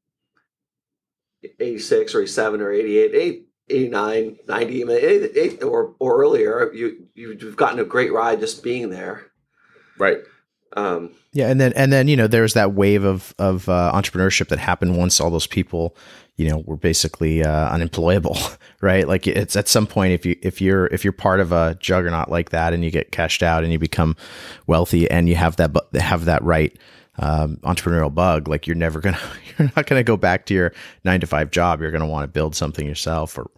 86 1.60 2.14
or 2.14 2.22
87 2.22 2.60
or 2.60 2.72
88, 2.72 3.46
89, 3.68 4.38
90, 4.46 4.82
I 4.82 4.86
mean, 4.86 4.96
88, 4.96 5.62
or 5.62 5.94
or 5.98 6.20
earlier, 6.20 6.72
you 6.72 7.08
you've 7.14 7.56
gotten 7.56 7.78
a 7.78 7.84
great 7.84 8.12
ride 8.12 8.40
just 8.40 8.62
being 8.62 8.90
there. 8.90 9.30
Right. 9.98 10.18
Um, 10.74 11.12
yeah, 11.32 11.48
and 11.48 11.60
then 11.60 11.72
and 11.74 11.92
then 11.92 12.08
you 12.08 12.16
know 12.16 12.26
there 12.26 12.42
was 12.42 12.54
that 12.54 12.72
wave 12.72 13.04
of 13.04 13.34
of 13.38 13.68
uh, 13.68 13.92
entrepreneurship 13.94 14.48
that 14.48 14.58
happened 14.58 14.96
once 14.96 15.20
all 15.20 15.30
those 15.30 15.46
people 15.46 15.96
you 16.36 16.48
know 16.48 16.62
were 16.66 16.76
basically 16.76 17.42
uh, 17.42 17.68
unemployable, 17.70 18.38
right? 18.80 19.06
Like 19.06 19.26
it's 19.26 19.56
at 19.56 19.68
some 19.68 19.86
point 19.86 20.12
if 20.12 20.24
you 20.24 20.36
if 20.42 20.60
you're 20.60 20.86
if 20.86 21.04
you're 21.04 21.12
part 21.12 21.40
of 21.40 21.52
a 21.52 21.76
juggernaut 21.80 22.30
like 22.30 22.50
that 22.50 22.72
and 22.72 22.84
you 22.84 22.90
get 22.90 23.12
cashed 23.12 23.42
out 23.42 23.64
and 23.64 23.72
you 23.72 23.78
become 23.78 24.16
wealthy 24.66 25.10
and 25.10 25.28
you 25.28 25.36
have 25.36 25.56
that 25.56 25.72
but 25.72 25.94
have 25.94 26.24
that 26.24 26.42
right 26.42 26.76
um, 27.18 27.56
entrepreneurial 27.58 28.14
bug, 28.14 28.48
like 28.48 28.66
you're 28.66 28.76
never 28.76 29.00
gonna 29.00 29.18
you're 29.58 29.70
not 29.76 29.86
gonna 29.86 30.02
go 30.02 30.16
back 30.16 30.46
to 30.46 30.54
your 30.54 30.72
nine 31.04 31.20
to 31.20 31.26
five 31.26 31.50
job. 31.50 31.80
You're 31.80 31.90
gonna 31.90 32.06
want 32.06 32.24
to 32.24 32.28
build 32.28 32.54
something 32.54 32.86
yourself 32.86 33.36
or. 33.38 33.50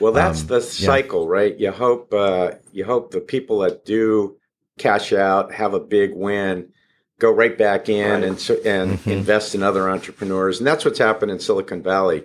Well, 0.00 0.12
that's 0.12 0.40
um, 0.42 0.46
the 0.46 0.60
cycle, 0.62 1.24
yeah. 1.24 1.30
right? 1.30 1.56
You 1.58 1.70
hope 1.70 2.14
uh, 2.14 2.52
you 2.72 2.84
hope 2.84 3.10
the 3.10 3.20
people 3.20 3.58
that 3.60 3.84
do 3.84 4.36
cash 4.78 5.12
out 5.12 5.52
have 5.52 5.74
a 5.74 5.80
big 5.80 6.14
win 6.14 6.70
go 7.18 7.30
right 7.30 7.56
back 7.56 7.88
in 7.88 8.22
right. 8.22 8.24
and 8.24 8.50
and 8.66 8.98
mm-hmm. 8.98 9.10
invest 9.10 9.54
in 9.54 9.62
other 9.62 9.90
entrepreneurs, 9.90 10.58
and 10.58 10.66
that's 10.66 10.84
what's 10.84 10.98
happened 10.98 11.30
in 11.30 11.38
Silicon 11.38 11.82
Valley. 11.82 12.24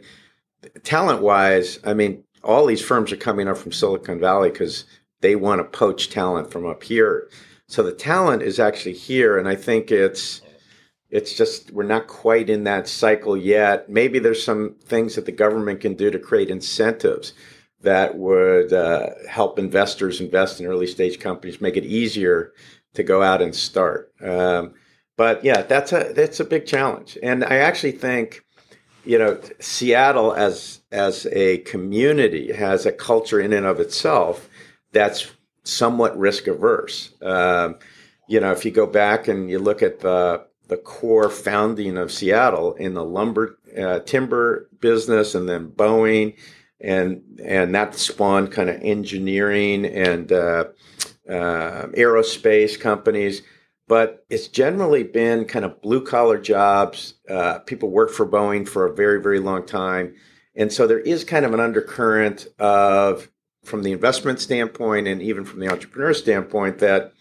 Talent 0.83 1.21
wise, 1.21 1.79
I 1.83 1.93
mean, 1.93 2.23
all 2.43 2.65
these 2.65 2.81
firms 2.81 3.11
are 3.11 3.17
coming 3.17 3.47
up 3.47 3.57
from 3.57 3.71
Silicon 3.71 4.19
Valley 4.19 4.51
because 4.51 4.85
they 5.21 5.35
want 5.35 5.59
to 5.59 5.77
poach 5.77 6.09
talent 6.09 6.51
from 6.51 6.65
up 6.65 6.83
here. 6.83 7.29
So 7.67 7.83
the 7.83 7.91
talent 7.91 8.41
is 8.41 8.59
actually 8.59 8.93
here, 8.93 9.37
and 9.37 9.47
I 9.47 9.55
think 9.55 9.91
it's 9.91 10.41
it's 11.09 11.33
just 11.33 11.71
we're 11.71 11.83
not 11.83 12.07
quite 12.07 12.49
in 12.49 12.63
that 12.65 12.87
cycle 12.87 13.35
yet. 13.35 13.89
Maybe 13.89 14.19
there's 14.19 14.43
some 14.43 14.75
things 14.83 15.15
that 15.15 15.25
the 15.25 15.31
government 15.31 15.81
can 15.81 15.95
do 15.95 16.11
to 16.11 16.19
create 16.19 16.49
incentives 16.49 17.33
that 17.81 18.17
would 18.17 18.73
uh, 18.73 19.09
help 19.27 19.57
investors 19.57 20.21
invest 20.21 20.59
in 20.59 20.67
early 20.67 20.87
stage 20.87 21.19
companies, 21.19 21.61
make 21.61 21.77
it 21.77 21.85
easier 21.85 22.51
to 22.93 23.03
go 23.03 23.23
out 23.23 23.41
and 23.41 23.55
start. 23.55 24.11
Um, 24.21 24.73
but 25.17 25.43
yeah, 25.43 25.63
that's 25.63 25.91
a 25.93 26.13
that's 26.13 26.39
a 26.39 26.45
big 26.45 26.65
challenge, 26.65 27.17
and 27.23 27.43
I 27.43 27.57
actually 27.57 27.93
think, 27.93 28.45
you 29.03 29.17
know, 29.17 29.39
Seattle 29.59 30.33
as 30.33 30.81
as 30.91 31.25
a 31.31 31.57
community 31.59 32.53
has 32.53 32.85
a 32.85 32.91
culture 32.91 33.39
in 33.39 33.53
and 33.53 33.65
of 33.65 33.79
itself 33.79 34.49
that's 34.91 35.31
somewhat 35.63 36.17
risk 36.17 36.47
averse. 36.47 37.13
Um, 37.21 37.77
you 38.27 38.39
know, 38.39 38.51
if 38.51 38.63
you 38.63 38.71
go 38.71 38.85
back 38.85 39.27
and 39.27 39.49
you 39.49 39.59
look 39.59 39.81
at 39.81 39.99
the 39.99 40.45
the 40.69 40.77
core 40.77 41.29
founding 41.29 41.97
of 41.97 42.11
Seattle 42.11 42.73
in 42.75 42.93
the 42.93 43.03
lumber 43.03 43.59
uh, 43.77 43.99
timber 43.99 44.69
business, 44.79 45.35
and 45.35 45.49
then 45.49 45.69
Boeing, 45.69 46.37
and 46.79 47.21
and 47.43 47.75
that 47.75 47.95
spawned 47.95 48.51
kind 48.51 48.69
of 48.69 48.81
engineering 48.81 49.85
and 49.85 50.31
uh, 50.31 50.65
uh, 51.29 51.87
aerospace 51.87 52.79
companies 52.79 53.41
but 53.89 54.23
it's 54.29 54.47
generally 54.47 55.01
been 55.01 55.45
kind 55.45 55.65
of 55.65 55.81
blue 55.81 56.05
collar 56.05 56.39
jobs. 56.39 57.15
Uh, 57.27 57.57
people 57.57 57.89
work 57.89 58.11
for 58.11 58.25
Boeing 58.25 58.69
for 58.69 58.85
a 58.85 58.93
very, 58.93 59.19
very 59.19 59.39
long 59.39 59.65
time. 59.65 60.13
And 60.55 60.71
so 60.71 60.85
there 60.85 60.99
is 60.99 61.23
kind 61.23 61.43
of 61.43 61.55
an 61.55 61.59
undercurrent 61.59 62.47
of, 62.59 63.31
from 63.65 63.81
the 63.81 63.91
investment 63.91 64.39
standpoint 64.39 65.07
and 65.07 65.23
even 65.23 65.43
from 65.43 65.59
the 65.59 65.69
entrepreneur 65.69 66.13
standpoint, 66.13 66.77
that, 66.77 67.13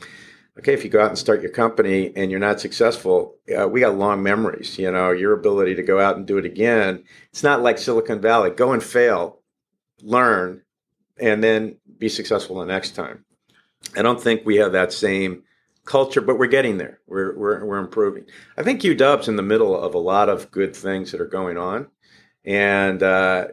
okay, 0.59 0.73
if 0.75 0.85
you 0.85 0.91
go 0.91 1.03
out 1.03 1.09
and 1.09 1.19
start 1.19 1.43
your 1.43 1.53
company 1.53 2.13
and 2.17 2.31
you're 2.31 2.41
not 2.41 2.61
successful, 2.61 3.37
uh, 3.57 3.69
we 3.69 3.81
got 3.81 3.97
long 3.97 4.23
memories. 4.23 4.79
You 4.79 4.91
know, 4.91 5.11
your 5.11 5.33
ability 5.33 5.75
to 5.77 5.83
go 5.83 6.01
out 6.01 6.17
and 6.17 6.27
do 6.27 6.39
it 6.39 6.45
again. 6.45 7.05
It's 7.31 7.43
not 7.43 7.63
like 7.63 7.79
Silicon 7.79 8.21
Valley. 8.21 8.51
Go 8.51 8.73
and 8.73 8.83
fail, 8.83 9.41
learn, 10.03 10.63
and 11.21 11.43
then 11.43 11.77
be 11.99 12.09
successful 12.09 12.59
the 12.59 12.67
next 12.67 12.93
time. 12.93 13.25
I 13.97 14.03
don't 14.03 14.21
think 14.21 14.45
we 14.45 14.57
have 14.57 14.73
that 14.73 14.93
same 14.93 15.45
culture, 15.85 16.21
but 16.21 16.39
we're 16.39 16.47
getting 16.47 16.79
there. 16.79 17.01
We're, 17.07 17.37
we're, 17.37 17.65
we're 17.65 17.79
improving. 17.79 18.25
I 18.57 18.63
think 18.63 18.83
UW's 18.83 19.29
in 19.29 19.37
the 19.37 19.43
middle 19.43 19.81
of 19.81 19.95
a 19.95 19.99
lot 19.99 20.29
of 20.29 20.51
good 20.51 20.77
things 20.77 21.13
that 21.13 21.21
are 21.21 21.27
going 21.27 21.57
on. 21.57 21.89
And, 22.45 23.03
uh, 23.03 23.49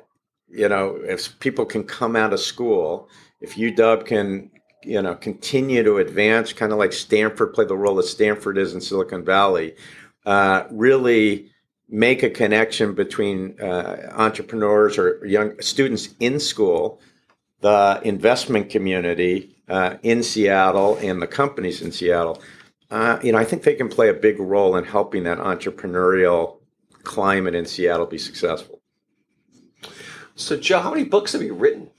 you 0.49 0.67
know, 0.67 0.99
if 1.03 1.39
people 1.39 1.65
can 1.65 1.83
come 1.83 2.15
out 2.15 2.33
of 2.33 2.39
school, 2.39 3.09
if 3.41 3.55
UW 3.55 4.05
can, 4.05 4.51
you 4.85 5.01
know, 5.01 5.15
continue 5.15 5.83
to 5.83 5.97
advance, 5.97 6.53
kind 6.53 6.71
of 6.71 6.77
like 6.77 6.93
Stanford 6.93 7.53
play 7.53 7.65
the 7.65 7.75
role 7.75 7.95
that 7.95 8.03
Stanford 8.03 8.57
is 8.57 8.73
in 8.73 8.81
Silicon 8.81 9.25
Valley, 9.25 9.75
uh, 10.25 10.63
really 10.71 11.51
make 11.89 12.23
a 12.23 12.29
connection 12.29 12.93
between 12.93 13.59
uh, 13.59 14.11
entrepreneurs 14.13 14.97
or 14.97 15.25
young 15.25 15.59
students 15.61 16.09
in 16.19 16.39
school, 16.39 16.99
the 17.61 18.01
investment 18.03 18.69
community, 18.69 19.55
uh, 19.67 19.97
in 20.03 20.23
Seattle 20.23 20.97
and 21.01 21.21
the 21.21 21.27
companies 21.27 21.81
in 21.81 21.91
Seattle, 21.91 22.41
uh, 22.91 23.19
you 23.23 23.31
know, 23.31 23.37
I 23.37 23.45
think 23.45 23.63
they 23.63 23.75
can 23.75 23.89
play 23.89 24.09
a 24.09 24.13
big 24.13 24.39
role 24.39 24.75
in 24.75 24.83
helping 24.83 25.23
that 25.23 25.39
entrepreneurial 25.39 26.57
climate 27.03 27.55
in 27.55 27.65
Seattle 27.65 28.05
be 28.05 28.17
successful. 28.17 28.81
So, 30.35 30.57
Joe, 30.57 30.79
how 30.79 30.91
many 30.91 31.05
books 31.05 31.33
have 31.33 31.41
you 31.41 31.53
written? 31.53 31.89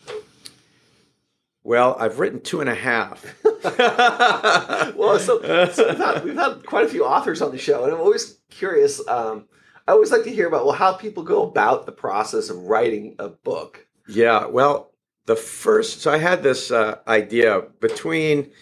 Well, 1.67 1.97
I've 1.99 2.21
written 2.21 2.43
two 2.43 2.61
and 2.61 2.71
a 2.71 2.77
half. 2.77 3.27
well, 3.45 5.19
so, 5.19 5.43
so 5.73 5.89
we've, 5.89 5.99
had, 5.99 6.25
we've, 6.25 6.37
had, 6.37 6.65
quite 6.65 6.85
a 6.85 6.89
few 6.89 7.05
authors 7.05 7.43
on 7.43 7.51
the 7.51 7.59
show, 7.59 7.83
and 7.83 7.93
I'm 7.93 7.99
always 7.99 8.39
curious. 8.51 9.01
Um, 9.09 9.49
I 9.89 9.91
always 9.91 10.13
like 10.13 10.23
to 10.23 10.33
hear 10.33 10.47
about 10.47 10.65
well 10.65 10.77
how 10.77 10.93
people 10.93 11.25
go 11.25 11.43
about 11.43 11.85
the 11.85 11.91
process 11.91 12.51
of 12.51 12.57
writing 12.57 13.17
a 13.19 13.31
book. 13.31 13.85
Yeah, 14.07 14.47
well, 14.47 14.93
the 15.25 15.35
first, 15.35 16.03
so 16.03 16.13
I 16.13 16.19
had 16.19 16.45
this 16.45 16.71
uh, 16.71 16.99
idea 17.09 17.63
between 17.81 18.53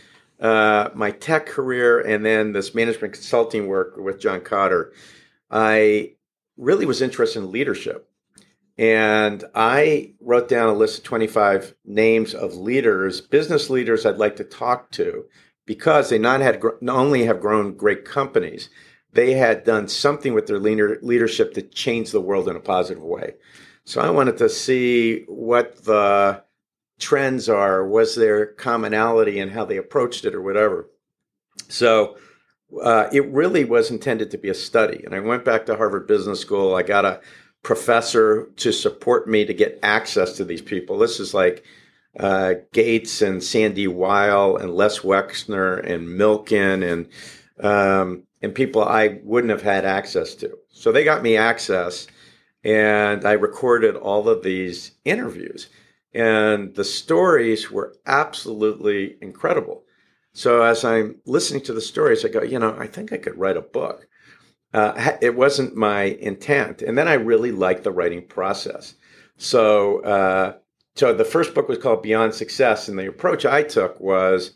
uh, 0.40 0.88
my 0.94 1.10
tech 1.10 1.44
career 1.44 2.00
and 2.00 2.24
then 2.24 2.52
this 2.54 2.74
management 2.74 3.12
consulting 3.12 3.66
work 3.66 3.98
with 3.98 4.18
John 4.18 4.40
Kotter. 4.40 4.92
I 5.50 6.12
really 6.56 6.86
was 6.86 7.02
interested 7.02 7.40
in 7.40 7.52
leadership. 7.52 8.08
And 8.76 9.44
I 9.54 10.14
wrote 10.20 10.48
down 10.48 10.68
a 10.68 10.74
list 10.74 10.98
of 10.98 11.04
25 11.04 11.74
names 11.84 12.34
of 12.34 12.54
leaders, 12.54 13.20
business 13.20 13.70
leaders 13.70 14.04
I'd 14.04 14.16
like 14.16 14.36
to 14.36 14.44
talk 14.44 14.90
to 14.92 15.26
because 15.64 16.10
they 16.10 16.18
not 16.18 16.40
had 16.40 16.60
not 16.80 16.96
only 16.96 17.24
have 17.24 17.40
grown 17.40 17.76
great 17.76 18.04
companies, 18.04 18.68
they 19.12 19.34
had 19.34 19.64
done 19.64 19.86
something 19.86 20.34
with 20.34 20.46
their 20.46 20.58
leader, 20.58 20.98
leadership 21.02 21.54
to 21.54 21.62
change 21.62 22.10
the 22.10 22.20
world 22.20 22.48
in 22.48 22.56
a 22.56 22.60
positive 22.60 23.02
way. 23.02 23.34
So 23.84 24.00
I 24.00 24.10
wanted 24.10 24.38
to 24.38 24.48
see 24.48 25.24
what 25.28 25.84
the 25.84 26.42
trends 26.98 27.48
are. 27.48 27.86
Was 27.86 28.16
there 28.16 28.46
commonality 28.46 29.38
in 29.38 29.50
how 29.50 29.64
they 29.64 29.76
approached 29.76 30.24
it 30.24 30.34
or 30.34 30.42
whatever? 30.42 30.90
So 31.68 32.16
uh, 32.82 33.08
it 33.12 33.26
really 33.26 33.64
was 33.64 33.90
intended 33.90 34.32
to 34.32 34.38
be 34.38 34.48
a 34.48 34.54
study. 34.54 35.02
And 35.04 35.14
I 35.14 35.20
went 35.20 35.44
back 35.44 35.66
to 35.66 35.76
Harvard 35.76 36.08
Business 36.08 36.40
School. 36.40 36.74
I 36.74 36.82
got 36.82 37.04
a 37.04 37.20
professor 37.64 38.44
to 38.56 38.70
support 38.70 39.26
me 39.26 39.44
to 39.44 39.54
get 39.54 39.80
access 39.82 40.34
to 40.34 40.44
these 40.44 40.62
people. 40.62 40.98
This 40.98 41.18
is 41.18 41.34
like 41.34 41.64
uh, 42.20 42.54
Gates 42.72 43.22
and 43.22 43.42
Sandy 43.42 43.88
Weill 43.88 44.56
and 44.56 44.72
Les 44.72 45.00
Wexner 45.00 45.78
and 45.84 46.06
Milken 46.06 46.88
and 46.88 47.08
um, 47.60 48.24
and 48.42 48.54
people 48.54 48.84
I 48.84 49.20
wouldn't 49.24 49.50
have 49.50 49.62
had 49.62 49.84
access 49.84 50.34
to. 50.36 50.56
So 50.68 50.92
they 50.92 51.02
got 51.02 51.22
me 51.22 51.36
access, 51.36 52.06
and 52.62 53.24
I 53.24 53.32
recorded 53.32 53.96
all 53.96 54.28
of 54.28 54.42
these 54.42 54.92
interviews, 55.04 55.68
and 56.12 56.74
the 56.74 56.84
stories 56.84 57.70
were 57.70 57.96
absolutely 58.06 59.16
incredible. 59.22 59.84
So 60.34 60.62
as 60.62 60.84
I'm 60.84 61.16
listening 61.24 61.62
to 61.62 61.72
the 61.72 61.80
stories, 61.80 62.24
I 62.24 62.28
go, 62.28 62.42
you 62.42 62.58
know, 62.58 62.76
I 62.78 62.86
think 62.86 63.12
I 63.12 63.18
could 63.18 63.38
write 63.38 63.56
a 63.56 63.62
book. 63.62 64.08
Uh, 64.74 65.12
it 65.22 65.36
wasn't 65.36 65.76
my 65.76 66.02
intent, 66.02 66.82
and 66.82 66.98
then 66.98 67.06
I 67.06 67.14
really 67.14 67.52
liked 67.52 67.84
the 67.84 67.92
writing 67.92 68.26
process. 68.26 68.96
So, 69.36 70.00
uh, 70.00 70.56
so 70.96 71.14
the 71.14 71.24
first 71.24 71.54
book 71.54 71.68
was 71.68 71.78
called 71.78 72.02
Beyond 72.02 72.34
Success, 72.34 72.88
and 72.88 72.98
the 72.98 73.06
approach 73.06 73.46
I 73.46 73.62
took 73.62 74.00
was, 74.00 74.50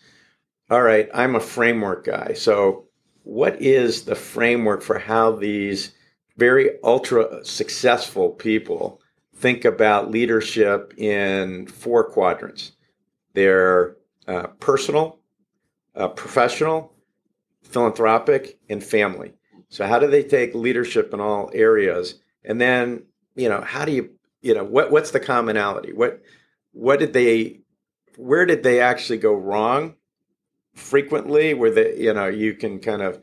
all 0.70 0.83
right, 0.83 1.09
I'm 1.14 1.37
a 1.37 1.40
framework 1.40 2.04
guy. 2.04 2.33
So, 2.33 2.88
what 3.22 3.62
is 3.62 4.02
the 4.02 4.16
framework 4.16 4.83
for 4.83 4.98
how 4.98 5.37
these 5.37 5.92
very 6.37 6.70
ultra 6.83 7.44
successful 7.44 8.31
people 8.31 9.00
think 9.37 9.64
about 9.64 10.11
leadership 10.11 10.94
in 10.96 11.68
four 11.68 12.11
quadrants? 12.11 12.72
They're 13.35 13.96
uh, 14.26 14.48
personal, 14.59 15.20
uh, 15.94 16.09
professional, 16.09 16.92
philanthropic, 17.62 18.59
and 18.68 18.83
family. 18.83 19.35
So 19.68 19.87
how 19.87 19.98
do 19.98 20.07
they 20.07 20.22
take 20.22 20.54
leadership 20.54 21.12
in 21.12 21.20
all 21.20 21.50
areas? 21.54 22.20
And 22.44 22.61
then, 22.61 23.04
you 23.35 23.48
know, 23.48 23.61
how 23.61 23.85
do 23.85 23.92
you, 23.92 24.11
you 24.40 24.54
know, 24.54 24.64
what 24.64 24.90
what's 24.90 25.11
the 25.11 25.20
commonality? 25.20 25.92
What 25.92 26.22
what 26.72 26.98
did 26.98 27.12
they 27.12 27.61
where 28.16 28.46
did 28.46 28.62
they 28.62 28.81
actually 28.81 29.18
go 29.18 29.35
wrong 29.35 29.94
frequently 30.74 31.54
where 31.54 31.70
they, 31.70 31.96
you 31.96 32.14
know, 32.14 32.26
you 32.26 32.54
can 32.54 32.78
kind 32.78 33.02
of 33.02 33.22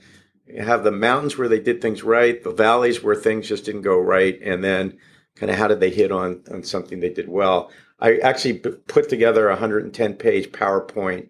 have 0.59 0.83
the 0.83 0.91
mountains 0.91 1.37
where 1.37 1.47
they 1.47 1.59
did 1.59 1.81
things 1.81 2.03
right, 2.03 2.43
the 2.43 2.51
valleys 2.51 3.01
where 3.01 3.15
things 3.15 3.47
just 3.47 3.65
didn't 3.65 3.81
go 3.81 3.99
right, 3.99 4.39
and 4.41 4.63
then 4.63 4.97
kind 5.35 5.51
of 5.51 5.57
how 5.57 5.67
did 5.67 5.79
they 5.79 5.89
hit 5.89 6.11
on 6.11 6.43
on 6.51 6.63
something 6.63 6.99
they 6.99 7.09
did 7.09 7.27
well. 7.27 7.71
I 7.99 8.17
actually 8.17 8.59
put 8.59 9.09
together 9.09 9.47
a 9.47 9.53
110 9.53 10.13
page 10.15 10.51
PowerPoint 10.51 11.29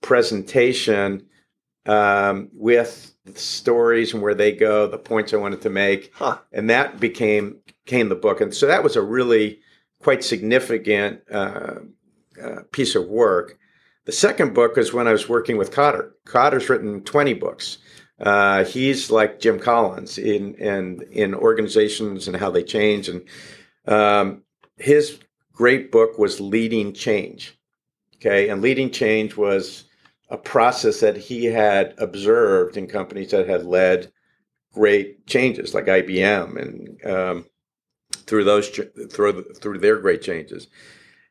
presentation 0.00 1.26
um, 1.86 2.50
with 2.52 3.11
stories 3.34 4.12
and 4.12 4.22
where 4.22 4.34
they 4.34 4.52
go, 4.52 4.86
the 4.86 4.98
points 4.98 5.32
I 5.32 5.36
wanted 5.36 5.62
to 5.62 5.70
make, 5.70 6.12
huh. 6.14 6.38
and 6.52 6.70
that 6.70 7.00
became 7.00 7.58
came 7.86 8.08
the 8.08 8.14
book. 8.14 8.40
And 8.40 8.54
so 8.54 8.66
that 8.66 8.82
was 8.82 8.96
a 8.96 9.02
really 9.02 9.60
quite 10.02 10.24
significant 10.24 11.22
uh, 11.30 11.74
uh, 12.42 12.62
piece 12.72 12.94
of 12.94 13.06
work. 13.06 13.58
The 14.04 14.12
second 14.12 14.54
book 14.54 14.76
is 14.78 14.92
when 14.92 15.06
I 15.06 15.12
was 15.12 15.28
working 15.28 15.56
with 15.56 15.72
Kotter. 15.72 16.10
Kotter's 16.26 16.68
written 16.68 17.02
20 17.02 17.34
books. 17.34 17.78
Uh, 18.18 18.64
he's 18.64 19.10
like 19.10 19.40
Jim 19.40 19.58
Collins 19.58 20.18
in, 20.18 20.54
in, 20.54 21.02
in 21.10 21.34
organizations 21.34 22.26
and 22.26 22.36
how 22.36 22.50
they 22.50 22.62
change. 22.62 23.08
And 23.08 23.22
um, 23.86 24.42
his 24.76 25.18
great 25.52 25.92
book 25.92 26.18
was 26.18 26.40
Leading 26.40 26.92
Change. 26.92 27.56
Okay. 28.16 28.48
And 28.48 28.62
Leading 28.62 28.90
Change 28.90 29.36
was 29.36 29.84
a 30.32 30.38
process 30.38 31.00
that 31.00 31.16
he 31.16 31.44
had 31.44 31.94
observed 31.98 32.78
in 32.78 32.86
companies 32.86 33.30
that 33.30 33.46
had 33.46 33.66
led 33.66 34.10
great 34.72 35.26
changes, 35.26 35.74
like 35.74 35.84
IBM, 35.84 36.56
and 36.56 37.04
um, 37.04 37.46
through 38.26 38.44
those 38.44 38.68
through 39.10 39.44
through 39.54 39.78
their 39.78 39.98
great 39.98 40.22
changes. 40.22 40.68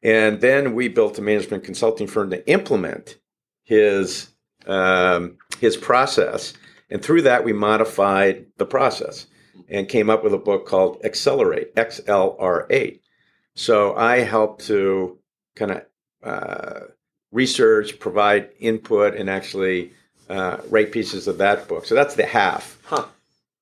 And 0.04 0.40
then 0.40 0.76
we 0.76 0.88
built 0.88 1.18
a 1.18 1.22
management 1.22 1.64
consulting 1.64 2.06
firm 2.06 2.30
to 2.30 2.48
implement 2.48 3.18
his 3.64 4.30
um, 4.68 5.38
his 5.60 5.78
process, 5.78 6.54
and 6.92 7.02
through 7.02 7.24
that 7.24 7.44
we 7.44 7.54
modified 7.54 8.46
the 8.58 8.68
process 8.68 9.26
and 9.68 9.90
came 9.90 10.12
up 10.12 10.24
with 10.24 10.34
a 10.34 10.38
book 10.38 10.68
called 10.68 11.02
Accelerate 11.04 11.74
XLR8. 11.76 13.00
So 13.56 13.96
I 13.96 14.20
helped 14.20 14.68
to 14.68 15.18
kind 15.56 15.72
of 15.72 15.86
uh, 16.24 16.80
research, 17.32 18.00
provide 18.00 18.50
input, 18.60 19.16
and 19.16 19.30
actually 19.30 19.94
uh, 20.30 20.58
write 20.70 20.92
pieces 20.92 21.28
of 21.28 21.38
that 21.40 21.68
book. 21.68 21.86
So 21.86 21.96
that's 21.96 22.16
the 22.16 22.26
half. 22.26 22.78
Huh. 22.86 23.06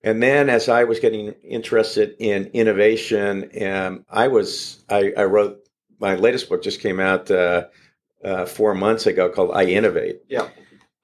And 0.02 0.24
then, 0.24 0.50
as 0.50 0.70
I 0.70 0.86
was 0.86 1.00
getting 1.00 1.34
interested 1.44 2.16
in 2.20 2.46
innovation, 2.54 3.50
and 3.54 4.06
I 4.10 4.30
was 4.30 4.84
I, 4.90 5.14
I 5.18 5.26
wrote 5.26 5.68
my 6.00 6.16
latest 6.16 6.48
book 6.48 6.64
just 6.64 6.80
came 6.80 7.00
out 7.00 7.30
uh, 7.30 7.66
uh, 8.24 8.46
four 8.46 8.74
months 8.74 9.06
ago 9.08 9.30
called 9.30 9.52
iInnovate. 9.52 10.20
Yeah, 10.30 10.48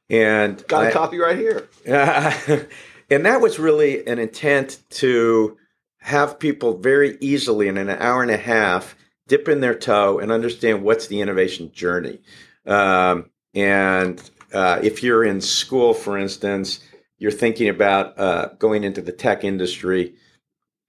and 0.09 0.65
got 0.67 0.85
a 0.85 0.87
I, 0.87 0.91
copy 0.91 1.17
right 1.19 1.37
here. 1.37 1.67
and 3.09 3.25
that 3.25 3.41
was 3.41 3.59
really 3.59 4.07
an 4.07 4.17
intent 4.17 4.79
to 4.91 5.57
have 5.97 6.39
people 6.39 6.77
very 6.77 7.17
easily 7.19 7.67
in 7.67 7.77
an 7.77 7.89
hour 7.89 8.21
and 8.21 8.31
a 8.31 8.37
half 8.37 8.95
dip 9.27 9.49
in 9.49 9.59
their 9.59 9.75
toe 9.75 10.19
and 10.19 10.31
understand 10.31 10.83
what's 10.83 11.07
the 11.07 11.19
innovation 11.19 11.71
journey. 11.73 12.19
Um, 12.65 13.29
and 13.53 14.21
uh, 14.53 14.79
if 14.83 15.03
you're 15.03 15.23
in 15.23 15.41
school, 15.41 15.93
for 15.93 16.17
instance, 16.17 16.79
you're 17.17 17.31
thinking 17.31 17.69
about 17.69 18.17
uh, 18.19 18.49
going 18.59 18.83
into 18.83 19.01
the 19.01 19.11
tech 19.11 19.43
industry. 19.43 20.15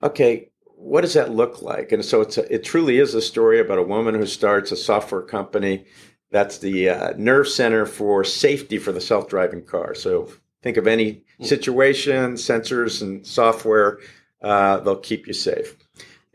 Okay, 0.03 0.51
what 0.77 1.01
does 1.01 1.15
that 1.15 1.31
look 1.31 1.62
like? 1.62 1.93
And 1.93 2.05
so 2.05 2.21
it's 2.21 2.39
a, 2.39 2.53
it 2.53 2.65
truly 2.65 2.99
is 2.99 3.15
a 3.15 3.23
story 3.23 3.61
about 3.61 3.79
a 3.79 3.83
woman 3.83 4.15
who 4.15 4.27
starts 4.27 4.73
a 4.73 4.77
software 4.77 5.23
company 5.23 5.87
that's 6.31 6.59
the 6.59 6.91
uh, 6.91 7.12
nerve 7.17 7.49
center 7.49 7.87
for 7.87 8.25
safety 8.25 8.79
for 8.79 8.93
the 8.93 9.01
self-driving 9.01 9.65
car. 9.65 9.95
So 9.95 10.31
think 10.62 10.77
of 10.77 10.87
any 10.87 11.23
hmm. 11.39 11.45
situation, 11.45 12.35
sensors 12.35 13.01
and 13.01 13.27
software, 13.27 14.01
uh, 14.43 14.81
they'll 14.81 14.97
keep 14.97 15.27
you 15.27 15.33
safe. 15.33 15.77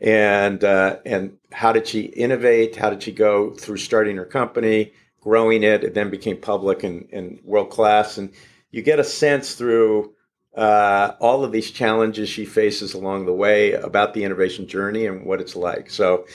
And 0.00 0.64
uh, 0.64 0.96
and 1.06 1.38
how 1.52 1.72
did 1.72 1.86
she 1.86 2.00
innovate? 2.00 2.74
How 2.74 2.90
did 2.90 3.04
she 3.04 3.12
go 3.12 3.50
through 3.50 3.76
starting 3.76 4.16
her 4.16 4.24
company? 4.24 4.92
Growing 5.22 5.62
it. 5.62 5.84
It 5.84 5.94
then 5.94 6.10
became 6.10 6.36
public 6.36 6.82
and, 6.82 7.08
and 7.12 7.40
world 7.44 7.70
class. 7.70 8.18
And 8.18 8.32
you 8.70 8.82
get 8.82 8.98
a 8.98 9.04
sense 9.04 9.54
through 9.54 10.12
uh, 10.56 11.14
all 11.20 11.44
of 11.44 11.52
these 11.52 11.70
challenges 11.70 12.28
she 12.28 12.44
faces 12.44 12.92
along 12.92 13.24
the 13.24 13.32
way 13.32 13.72
about 13.72 14.12
the 14.12 14.24
innovation 14.24 14.66
journey 14.66 15.06
and 15.06 15.24
what 15.24 15.40
it's 15.40 15.56
like. 15.56 15.88
So 15.88 16.26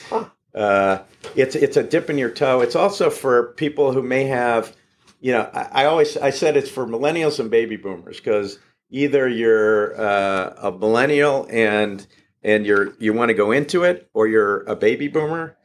uh, 0.54 0.98
it's 1.36 1.54
it's 1.54 1.76
a 1.76 1.82
dip 1.82 2.10
in 2.10 2.18
your 2.18 2.30
toe. 2.30 2.60
It's 2.60 2.74
also 2.74 3.10
for 3.10 3.52
people 3.54 3.92
who 3.92 4.02
may 4.02 4.24
have, 4.24 4.74
you 5.20 5.32
know, 5.32 5.48
I, 5.52 5.82
I 5.82 5.84
always 5.84 6.16
I 6.16 6.30
said 6.30 6.56
it's 6.56 6.70
for 6.70 6.86
millennials 6.86 7.38
and 7.38 7.50
baby 7.50 7.76
boomers 7.76 8.16
because 8.16 8.58
either 8.90 9.28
you're 9.28 10.00
uh, 10.00 10.54
a 10.62 10.72
millennial 10.72 11.46
and 11.50 12.04
and 12.42 12.66
you're 12.66 12.94
you 12.98 13.12
want 13.12 13.28
to 13.28 13.34
go 13.34 13.52
into 13.52 13.84
it, 13.84 14.08
or 14.14 14.26
you're 14.26 14.62
a 14.62 14.74
baby 14.74 15.06
boomer 15.06 15.56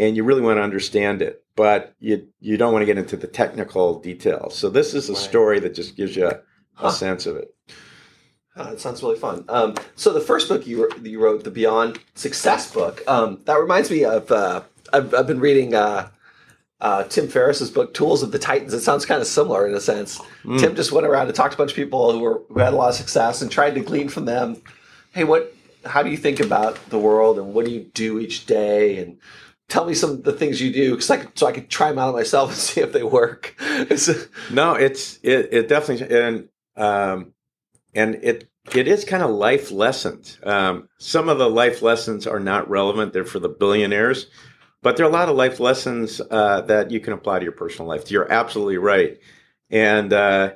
and 0.00 0.16
you 0.16 0.24
really 0.24 0.42
want 0.42 0.56
to 0.56 0.62
understand 0.62 1.22
it 1.22 1.44
but 1.60 1.94
you 2.00 2.26
you 2.40 2.56
don't 2.56 2.72
want 2.72 2.80
to 2.80 2.86
get 2.86 2.96
into 2.96 3.18
the 3.18 3.26
technical 3.26 4.00
details. 4.00 4.56
So 4.56 4.70
this 4.70 4.94
is 4.94 5.10
a 5.10 5.12
right. 5.12 5.20
story 5.20 5.60
that 5.60 5.74
just 5.74 5.94
gives 5.94 6.16
you 6.16 6.26
a, 6.26 6.40
huh. 6.72 6.88
a 6.88 6.90
sense 6.90 7.26
of 7.26 7.36
it. 7.36 7.54
Oh, 8.56 8.64
that 8.64 8.80
sounds 8.80 9.02
really 9.02 9.18
fun. 9.18 9.44
Um, 9.50 9.74
so 9.94 10.14
the 10.14 10.22
first 10.22 10.48
book 10.48 10.66
you, 10.66 10.90
you 11.02 11.22
wrote, 11.22 11.44
the 11.44 11.50
Beyond 11.50 12.00
Success 12.14 12.72
book, 12.72 13.02
um, 13.06 13.42
that 13.44 13.60
reminds 13.60 13.90
me 13.90 14.04
of 14.04 14.32
uh, 14.32 14.62
I've, 14.90 15.14
I've, 15.14 15.26
been 15.26 15.38
reading 15.38 15.74
uh, 15.74 16.08
uh, 16.80 17.04
Tim 17.04 17.28
Ferriss's 17.28 17.70
book, 17.70 17.92
Tools 17.92 18.22
of 18.22 18.32
the 18.32 18.38
Titans. 18.38 18.72
It 18.72 18.80
sounds 18.80 19.04
kind 19.04 19.20
of 19.20 19.26
similar 19.26 19.68
in 19.68 19.74
a 19.74 19.80
sense. 19.80 20.18
Mm. 20.44 20.60
Tim 20.60 20.74
just 20.74 20.92
went 20.92 21.06
around 21.06 21.26
and 21.26 21.34
talked 21.34 21.52
to 21.52 21.56
a 21.56 21.58
bunch 21.58 21.72
of 21.72 21.76
people 21.76 22.10
who 22.12 22.20
were 22.20 22.40
who 22.48 22.58
had 22.58 22.72
a 22.72 22.76
lot 22.76 22.88
of 22.88 22.94
success 22.94 23.42
and 23.42 23.50
tried 23.50 23.74
to 23.74 23.80
glean 23.80 24.08
from 24.08 24.24
them. 24.24 24.62
Hey, 25.12 25.24
what? 25.24 25.54
How 25.84 26.02
do 26.02 26.08
you 26.08 26.16
think 26.16 26.40
about 26.40 26.78
the 26.88 26.98
world, 26.98 27.38
and 27.38 27.52
what 27.52 27.66
do 27.66 27.70
you 27.70 27.84
do 27.92 28.18
each 28.18 28.46
day, 28.46 28.98
and 28.98 29.18
tell 29.70 29.86
me 29.86 29.94
some 29.94 30.10
of 30.10 30.24
the 30.24 30.32
things 30.32 30.60
you 30.60 30.72
do 30.72 30.90
because 30.90 31.10
I 31.10 31.16
could, 31.18 31.38
so 31.38 31.46
I 31.46 31.52
could 31.52 31.70
try 31.70 31.88
them 31.88 31.98
out 31.98 32.08
on 32.08 32.14
myself 32.14 32.50
and 32.50 32.58
see 32.58 32.80
if 32.82 32.92
they 32.92 33.02
work. 33.02 33.54
no, 34.50 34.74
it's 34.74 35.18
it, 35.22 35.48
it 35.52 35.68
definitely 35.68 36.14
and 36.14 36.48
um, 36.76 37.32
and 37.94 38.16
it 38.16 38.50
it 38.74 38.86
is 38.86 39.04
kind 39.04 39.22
of 39.22 39.30
life 39.30 39.70
lessons. 39.70 40.38
Um, 40.42 40.88
some 40.98 41.28
of 41.28 41.38
the 41.38 41.48
life 41.48 41.80
lessons 41.80 42.26
are 42.26 42.40
not 42.40 42.68
relevant; 42.68 43.12
they're 43.12 43.24
for 43.24 43.38
the 43.38 43.48
billionaires. 43.48 44.26
But 44.82 44.96
there 44.96 45.04
are 45.04 45.10
a 45.10 45.12
lot 45.12 45.28
of 45.28 45.36
life 45.36 45.60
lessons 45.60 46.22
uh, 46.30 46.62
that 46.62 46.90
you 46.90 47.00
can 47.00 47.12
apply 47.12 47.38
to 47.38 47.44
your 47.44 47.52
personal 47.52 47.86
life. 47.86 48.10
You're 48.10 48.30
absolutely 48.32 48.78
right. 48.78 49.18
And 49.68 50.12
uh, 50.12 50.54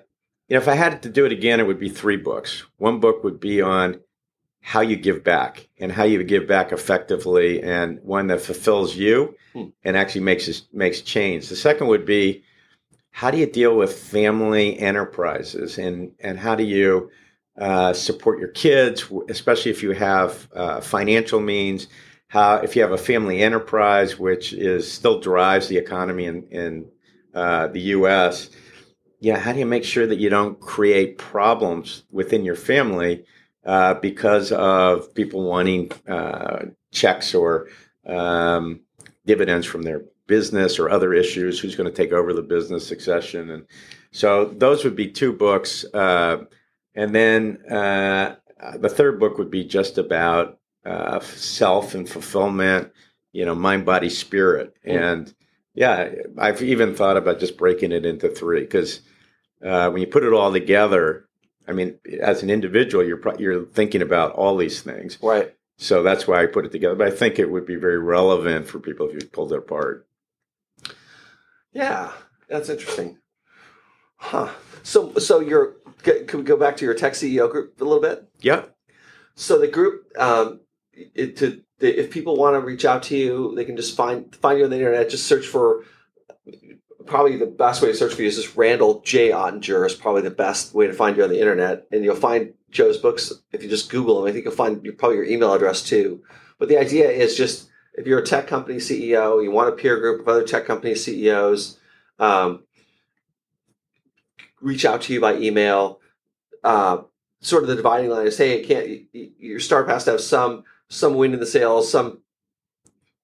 you 0.48 0.54
know, 0.54 0.62
if 0.62 0.68
I 0.68 0.74
had 0.74 1.02
to 1.02 1.08
do 1.08 1.26
it 1.26 1.32
again, 1.32 1.60
it 1.60 1.66
would 1.66 1.80
be 1.80 1.90
three 1.90 2.16
books. 2.16 2.64
One 2.78 3.00
book 3.00 3.22
would 3.22 3.38
be 3.38 3.60
on 3.60 4.00
how 4.66 4.80
you 4.80 4.96
give 4.96 5.22
back 5.22 5.68
and 5.78 5.92
how 5.92 6.04
you 6.04 6.24
give 6.24 6.46
back 6.48 6.72
effectively 6.72 7.62
and 7.62 8.00
one 8.02 8.26
that 8.28 8.40
fulfills 8.40 8.96
you 8.96 9.36
Hmm. 9.52 9.66
and 9.84 9.96
actually 9.96 10.22
makes 10.22 10.62
makes 10.72 11.00
change. 11.02 11.48
The 11.48 11.56
second 11.56 11.86
would 11.88 12.04
be 12.06 12.42
how 13.12 13.30
do 13.30 13.38
you 13.38 13.46
deal 13.46 13.76
with 13.76 13.92
family 13.98 14.78
enterprises 14.80 15.78
and 15.78 16.12
and 16.20 16.38
how 16.38 16.54
do 16.56 16.64
you 16.64 17.10
uh, 17.58 17.92
support 17.92 18.40
your 18.40 18.48
kids, 18.48 19.04
especially 19.28 19.70
if 19.70 19.82
you 19.82 19.92
have 19.92 20.48
uh, 20.54 20.80
financial 20.80 21.40
means. 21.40 21.86
How 22.28 22.56
if 22.56 22.74
you 22.74 22.82
have 22.82 22.92
a 22.92 22.98
family 22.98 23.42
enterprise 23.42 24.18
which 24.18 24.52
is 24.52 24.90
still 24.90 25.20
drives 25.20 25.68
the 25.68 25.78
economy 25.78 26.24
in 26.26 26.44
in 26.50 26.86
uh, 27.34 27.68
the 27.68 27.80
U.S. 27.98 28.50
Yeah, 29.20 29.38
how 29.38 29.52
do 29.52 29.58
you 29.60 29.66
make 29.66 29.84
sure 29.84 30.06
that 30.06 30.18
you 30.18 30.28
don't 30.30 30.58
create 30.60 31.18
problems 31.18 32.04
within 32.10 32.44
your 32.44 32.56
family 32.56 33.24
uh, 33.64 33.94
because 33.94 34.52
of 34.52 35.14
people 35.14 35.42
wanting 35.42 35.90
uh, 36.08 36.66
checks 36.92 37.34
or 37.34 37.68
um, 38.06 38.80
dividends 39.26 39.66
from 39.66 39.82
their 39.82 40.02
business 40.26 40.78
or 40.78 40.90
other 40.90 41.14
issues? 41.14 41.58
Who's 41.58 41.76
going 41.76 41.90
to 41.90 41.96
take 41.96 42.12
over 42.12 42.32
the 42.32 42.42
business 42.42 42.86
succession? 42.86 43.50
And 43.50 43.66
so 44.10 44.46
those 44.46 44.84
would 44.84 44.96
be 44.96 45.08
two 45.08 45.32
books. 45.32 45.84
Uh, 45.92 46.44
and 46.94 47.14
then 47.14 47.58
uh, 47.70 48.36
the 48.76 48.88
third 48.88 49.18
book 49.18 49.38
would 49.38 49.50
be 49.50 49.64
just 49.64 49.98
about 49.98 50.58
uh, 50.84 51.20
self 51.20 51.94
and 51.94 52.08
fulfillment, 52.08 52.92
you 53.32 53.44
know, 53.44 53.54
mind, 53.54 53.84
body, 53.84 54.08
spirit. 54.08 54.74
And 54.84 55.34
yeah, 55.74 56.10
I've 56.38 56.62
even 56.62 56.94
thought 56.94 57.16
about 57.16 57.40
just 57.40 57.56
breaking 57.56 57.92
it 57.92 58.06
into 58.06 58.28
three 58.28 58.60
because 58.60 59.00
uh, 59.64 59.90
when 59.90 60.00
you 60.00 60.06
put 60.06 60.24
it 60.24 60.32
all 60.32 60.52
together, 60.52 61.26
I 61.66 61.72
mean, 61.72 61.98
as 62.20 62.42
an 62.42 62.50
individual, 62.50 63.04
you're 63.04 63.16
pro- 63.16 63.38
you're 63.38 63.64
thinking 63.64 64.02
about 64.02 64.32
all 64.32 64.56
these 64.56 64.82
things. 64.82 65.18
Right. 65.22 65.54
So 65.76 66.02
that's 66.02 66.26
why 66.28 66.42
I 66.42 66.46
put 66.46 66.64
it 66.64 66.72
together. 66.72 66.94
But 66.94 67.08
I 67.08 67.10
think 67.10 67.38
it 67.38 67.50
would 67.50 67.66
be 67.66 67.76
very 67.76 67.98
relevant 67.98 68.66
for 68.66 68.78
people 68.78 69.08
if 69.08 69.14
you 69.14 69.28
pulled 69.28 69.52
it 69.52 69.58
apart. 69.58 70.06
Yeah, 71.72 72.12
that's 72.48 72.68
interesting. 72.68 73.18
Huh. 74.16 74.50
So, 74.82 75.14
so 75.14 75.40
you're. 75.40 75.74
Can 76.02 76.40
we 76.40 76.44
go 76.44 76.58
back 76.58 76.76
to 76.76 76.84
your 76.84 76.94
tech 76.94 77.14
CEO 77.14 77.50
group 77.50 77.80
a 77.80 77.84
little 77.84 78.02
bit? 78.02 78.28
Yeah. 78.40 78.66
So 79.34 79.58
the 79.58 79.68
group, 79.68 80.06
um, 80.18 80.60
it, 80.92 81.36
to 81.38 81.62
the, 81.78 81.98
if 81.98 82.10
people 82.10 82.36
want 82.36 82.54
to 82.54 82.60
reach 82.60 82.84
out 82.84 83.02
to 83.04 83.16
you, 83.16 83.54
they 83.56 83.64
can 83.64 83.76
just 83.76 83.96
find 83.96 84.34
find 84.36 84.58
you 84.58 84.64
on 84.64 84.70
the 84.70 84.76
internet. 84.76 85.10
Just 85.10 85.26
search 85.26 85.46
for. 85.46 85.84
Probably 87.06 87.36
the 87.36 87.46
best 87.46 87.82
way 87.82 87.88
to 87.88 87.94
search 87.94 88.14
for 88.14 88.22
you 88.22 88.28
is 88.28 88.36
just 88.36 88.56
Randall 88.56 89.00
J. 89.00 89.30
Ottinger 89.30 89.86
is 89.86 89.94
probably 89.94 90.22
the 90.22 90.30
best 90.30 90.74
way 90.74 90.86
to 90.86 90.92
find 90.92 91.16
you 91.16 91.22
on 91.22 91.28
the 91.28 91.40
internet, 91.40 91.86
and 91.92 92.04
you'll 92.04 92.16
find 92.16 92.54
Joe's 92.70 92.96
books 92.96 93.32
if 93.52 93.62
you 93.62 93.68
just 93.68 93.90
Google 93.90 94.20
them. 94.20 94.28
I 94.28 94.32
think 94.32 94.44
you'll 94.44 94.54
find 94.54 94.82
probably 94.98 95.16
your 95.16 95.26
email 95.26 95.52
address 95.52 95.82
too. 95.82 96.22
But 96.58 96.68
the 96.68 96.78
idea 96.78 97.10
is 97.10 97.36
just 97.36 97.68
if 97.94 98.06
you're 98.06 98.18
a 98.18 98.26
tech 98.26 98.46
company 98.46 98.78
CEO, 98.78 99.42
you 99.42 99.50
want 99.50 99.68
a 99.68 99.72
peer 99.72 99.98
group 100.00 100.20
of 100.20 100.28
other 100.28 100.44
tech 100.44 100.66
company 100.66 100.94
CEOs, 100.94 101.78
um, 102.18 102.64
reach 104.60 104.84
out 104.84 105.02
to 105.02 105.12
you 105.12 105.20
by 105.20 105.36
email. 105.36 106.00
Uh, 106.62 107.02
sort 107.40 107.62
of 107.62 107.68
the 107.68 107.76
dividing 107.76 108.10
line 108.10 108.26
is, 108.26 108.38
hey, 108.38 108.60
it 108.60 108.66
can't 108.66 109.34
your 109.38 109.60
startup 109.60 109.92
has 109.92 110.04
to 110.04 110.12
have 110.12 110.20
some 110.20 110.64
some 110.88 111.14
wind 111.14 111.34
in 111.34 111.40
the 111.40 111.46
sails, 111.46 111.90
some 111.90 112.20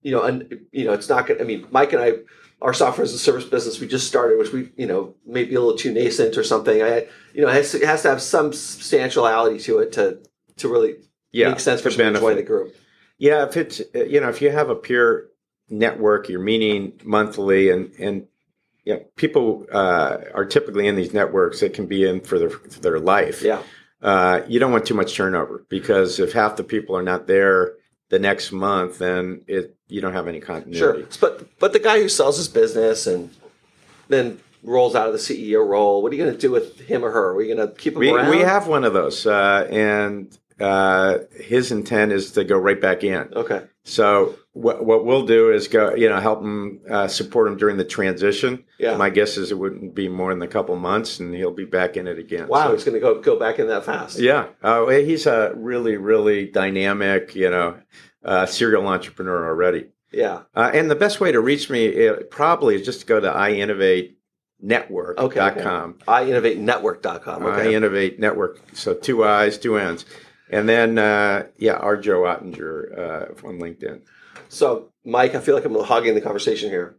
you 0.03 0.13
know, 0.13 0.23
and 0.23 0.61
you 0.73 0.85
know, 0.85 0.93
it's 0.93 1.09
not 1.09 1.27
going. 1.27 1.39
to 1.39 1.45
I 1.45 1.47
mean, 1.47 1.67
Mike 1.71 1.93
and 1.93 2.03
I, 2.03 2.13
our 2.63 2.75
software 2.75 3.05
as 3.05 3.15
a 3.15 3.19
service 3.19 3.45
business, 3.45 3.81
we 3.81 3.87
just 3.89 4.07
started, 4.07 4.39
which 4.39 4.53
we 4.53 4.71
you 4.77 4.87
know 4.87 5.15
maybe 5.27 5.55
a 5.55 5.61
little 5.61 5.79
too 5.79 5.93
nascent 5.93 6.37
or 6.37 6.45
something. 6.45 6.83
I 6.83 7.07
you 7.35 7.43
know, 7.43 7.49
it 7.49 7.55
has 7.55 7.73
to, 7.73 7.79
it 7.83 7.87
has 7.87 8.03
to 8.03 8.09
have 8.11 8.23
some 8.23 8.53
substantiality 8.53 9.59
to 9.61 9.79
it 9.79 9.93
to 9.93 10.19
to 10.57 10.69
really 10.69 10.97
Yeah. 11.33 11.51
make 11.51 11.61
sense 11.61 11.81
for 11.81 11.91
someone 11.91 12.15
to 12.15 12.21
join 12.21 12.37
the 12.37 12.43
group. 12.43 12.75
Yeah. 13.19 13.45
If 13.47 13.57
it's 13.57 13.81
you 13.95 14.21
know 14.21 14.29
if 14.29 14.43
you 14.43 14.51
have 14.51 14.69
a 14.71 14.75
peer 14.75 15.29
network, 15.69 16.29
you're 16.29 16.41
meeting 16.41 17.01
monthly, 17.05 17.71
and 17.71 17.93
and 17.99 18.27
you 18.85 18.95
know, 18.95 19.05
people 19.17 19.67
uh, 19.73 20.19
are 20.35 20.45
typically 20.45 20.87
in 20.87 20.97
these 20.97 21.13
networks 21.15 21.61
that 21.61 21.75
can 21.75 21.87
be 21.87 22.07
in 22.09 22.21
for 22.21 22.39
their 22.39 22.51
for 22.51 22.81
their 22.81 22.99
life. 22.99 23.43
Yeah, 23.43 23.63
uh, 24.03 24.41
you 24.49 24.59
don't 24.59 24.73
want 24.73 24.87
too 24.87 24.95
much 24.95 25.15
turnover 25.15 25.65
because 25.69 26.19
if 26.19 26.33
half 26.33 26.57
the 26.57 26.65
people 26.65 26.97
are 26.97 27.03
not 27.03 27.27
there 27.27 27.75
the 28.11 28.19
next 28.19 28.53
month, 28.53 28.99
then 28.99 29.43
it 29.47 29.75
you 29.89 30.01
don't 30.01 30.13
have 30.13 30.29
any 30.29 30.41
continuity. 30.41 30.79
sure. 30.79 31.07
But 31.21 31.59
but 31.59 31.73
the 31.73 31.79
guy 31.81 32.01
who 32.01 32.09
sells 32.09 32.37
his 32.37 32.49
business 32.49 33.07
and 33.07 33.31
then 34.09 34.41
rolls 34.63 34.95
out 34.95 35.07
of 35.07 35.13
the 35.15 35.19
CEO 35.19 35.67
role, 35.67 36.03
what 36.03 36.13
are 36.13 36.17
you 36.17 36.23
going 36.23 36.35
to 36.35 36.39
do 36.41 36.51
with 36.51 36.79
him 36.81 37.03
or 37.05 37.11
her? 37.11 37.33
Are 37.33 37.43
you 37.43 37.55
going 37.55 37.67
to 37.69 37.75
keep 37.75 37.95
him 37.95 38.01
We 38.01 38.11
around? 38.11 38.29
we 38.31 38.41
have 38.41 38.67
one 38.67 38.85
of 38.85 38.93
those, 38.93 39.25
uh, 39.27 39.67
and 39.71 40.37
uh, 40.61 41.19
his 41.41 41.73
intent 41.73 42.13
is 42.13 42.33
to 42.33 42.45
go 42.45 42.59
right 42.59 42.81
back 42.81 43.03
in. 43.03 43.33
okay. 43.35 43.63
So 43.85 44.37
what 44.53 44.85
what 44.85 45.07
we'll 45.07 45.25
do 45.27 45.53
is 45.53 45.67
go, 45.69 45.95
you 45.95 46.09
know, 46.09 46.21
help 46.21 46.43
him 46.43 46.81
uh, 46.89 47.09
support 47.09 47.49
him 47.49 47.57
during 47.57 47.77
the 47.79 47.85
transition. 47.85 48.65
Yeah. 48.79 48.97
My 48.97 49.11
guess 49.11 49.37
is 49.37 49.51
it 49.51 49.59
wouldn't 49.59 49.95
be 49.95 50.09
more 50.09 50.33
than 50.35 50.43
a 50.43 50.49
couple 50.49 50.77
months, 50.77 51.19
and 51.19 51.35
he'll 51.35 51.51
be 51.55 51.65
back 51.65 51.97
in 51.97 52.07
it 52.07 52.19
again. 52.19 52.49
Wow, 52.49 52.67
So- 52.69 52.75
he's 52.75 52.85
going 52.85 52.95
to 52.95 53.01
go 53.01 53.21
go 53.21 53.39
back 53.39 53.59
in 53.59 53.69
that 53.69 53.85
fast. 53.85 54.19
Yeah, 54.19 54.49
uh, 54.63 54.87
he's 54.87 55.27
a 55.27 55.53
really, 55.57 55.97
really 55.97 56.47
dynamic, 56.47 57.35
you 57.35 57.49
know, 57.51 57.79
uh, 58.25 58.47
serial 58.47 58.87
entrepreneur 58.87 59.47
already. 59.49 59.87
Yeah. 60.13 60.43
Uh, 60.55 60.71
and 60.75 60.91
the 60.91 60.97
best 60.97 61.21
way 61.21 61.33
to 61.33 61.41
reach 61.41 61.71
me 61.71 62.09
uh, 62.09 62.17
probably 62.31 62.75
is 62.75 62.85
just 62.85 63.01
to 63.01 63.07
go 63.07 63.21
to 63.21 63.31
iinnovatenetwork.com. 63.31 65.25
Okay. 65.25 65.41
okay. 65.41 65.65
iInnovateNetwork.com. 65.65 67.47
Okay. 67.47 67.71
I 67.71 67.73
Innovate 67.73 68.19
Network. 68.19 68.61
So 68.75 68.95
two 68.95 69.25
I's, 69.25 69.57
two 69.59 69.79
N's. 69.79 70.05
And 70.51 70.69
then, 70.69 70.99
uh, 70.99 71.47
yeah, 71.59 71.75
our 71.75 71.97
Joe 71.97 72.23
Ottinger 72.23 72.99
uh, 72.99 73.47
on 73.47 73.59
LinkedIn. 73.59 74.01
so, 74.49 74.89
Mike, 75.05 75.35
I 75.35 75.41
feel 75.41 75.55
like 75.55 75.65
I'm 75.65 75.75
hogging 75.75 76.15
the 76.15 76.21
conversation 76.21 76.71
here. 76.71 76.97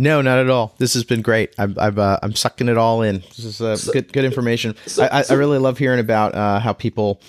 No, 0.00 0.22
not 0.22 0.38
at 0.38 0.48
all. 0.48 0.76
This 0.78 0.94
has 0.94 1.02
been 1.02 1.22
great. 1.22 1.52
I'm 1.58 1.76
I'm, 1.76 1.98
uh, 1.98 2.18
I'm 2.22 2.34
sucking 2.34 2.68
it 2.68 2.78
all 2.78 3.02
in. 3.02 3.20
This 3.36 3.44
is 3.44 3.60
uh, 3.60 3.76
So- 3.76 3.92
good 3.92 4.12
good 4.12 4.24
information. 4.24 4.76
so- 4.86 5.02
I, 5.02 5.18
I, 5.18 5.22
so- 5.22 5.34
I 5.34 5.38
really 5.38 5.58
love 5.58 5.76
hearing 5.76 5.98
about 5.98 6.34
uh, 6.36 6.60
how 6.60 6.72
people, 6.72 7.20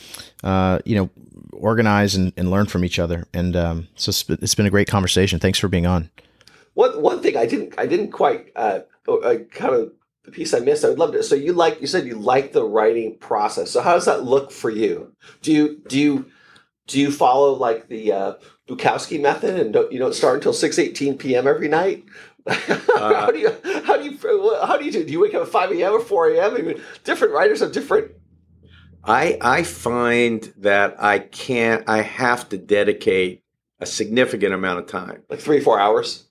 uh, 0.43 0.77
you 0.85 0.95
know, 0.95 1.09
organize 1.51 2.13
and, 2.13 2.31
and 2.37 2.51
learn 2.51 2.67
from 2.67 2.85
each 2.85 2.99
other. 2.99 3.25
And 3.33 3.55
um, 3.55 3.87
so 3.95 4.09
it's 4.09 4.21
been, 4.21 4.37
it's 4.41 4.53
been 4.55 4.67
a 4.67 4.69
great 4.69 4.87
conversation. 4.87 5.39
Thanks 5.39 5.57
for 5.57 5.67
being 5.67 5.87
on. 5.87 6.11
One 6.75 7.01
one 7.01 7.21
thing 7.23 7.35
I 7.35 7.47
didn't 7.47 7.73
I 7.79 7.87
didn't 7.87 8.11
quite 8.11 8.51
uh, 8.55 8.81
uh 9.07 9.35
kind 9.51 9.73
of 9.73 9.91
the 10.29 10.35
piece 10.35 10.53
I 10.53 10.59
missed. 10.59 10.85
I 10.85 10.89
would 10.89 10.99
love 10.99 11.11
to. 11.13 11.23
So 11.23 11.35
you 11.35 11.53
like 11.53 11.81
you 11.81 11.87
said 11.87 12.05
you 12.05 12.15
like 12.15 12.53
the 12.53 12.63
writing 12.63 13.17
process. 13.17 13.71
So 13.71 13.81
how 13.81 13.93
does 13.93 14.05
that 14.05 14.23
look 14.23 14.51
for 14.51 14.69
you? 14.69 15.13
Do 15.41 15.51
you 15.51 15.81
do 15.87 15.99
you 15.99 16.25
do 16.87 16.99
you 16.99 17.11
follow 17.11 17.53
like 17.53 17.87
the 17.87 18.11
uh, 18.11 18.33
Bukowski 18.67 19.21
method 19.21 19.59
and 19.59 19.73
don't, 19.73 19.91
you 19.91 19.99
don't 19.99 20.15
start 20.15 20.35
until 20.35 20.53
six 20.53 20.79
eighteen 20.79 21.17
p.m. 21.17 21.47
every 21.47 21.67
night? 21.67 22.05
how 22.47 23.31
do 23.31 23.39
you 23.39 23.55
how 23.85 23.97
do 23.97 24.03
you 24.03 24.17
how 24.63 24.77
do 24.77 24.85
you 24.85 24.91
do? 24.91 25.03
Do 25.03 25.11
you 25.11 25.19
wake 25.19 25.33
up 25.33 25.43
at 25.43 25.49
five 25.49 25.71
a.m. 25.71 25.93
or 25.93 25.99
four 25.99 26.29
a.m.? 26.29 26.55
I 26.55 26.61
mean, 26.61 26.81
different 27.03 27.33
writers 27.33 27.59
have 27.59 27.71
different. 27.71 28.11
I, 29.03 29.37
I 29.39 29.63
find 29.63 30.53
that 30.57 31.01
I 31.01 31.19
can't, 31.19 31.87
I 31.87 32.01
have 32.01 32.49
to 32.49 32.57
dedicate 32.57 33.43
a 33.79 33.85
significant 33.85 34.53
amount 34.53 34.79
of 34.79 34.87
time. 34.87 35.23
Like 35.29 35.39
three 35.39 35.61
four 35.61 35.79
hours. 35.79 36.25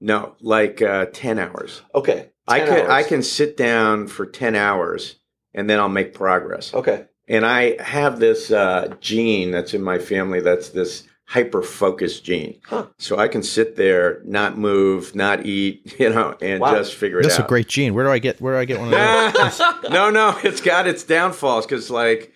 No, 0.00 0.34
like 0.40 0.82
uh, 0.82 1.06
10 1.12 1.38
hours. 1.38 1.82
Okay, 1.94 2.30
I 2.52 2.58
10 2.60 2.68
could 2.68 2.90
I 2.90 3.02
can 3.02 3.22
sit 3.22 3.56
down 3.56 4.06
for 4.08 4.26
10 4.26 4.54
hours 4.54 5.16
and 5.54 5.68
then 5.68 5.78
I'll 5.78 5.88
make 5.88 6.14
progress. 6.14 6.72
Okay, 6.74 7.06
And 7.28 7.44
I 7.44 7.82
have 7.82 8.18
this 8.20 8.50
uh, 8.50 8.94
gene 9.00 9.50
that's 9.50 9.74
in 9.74 9.82
my 9.82 9.98
family 9.98 10.40
that's 10.40 10.70
this 10.70 11.04
hyper 11.26 11.62
focused 11.62 12.24
gene. 12.24 12.60
Huh. 12.64 12.86
So 12.98 13.18
I 13.18 13.28
can 13.28 13.42
sit 13.42 13.76
there, 13.76 14.20
not 14.24 14.58
move, 14.58 15.14
not 15.14 15.46
eat, 15.46 15.94
you 15.98 16.10
know, 16.10 16.36
and 16.42 16.60
Wow. 16.60 16.74
just 16.74 16.94
figure 16.94 17.20
it 17.20 17.24
out. 17.26 17.28
That's 17.28 17.40
a 17.40 17.48
great 17.48 17.68
gene. 17.68 17.94
Where 17.94 18.04
do 18.04 18.10
I 18.10 18.18
get 18.18 18.40
where 18.40 18.54
do 18.54 18.58
I 18.60 18.64
get 18.64 18.78
one 18.80 18.92
of 18.92 19.32
those? 19.34 19.60
no, 19.90 20.10
no, 20.10 20.38
it's 20.42 20.60
got 20.60 20.86
its 20.86 21.04
downfalls 21.04 21.64
because, 21.66 21.90
like, 21.90 22.32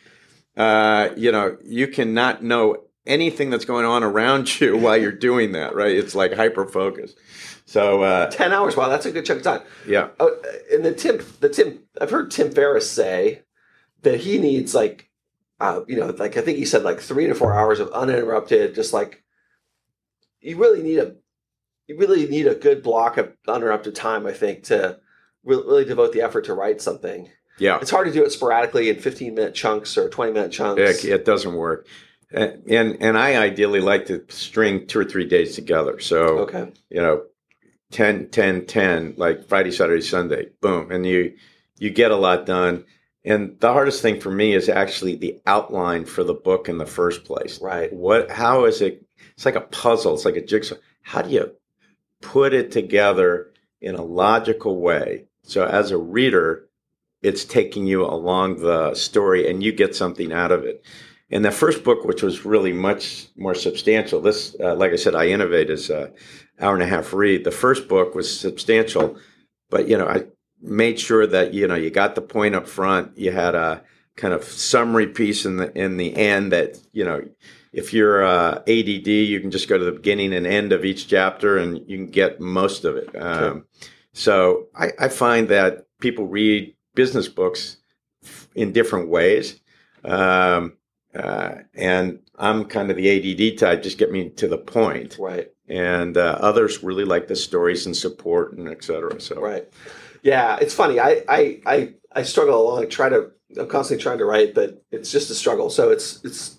uh, 0.56 1.10
you 1.16 1.30
know, 1.32 1.56
you 1.64 1.88
cannot 1.88 2.42
know 2.42 2.82
anything 3.06 3.50
that's 3.50 3.64
going 3.66 3.84
on 3.84 4.02
around 4.02 4.60
you 4.60 4.76
while 4.76 4.96
you're 4.96 5.12
doing 5.12 5.52
that, 5.52 5.74
right? 5.74 5.94
It's 5.94 6.14
like 6.14 6.32
hyper 6.34 6.66
focus. 6.66 7.14
So, 7.66 8.02
uh, 8.02 8.30
ten 8.30 8.52
hours. 8.52 8.76
Wow, 8.76 8.88
that's 8.88 9.06
a 9.06 9.10
good 9.12 9.26
chunk 9.26 9.38
of 9.40 9.44
time. 9.44 9.62
yeah, 9.86 10.08
Oh, 10.20 10.36
and 10.72 10.84
the 10.84 10.92
Tim, 10.94 11.20
the 11.40 11.48
Tim, 11.48 11.80
I've 12.00 12.10
heard 12.10 12.30
Tim 12.30 12.50
Ferriss 12.52 12.88
say 12.90 13.42
that 14.02 14.20
he 14.20 14.38
needs 14.38 14.72
like, 14.74 15.10
uh, 15.58 15.80
you 15.88 15.96
know, 15.96 16.06
like 16.06 16.36
I 16.36 16.42
think 16.42 16.58
he 16.58 16.64
said 16.64 16.84
like 16.84 17.00
three 17.00 17.26
to 17.26 17.34
four 17.34 17.54
hours 17.54 17.80
of 17.80 17.90
uninterrupted, 17.90 18.74
just 18.76 18.92
like 18.92 19.24
you 20.40 20.56
really 20.56 20.82
need 20.82 20.98
a, 20.98 21.16
you 21.88 21.96
really 21.98 22.26
need 22.28 22.46
a 22.46 22.54
good 22.54 22.82
block 22.82 23.16
of 23.16 23.32
uninterrupted 23.48 23.94
time. 23.96 24.26
I 24.26 24.32
think 24.32 24.64
to 24.64 25.00
re- 25.44 25.56
really 25.56 25.84
devote 25.84 26.12
the 26.12 26.22
effort 26.22 26.44
to 26.46 26.54
write 26.54 26.80
something. 26.80 27.28
yeah. 27.58 27.78
It's 27.80 27.90
hard 27.90 28.06
to 28.06 28.12
do 28.12 28.22
it 28.24 28.30
sporadically 28.30 28.90
in 28.90 29.00
fifteen 29.00 29.34
minute 29.34 29.54
chunks 29.54 29.98
or 29.98 30.08
twenty 30.08 30.32
minute 30.32 30.52
chunks. 30.52 30.80
It, 30.80 31.04
it 31.04 31.24
doesn't 31.24 31.54
work. 31.54 31.88
And, 32.30 32.62
and 32.70 32.96
and 33.00 33.18
I 33.18 33.36
ideally 33.42 33.80
like 33.80 34.06
to 34.06 34.24
string 34.28 34.86
two 34.86 35.00
or 35.00 35.04
three 35.04 35.26
days 35.26 35.54
together. 35.56 35.98
So 35.98 36.38
Okay, 36.40 36.72
you 36.90 37.00
know 37.00 37.24
10 37.92 38.28
10 38.30 38.66
10 38.66 39.14
like 39.16 39.48
friday 39.48 39.70
saturday 39.70 40.02
sunday 40.02 40.46
boom 40.60 40.90
and 40.90 41.06
you 41.06 41.34
you 41.78 41.90
get 41.90 42.10
a 42.10 42.16
lot 42.16 42.46
done 42.46 42.84
And 43.24 43.58
the 43.58 43.72
hardest 43.72 44.02
thing 44.02 44.20
for 44.20 44.30
me 44.30 44.54
is 44.54 44.68
actually 44.68 45.16
the 45.16 45.40
outline 45.46 46.04
for 46.04 46.22
the 46.22 46.32
book 46.32 46.68
in 46.68 46.78
the 46.78 46.86
first 46.86 47.24
place. 47.24 47.60
Right. 47.60 47.92
What? 47.92 48.30
How 48.30 48.66
is 48.66 48.80
it? 48.80 49.04
It's 49.34 49.44
like 49.44 49.56
a 49.56 49.60
puzzle. 49.62 50.14
It's 50.14 50.24
like 50.24 50.36
a 50.36 50.46
jigsaw. 50.46 50.76
How 51.02 51.22
do 51.22 51.30
you 51.30 51.50
put 52.22 52.54
it 52.54 52.70
together 52.70 53.50
in 53.80 53.96
a 53.96 54.04
logical 54.04 54.80
way? 54.80 55.24
So 55.42 55.66
as 55.66 55.90
a 55.90 55.98
reader, 55.98 56.68
it's 57.20 57.44
taking 57.44 57.86
you 57.86 58.04
along 58.04 58.60
the 58.60 58.94
story, 58.94 59.50
and 59.50 59.62
you 59.62 59.72
get 59.72 59.96
something 59.96 60.32
out 60.32 60.52
of 60.52 60.64
it. 60.64 60.84
And 61.30 61.44
the 61.44 61.50
first 61.50 61.82
book, 61.82 62.04
which 62.04 62.22
was 62.22 62.44
really 62.44 62.72
much 62.72 63.26
more 63.36 63.54
substantial, 63.56 64.20
this, 64.20 64.54
uh, 64.60 64.76
like 64.76 64.92
I 64.92 64.96
said, 64.96 65.16
I 65.16 65.26
innovate 65.28 65.70
is 65.70 65.90
a 65.90 66.12
hour 66.60 66.74
and 66.74 66.82
a 66.82 66.86
half 66.86 67.12
read. 67.12 67.44
The 67.44 67.50
first 67.50 67.88
book 67.88 68.14
was 68.14 68.38
substantial, 68.38 69.18
but 69.70 69.88
you 69.88 69.96
know, 69.98 70.06
I 70.06 70.24
made 70.60 70.98
sure 70.98 71.26
that 71.26 71.54
you 71.54 71.66
know 71.66 71.74
you 71.74 71.90
got 71.90 72.14
the 72.14 72.22
point 72.22 72.54
up 72.54 72.66
front. 72.66 73.16
You 73.18 73.32
had 73.32 73.54
a 73.54 73.82
kind 74.16 74.32
of 74.32 74.44
summary 74.44 75.06
piece 75.06 75.44
in 75.44 75.56
the 75.56 75.76
in 75.78 75.96
the 75.96 76.16
end 76.16 76.52
that 76.52 76.78
you 76.92 77.04
know 77.04 77.22
if 77.76 77.92
you're 77.92 78.24
uh, 78.24 78.62
ADD, 78.66 79.06
you 79.06 79.38
can 79.38 79.50
just 79.50 79.68
go 79.68 79.76
to 79.76 79.84
the 79.84 79.92
beginning 79.92 80.32
and 80.32 80.46
end 80.46 80.72
of 80.72 80.84
each 80.84 81.08
chapter, 81.08 81.58
and 81.58 81.78
you 81.86 81.98
can 81.98 82.06
get 82.06 82.40
most 82.40 82.86
of 82.86 82.96
it. 82.96 83.14
Um, 83.20 83.66
so 84.14 84.68
I, 84.74 84.92
I, 84.98 85.08
find 85.08 85.48
that 85.50 85.84
people 86.00 86.26
read 86.26 86.74
business 86.94 87.28
books 87.28 87.76
in 88.54 88.72
different 88.72 89.10
ways, 89.10 89.60
um, 90.04 90.78
uh, 91.14 91.56
and 91.74 92.20
I'm 92.38 92.64
kind 92.64 92.90
of 92.90 92.96
the 92.96 93.52
ADD 93.52 93.58
type. 93.58 93.82
Just 93.82 93.98
get 93.98 94.10
me 94.10 94.30
to 94.30 94.48
the 94.48 94.58
point, 94.58 95.16
right? 95.18 95.50
And 95.68 96.16
uh, 96.16 96.38
others 96.40 96.82
really 96.82 97.04
like 97.04 97.28
the 97.28 97.36
stories 97.36 97.86
and 97.86 97.96
support 97.96 98.52
and 98.52 98.68
et 98.68 98.84
cetera. 98.84 99.20
So 99.20 99.40
right. 99.40 99.68
Yeah, 100.22 100.58
it's 100.60 100.74
funny. 100.74 101.00
I 101.00 101.22
I 101.28 101.60
I, 101.66 101.94
I 102.12 102.22
struggle 102.22 102.60
along. 102.60 102.82
I 102.82 102.86
try 102.86 103.08
to. 103.08 103.30
I'm 103.58 103.68
constantly 103.68 104.02
trying 104.02 104.18
to 104.18 104.24
write, 104.24 104.54
but 104.54 104.84
it's 104.90 105.10
just 105.10 105.30
a 105.30 105.34
struggle. 105.34 105.70
So 105.70 105.90
it's 105.90 106.22
it's 106.24 106.56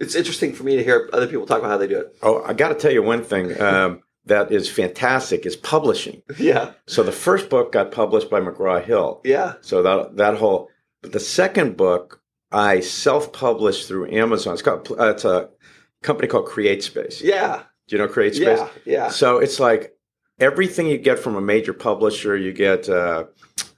it's 0.00 0.14
interesting 0.14 0.52
for 0.52 0.64
me 0.64 0.76
to 0.76 0.84
hear 0.84 1.08
other 1.12 1.26
people 1.26 1.46
talk 1.46 1.60
about 1.60 1.70
how 1.70 1.78
they 1.78 1.86
do 1.86 2.00
it. 2.00 2.16
Oh, 2.22 2.42
I 2.42 2.52
got 2.52 2.68
to 2.68 2.74
tell 2.74 2.92
you 2.92 3.02
one 3.02 3.22
thing 3.22 3.60
um, 3.60 4.02
that 4.26 4.50
is 4.50 4.68
fantastic 4.68 5.46
is 5.46 5.56
publishing. 5.56 6.22
Yeah. 6.38 6.72
So 6.86 7.02
the 7.02 7.12
first 7.12 7.48
book 7.48 7.72
got 7.72 7.92
published 7.92 8.30
by 8.30 8.40
McGraw 8.40 8.84
Hill. 8.84 9.20
Yeah. 9.24 9.54
So 9.60 9.82
that 9.82 10.16
that 10.16 10.36
whole, 10.36 10.68
but 11.02 11.12
the 11.12 11.20
second 11.20 11.76
book 11.76 12.20
I 12.54 12.80
self-published 12.80 13.88
through 13.88 14.12
Amazon. 14.12 14.52
It's 14.54 14.62
called 14.62 14.90
uh, 14.92 15.10
it's 15.10 15.24
a 15.24 15.50
company 16.02 16.28
called 16.28 16.46
CreateSpace. 16.46 17.20
Yeah. 17.20 17.62
Do 17.88 17.96
you 17.96 18.02
know 18.02 18.08
CreateSpace? 18.08 18.38
Yeah. 18.38 18.68
Yeah. 18.84 19.08
So 19.08 19.38
it's 19.38 19.58
like 19.58 19.96
everything 20.38 20.86
you 20.86 20.98
get 20.98 21.18
from 21.18 21.34
a 21.34 21.40
major 21.40 21.72
publisher, 21.72 22.36
you 22.36 22.52
get 22.52 22.88
uh, 22.88 23.24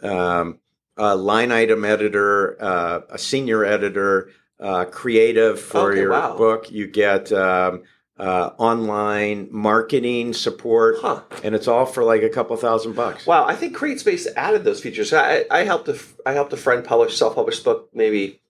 um, 0.02 0.58
a 0.96 1.16
line 1.16 1.52
item 1.52 1.84
editor, 1.84 2.62
uh, 2.62 3.00
a 3.10 3.18
senior 3.18 3.64
editor, 3.64 4.30
uh, 4.60 4.84
creative 4.84 5.58
for 5.60 5.92
okay, 5.92 6.00
your 6.00 6.10
wow. 6.10 6.36
book. 6.36 6.70
You 6.70 6.86
get 6.86 7.32
um, 7.32 7.82
uh, 8.18 8.50
online 8.58 9.48
marketing 9.50 10.32
support, 10.32 10.96
huh. 11.00 11.22
and 11.42 11.54
it's 11.54 11.68
all 11.68 11.86
for 11.86 12.04
like 12.04 12.22
a 12.22 12.30
couple 12.30 12.56
thousand 12.56 12.94
bucks. 12.94 13.26
Wow, 13.26 13.46
I 13.46 13.54
think 13.54 13.76
CreateSpace 13.76 14.26
added 14.36 14.64
those 14.64 14.80
features. 14.80 15.12
I, 15.12 15.44
I 15.50 15.64
helped 15.64 15.88
a 15.88 15.98
I 16.24 16.32
helped 16.32 16.52
a 16.52 16.56
friend 16.56 16.84
publish 16.84 17.16
self 17.16 17.34
published 17.34 17.64
book 17.64 17.90
maybe, 17.92 18.40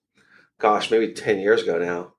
gosh, 0.59 0.91
maybe 0.91 1.13
ten 1.13 1.39
years 1.39 1.63
ago 1.63 1.77
now. 1.79 2.13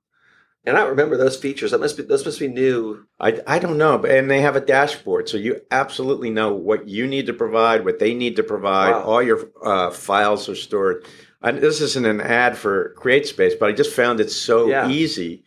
And 0.65 0.77
I 0.77 0.83
remember 0.83 1.15
those 1.15 1.37
features. 1.37 1.71
That 1.71 1.79
must 1.79 1.95
be 1.97 2.03
those 2.03 2.25
must 2.25 2.39
be 2.39 2.47
new. 2.47 3.05
I, 3.19 3.39
I 3.47 3.59
don't 3.59 3.77
know, 3.77 3.97
but 3.97 4.11
and 4.11 4.29
they 4.29 4.41
have 4.41 4.55
a 4.57 4.61
dashboard, 4.61 5.29
so 5.29 5.37
you 5.37 5.61
absolutely 5.71 6.29
know 6.29 6.53
what 6.53 6.87
you 6.87 7.07
need 7.07 7.27
to 7.27 7.33
provide, 7.33 7.85
what 7.85 7.99
they 7.99 8.13
need 8.13 8.35
to 8.35 8.43
provide. 8.43 8.91
Wow. 8.91 9.03
All 9.03 9.23
your 9.23 9.49
uh, 9.63 9.89
files 9.91 10.49
are 10.49 10.55
stored. 10.55 11.05
I, 11.41 11.51
this 11.53 11.79
isn't 11.79 12.05
an 12.05 12.19
ad 12.19 12.57
for 12.57 12.93
CreateSpace, 12.97 13.57
but 13.57 13.69
I 13.69 13.71
just 13.71 13.95
found 13.95 14.19
it 14.19 14.29
so 14.29 14.67
Yeah. 14.67 14.89
easy 14.89 15.45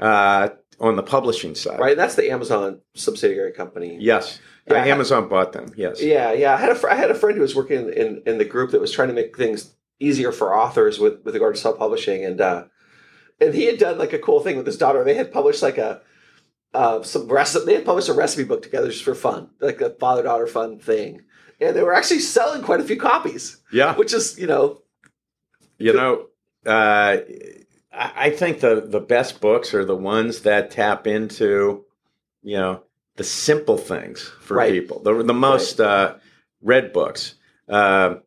uh, 0.00 0.48
on 0.80 0.96
the 0.96 1.02
publishing 1.02 1.54
side. 1.54 1.78
Right, 1.78 1.96
that's 1.96 2.14
the 2.14 2.30
Amazon 2.30 2.80
subsidiary 2.94 3.52
company. 3.52 3.98
Yes, 4.00 4.40
Yeah, 4.66 4.72
Uh, 4.72 4.76
I 4.76 4.80
had- 4.80 4.88
Amazon 4.88 5.28
bought 5.28 5.52
them. 5.52 5.66
Yes. 5.76 6.02
Yeah, 6.02 6.32
yeah. 6.32 6.54
I 6.54 6.56
had 6.56 6.70
a 6.70 6.74
fr- 6.74 6.88
I 6.88 6.94
had 6.94 7.10
a 7.10 7.14
friend 7.14 7.36
who 7.36 7.42
was 7.42 7.54
working 7.54 7.80
in, 7.80 7.92
in, 7.92 8.22
in 8.26 8.38
the 8.38 8.44
group 8.46 8.70
that 8.70 8.80
was 8.80 8.90
trying 8.90 9.08
to 9.08 9.14
make 9.14 9.36
things 9.36 9.73
easier 10.00 10.32
for 10.32 10.56
authors 10.56 10.98
with 10.98 11.24
with 11.24 11.34
regard 11.34 11.54
to 11.54 11.60
self 11.60 11.78
publishing, 11.78 12.24
and 12.24 12.40
uh, 12.40 12.64
and 13.40 13.54
he 13.54 13.64
had 13.66 13.78
done 13.78 13.98
like 13.98 14.12
a 14.12 14.18
cool 14.18 14.40
thing 14.40 14.56
with 14.56 14.66
his 14.66 14.78
daughter. 14.78 15.04
They 15.04 15.14
had 15.14 15.32
published 15.32 15.62
like 15.62 15.78
a 15.78 16.00
uh, 16.72 17.02
some 17.02 17.28
recipe. 17.28 17.66
They 17.66 17.74
had 17.74 17.84
published 17.86 18.08
a 18.08 18.12
recipe 18.14 18.44
book 18.44 18.62
together 18.62 18.88
just 18.90 19.04
for 19.04 19.14
fun, 19.14 19.50
like 19.60 19.80
a 19.80 19.90
father 19.90 20.22
daughter 20.22 20.46
fun 20.46 20.78
thing, 20.78 21.22
and 21.60 21.74
they 21.76 21.82
were 21.82 21.94
actually 21.94 22.20
selling 22.20 22.62
quite 22.62 22.80
a 22.80 22.84
few 22.84 22.96
copies, 22.98 23.58
Yeah. 23.72 23.94
which 23.94 24.12
is 24.12 24.38
you 24.38 24.46
know 24.46 24.82
You 25.78 25.92
know, 25.92 26.26
uh, 26.66 27.18
I 27.92 28.30
think 28.30 28.60
the 28.60 28.80
the 28.80 29.00
best 29.00 29.40
books 29.40 29.72
are 29.74 29.84
the 29.84 29.96
ones 29.96 30.40
that 30.42 30.70
tap 30.72 31.06
into, 31.06 31.84
you 32.42 32.56
know, 32.56 32.82
the 33.16 33.24
simple 33.24 33.76
things 33.76 34.22
for 34.40 34.56
Right. 34.56 34.72
people. 34.72 35.00
The 35.00 35.22
the 35.22 35.32
most 35.34 35.80
uh, 35.80 36.16
read 36.60 36.92
books, 36.92 37.36
um, 37.68 38.22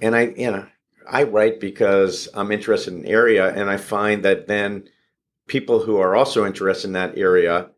and 0.00 0.16
I 0.16 0.22
you 0.36 0.50
know 0.50 0.66
I 1.08 1.24
write 1.24 1.60
because 1.60 2.28
I'm 2.34 2.50
interested 2.52 2.92
in 2.94 3.00
an 3.00 3.06
area, 3.06 3.52
and 3.54 3.68
I 3.70 3.76
find 3.76 4.24
that 4.24 4.46
then 4.46 4.88
people 5.46 5.80
who 5.80 5.98
are 5.98 6.14
also 6.14 6.46
interested 6.46 6.88
in 6.88 6.92
that 6.94 7.16
area. 7.18 7.68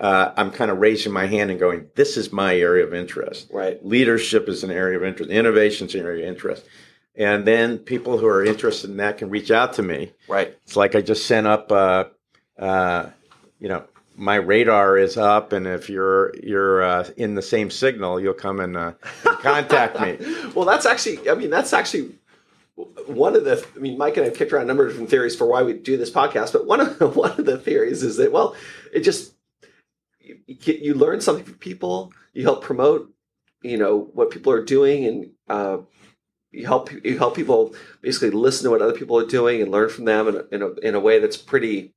Uh, 0.00 0.32
I'm 0.36 0.50
kind 0.50 0.70
of 0.70 0.78
raising 0.78 1.12
my 1.12 1.26
hand 1.26 1.50
and 1.50 1.60
going, 1.60 1.86
"This 1.94 2.16
is 2.16 2.32
my 2.32 2.56
area 2.56 2.84
of 2.84 2.92
interest." 2.94 3.48
right. 3.52 3.84
leadership 3.84 4.48
is 4.48 4.64
an 4.64 4.70
area 4.70 4.98
of 4.98 5.04
interest 5.04 5.30
innovation 5.30 5.86
is 5.86 5.94
an 5.94 6.00
area 6.00 6.24
of 6.24 6.28
interest 6.28 6.64
and 7.14 7.44
then 7.46 7.78
people 7.78 8.16
who 8.18 8.26
are 8.26 8.42
interested 8.42 8.88
in 8.90 8.96
that 8.96 9.18
can 9.18 9.28
reach 9.28 9.50
out 9.50 9.74
to 9.74 9.82
me 9.82 10.10
Right. 10.28 10.56
it's 10.64 10.76
like 10.76 10.94
i 10.96 11.02
just 11.02 11.26
sent 11.26 11.46
up 11.46 11.70
uh, 11.70 12.04
uh, 12.58 13.10
you 13.60 13.68
know 13.68 13.84
my 14.16 14.36
radar 14.36 14.96
is 14.98 15.16
up 15.16 15.52
and 15.52 15.66
if 15.66 15.88
you're 15.90 16.34
you're 16.42 16.82
uh, 16.82 17.08
in 17.16 17.34
the 17.34 17.42
same 17.42 17.70
signal 17.70 18.18
you'll 18.18 18.34
come 18.34 18.60
and, 18.60 18.76
uh, 18.76 18.92
and 19.26 19.38
contact 19.38 20.00
me 20.00 20.16
well, 20.54 20.64
that's 20.64 20.86
actually, 20.86 21.28
I 21.30 21.34
mean, 21.34 21.50
that's 21.50 21.72
actually 21.72 22.14
one 22.76 23.36
of 23.36 23.44
the. 23.44 23.64
I 23.76 23.78
mean, 23.78 23.98
Mike 23.98 24.16
and 24.16 24.24
I 24.24 24.28
have 24.28 24.36
kicked 24.36 24.52
around 24.52 24.64
a 24.64 24.66
number 24.66 24.84
of 24.86 24.92
different 24.92 25.10
theories 25.10 25.36
for 25.36 25.46
why 25.46 25.62
we 25.62 25.74
do 25.74 25.96
this 25.96 26.10
podcast, 26.10 26.52
but 26.52 26.66
one 26.66 26.80
of 26.80 26.98
the, 26.98 27.08
one 27.24 27.32
of 27.32 27.44
the 27.44 27.58
theories 27.58 28.02
is 28.02 28.16
that 28.16 28.32
well, 28.32 28.56
it 28.92 29.00
just 29.00 29.34
you, 30.20 30.38
you 30.46 30.94
learn 30.94 31.20
something 31.20 31.44
from 31.44 31.54
people, 31.54 32.12
you 32.32 32.42
help 32.42 32.62
promote, 32.62 33.12
you 33.62 33.76
know, 33.76 34.10
what 34.12 34.30
people 34.30 34.52
are 34.52 34.64
doing, 34.64 35.04
and 35.04 35.30
uh, 35.48 35.78
you 36.50 36.66
help 36.66 36.90
you 37.04 37.18
help 37.18 37.36
people 37.36 37.74
basically 38.00 38.30
listen 38.30 38.64
to 38.64 38.70
what 38.70 38.82
other 38.82 38.98
people 38.98 39.18
are 39.18 39.26
doing 39.26 39.60
and 39.60 39.70
learn 39.70 39.88
from 39.88 40.04
them 40.04 40.28
in 40.28 40.36
a, 40.36 40.44
in 40.52 40.62
a, 40.62 40.68
in 40.88 40.94
a 40.94 41.00
way 41.00 41.18
that's 41.18 41.36
pretty 41.36 41.92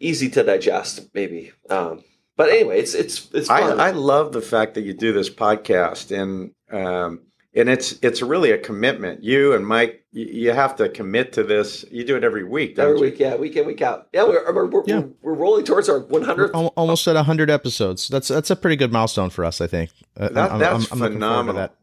easy 0.00 0.28
to 0.30 0.42
digest, 0.42 1.08
maybe. 1.14 1.52
Um, 1.70 2.02
but 2.36 2.50
anyway, 2.50 2.80
it's 2.80 2.94
it's 2.94 3.28
it's 3.32 3.50
I. 3.50 3.60
I 3.60 3.90
love 3.90 4.32
the 4.32 4.40
fact 4.40 4.74
that 4.74 4.82
you 4.82 4.94
do 4.94 5.12
this 5.12 5.30
podcast 5.30 6.16
and 6.16 6.52
um, 6.70 7.20
and 7.54 7.68
it's 7.68 7.92
it's 8.02 8.22
really 8.22 8.50
a 8.50 8.58
commitment 8.58 9.22
you 9.22 9.52
and 9.54 9.66
mike 9.66 10.04
you, 10.12 10.24
you 10.26 10.52
have 10.52 10.74
to 10.76 10.88
commit 10.88 11.32
to 11.34 11.42
this 11.42 11.84
you 11.90 12.04
do 12.04 12.16
it 12.16 12.24
every 12.24 12.44
week 12.44 12.76
don't 12.76 12.86
Every 12.88 12.98
you? 12.98 13.04
week, 13.12 13.18
yeah, 13.18 13.34
week 13.36 13.56
in, 13.56 13.66
week 13.66 13.82
out. 13.82 14.08
Yeah, 14.12 14.24
we're 14.24 14.52
we're, 14.52 14.66
we're, 14.66 14.82
Yeah. 14.86 15.02
we're 15.22 15.34
rolling 15.34 15.64
towards 15.64 15.88
our 15.88 16.00
100th. 16.00 16.54
Al- 16.54 16.72
almost 16.76 17.06
at 17.08 17.14
100 17.16 17.50
episodes. 17.50 18.08
That's 18.08 18.28
that's 18.28 18.50
a 18.50 18.56
pretty 18.56 18.76
good 18.76 18.92
milestone 18.92 19.30
for 19.30 19.44
us, 19.44 19.60
I 19.60 19.66
think. 19.66 19.90
Uh, 20.16 20.28
That- 20.30 20.58
that's 20.58 20.84
looking 20.84 20.86
forward 20.98 21.08
to 21.08 21.14
phenomenal. 21.14 21.54
that. 21.56 21.74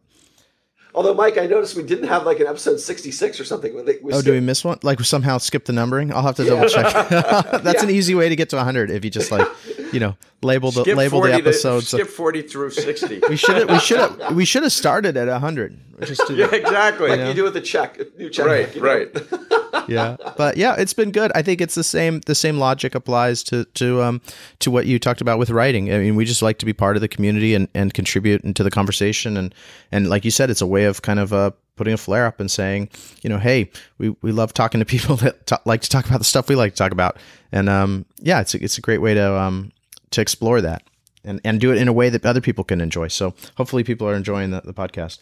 Although, 0.95 1.13
Mike, 1.13 1.37
I 1.37 1.45
noticed 1.45 1.75
we 1.75 1.83
didn't 1.83 2.07
have 2.07 2.25
like 2.25 2.39
an 2.39 2.47
episode 2.47 2.79
66 2.79 3.39
or 3.39 3.45
something. 3.45 3.75
We, 3.75 3.99
we 4.01 4.11
Oh, 4.11 4.23
do 4.23 4.31
we 4.31 4.39
miss 4.39 4.65
one? 4.65 4.79
Like 4.81 4.97
we 4.97 5.05
somehow 5.05 5.37
skip 5.37 5.65
the 5.65 5.71
numbering? 5.73 6.11
I'll 6.11 6.23
have 6.23 6.35
to 6.37 6.45
double 6.45 6.67
check. 6.75 6.91
That's 7.63 7.83
an 7.83 7.91
easy 7.91 8.15
way 8.15 8.27
to 8.27 8.35
get 8.35 8.49
to 8.49 8.55
100 8.55 8.89
if 8.89 9.05
you 9.05 9.11
just 9.11 9.31
like, 9.31 9.47
you 9.91 9.99
know, 9.99 10.15
label 10.41 10.71
the 10.71 10.81
skip 10.81 10.97
label 10.97 11.21
the 11.21 11.27
40 11.29 11.31
to- 11.33 11.39
episodes. 11.49 11.87
skip 11.89 12.07
40 12.07 12.41
through 12.43 12.69
60 12.71 13.21
we 13.29 13.35
should 13.35 13.57
have 13.57 13.69
we 13.69 13.79
should 13.79 13.99
have 13.99 14.35
we 14.35 14.45
should 14.45 14.63
have 14.63 14.71
started 14.71 15.17
at 15.17 15.27
100. 15.27 15.77
Just 16.05 16.25
to, 16.27 16.33
yeah 16.35 16.49
exactly 16.53 17.09
like 17.09 17.27
you 17.27 17.33
do 17.33 17.43
with 17.43 17.53
the 17.53 17.61
check, 17.61 17.99
new 18.17 18.29
check. 18.29 18.45
right 18.45 18.73
you 18.73 18.81
know? 18.81 18.87
right 18.87 19.89
yeah 19.89 20.15
but 20.37 20.55
yeah 20.55 20.75
it's 20.77 20.93
been 20.93 21.11
good 21.11 21.29
i 21.35 21.41
think 21.41 21.59
it's 21.59 21.75
the 21.75 21.83
same 21.83 22.21
the 22.21 22.35
same 22.35 22.57
logic 22.57 22.95
applies 22.95 23.43
to 23.43 23.65
to 23.73 24.01
um 24.01 24.21
to 24.59 24.71
what 24.71 24.85
you 24.85 24.97
talked 24.97 25.19
about 25.19 25.37
with 25.39 25.49
writing 25.49 25.91
i 25.93 25.97
mean 25.97 26.15
we 26.15 26.23
just 26.23 26.41
like 26.41 26.57
to 26.57 26.65
be 26.65 26.71
part 26.73 26.95
of 26.95 27.01
the 27.01 27.07
community 27.09 27.53
and 27.53 27.67
and 27.73 27.93
contribute 27.93 28.41
into 28.45 28.63
the 28.63 28.71
conversation 28.71 29.35
and 29.35 29.53
and 29.91 30.07
like 30.09 30.23
you 30.23 30.31
said 30.31 30.49
it's 30.49 30.61
a 30.61 30.67
way 30.67 30.85
of 30.85 31.01
kind 31.01 31.19
of 31.19 31.33
uh 31.33 31.51
putting 31.75 31.93
a 31.93 31.97
flare 31.97 32.25
up 32.25 32.39
and 32.39 32.49
saying 32.51 32.87
you 33.21 33.29
know 33.29 33.37
hey 33.37 33.69
we 33.97 34.15
we 34.21 34.31
love 34.31 34.53
talking 34.53 34.79
to 34.79 34.85
people 34.85 35.15
that 35.23 35.45
ta- 35.47 35.61
like 35.65 35.81
to 35.81 35.89
talk 35.89 36.05
about 36.05 36.19
the 36.19 36.23
stuff 36.25 36.47
we 36.47 36.55
like 36.55 36.73
to 36.73 36.77
talk 36.77 36.93
about 36.93 37.17
and 37.51 37.67
um 37.67 38.05
yeah 38.19 38.39
it's 38.39 38.53
a, 38.53 38.63
it's 38.63 38.77
a 38.77 38.81
great 38.81 38.99
way 39.01 39.13
to 39.13 39.33
um 39.37 39.69
to 40.11 40.21
explore 40.21 40.61
that 40.61 40.83
and, 41.23 41.41
and 41.43 41.59
do 41.59 41.71
it 41.71 41.77
in 41.77 41.87
a 41.87 41.93
way 41.93 42.09
that 42.09 42.25
other 42.25 42.41
people 42.41 42.63
can 42.63 42.81
enjoy. 42.81 43.07
So 43.07 43.33
hopefully 43.55 43.83
people 43.83 44.07
are 44.07 44.15
enjoying 44.15 44.51
the, 44.51 44.61
the 44.61 44.73
podcast. 44.73 45.19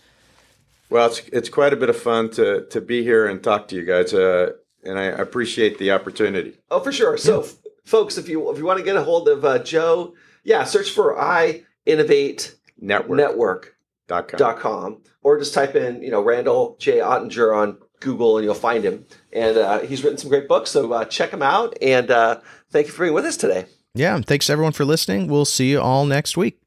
Well, 0.89 1.07
it's, 1.07 1.19
it's 1.33 1.49
quite 1.49 1.73
a 1.73 1.75
bit 1.75 1.89
of 1.89 1.97
fun 1.97 2.29
to, 2.31 2.65
to 2.67 2.79
be 2.79 3.03
here 3.03 3.27
and 3.27 3.43
talk 3.43 3.67
to 3.69 3.75
you 3.75 3.83
guys. 3.83 4.13
Uh, 4.13 4.53
and 4.83 4.97
I 4.97 5.03
appreciate 5.03 5.79
the 5.79 5.91
opportunity. 5.91 6.57
Oh, 6.71 6.79
for 6.79 6.91
sure. 6.91 7.17
So 7.17 7.43
yeah. 7.43 7.49
folks, 7.83 8.17
if 8.17 8.29
you, 8.29 8.49
if 8.51 8.57
you 8.57 8.65
want 8.65 8.79
to 8.79 8.85
get 8.85 8.95
a 8.95 9.03
hold 9.03 9.27
of 9.27 9.43
uh, 9.43 9.59
Joe, 9.59 10.13
yeah, 10.43 10.63
search 10.63 10.91
for 10.91 11.19
I 11.19 11.63
innovate 11.85 12.55
network, 12.79 13.17
network 13.17 13.77
dot 14.07 14.29
com. 14.29 14.57
com 14.59 15.01
or 15.23 15.37
just 15.37 15.53
type 15.53 15.75
in, 15.75 16.01
you 16.01 16.09
know, 16.09 16.21
Randall 16.21 16.77
J 16.79 16.99
Ottinger 16.99 17.53
on 17.53 17.79
Google 17.99 18.37
and 18.37 18.45
you'll 18.45 18.53
find 18.53 18.83
him. 18.83 19.05
And 19.33 19.57
uh, 19.57 19.79
he's 19.79 20.03
written 20.03 20.17
some 20.17 20.29
great 20.29 20.47
books. 20.47 20.71
So 20.71 20.93
uh, 20.93 21.03
check 21.03 21.31
him 21.31 21.41
out. 21.41 21.75
And 21.81 22.09
uh, 22.09 22.39
thank 22.69 22.87
you 22.87 22.93
for 22.93 23.03
being 23.03 23.13
with 23.13 23.25
us 23.25 23.35
today. 23.35 23.65
Yeah. 23.97 24.21
Thanks 24.21 24.49
everyone 24.49 24.73
for 24.73 24.85
listening. 24.85 25.27
We'll 25.27 25.45
see 25.45 25.71
you 25.71 25.81
all 25.81 26.05
next 26.05 26.37
week. 26.37 26.59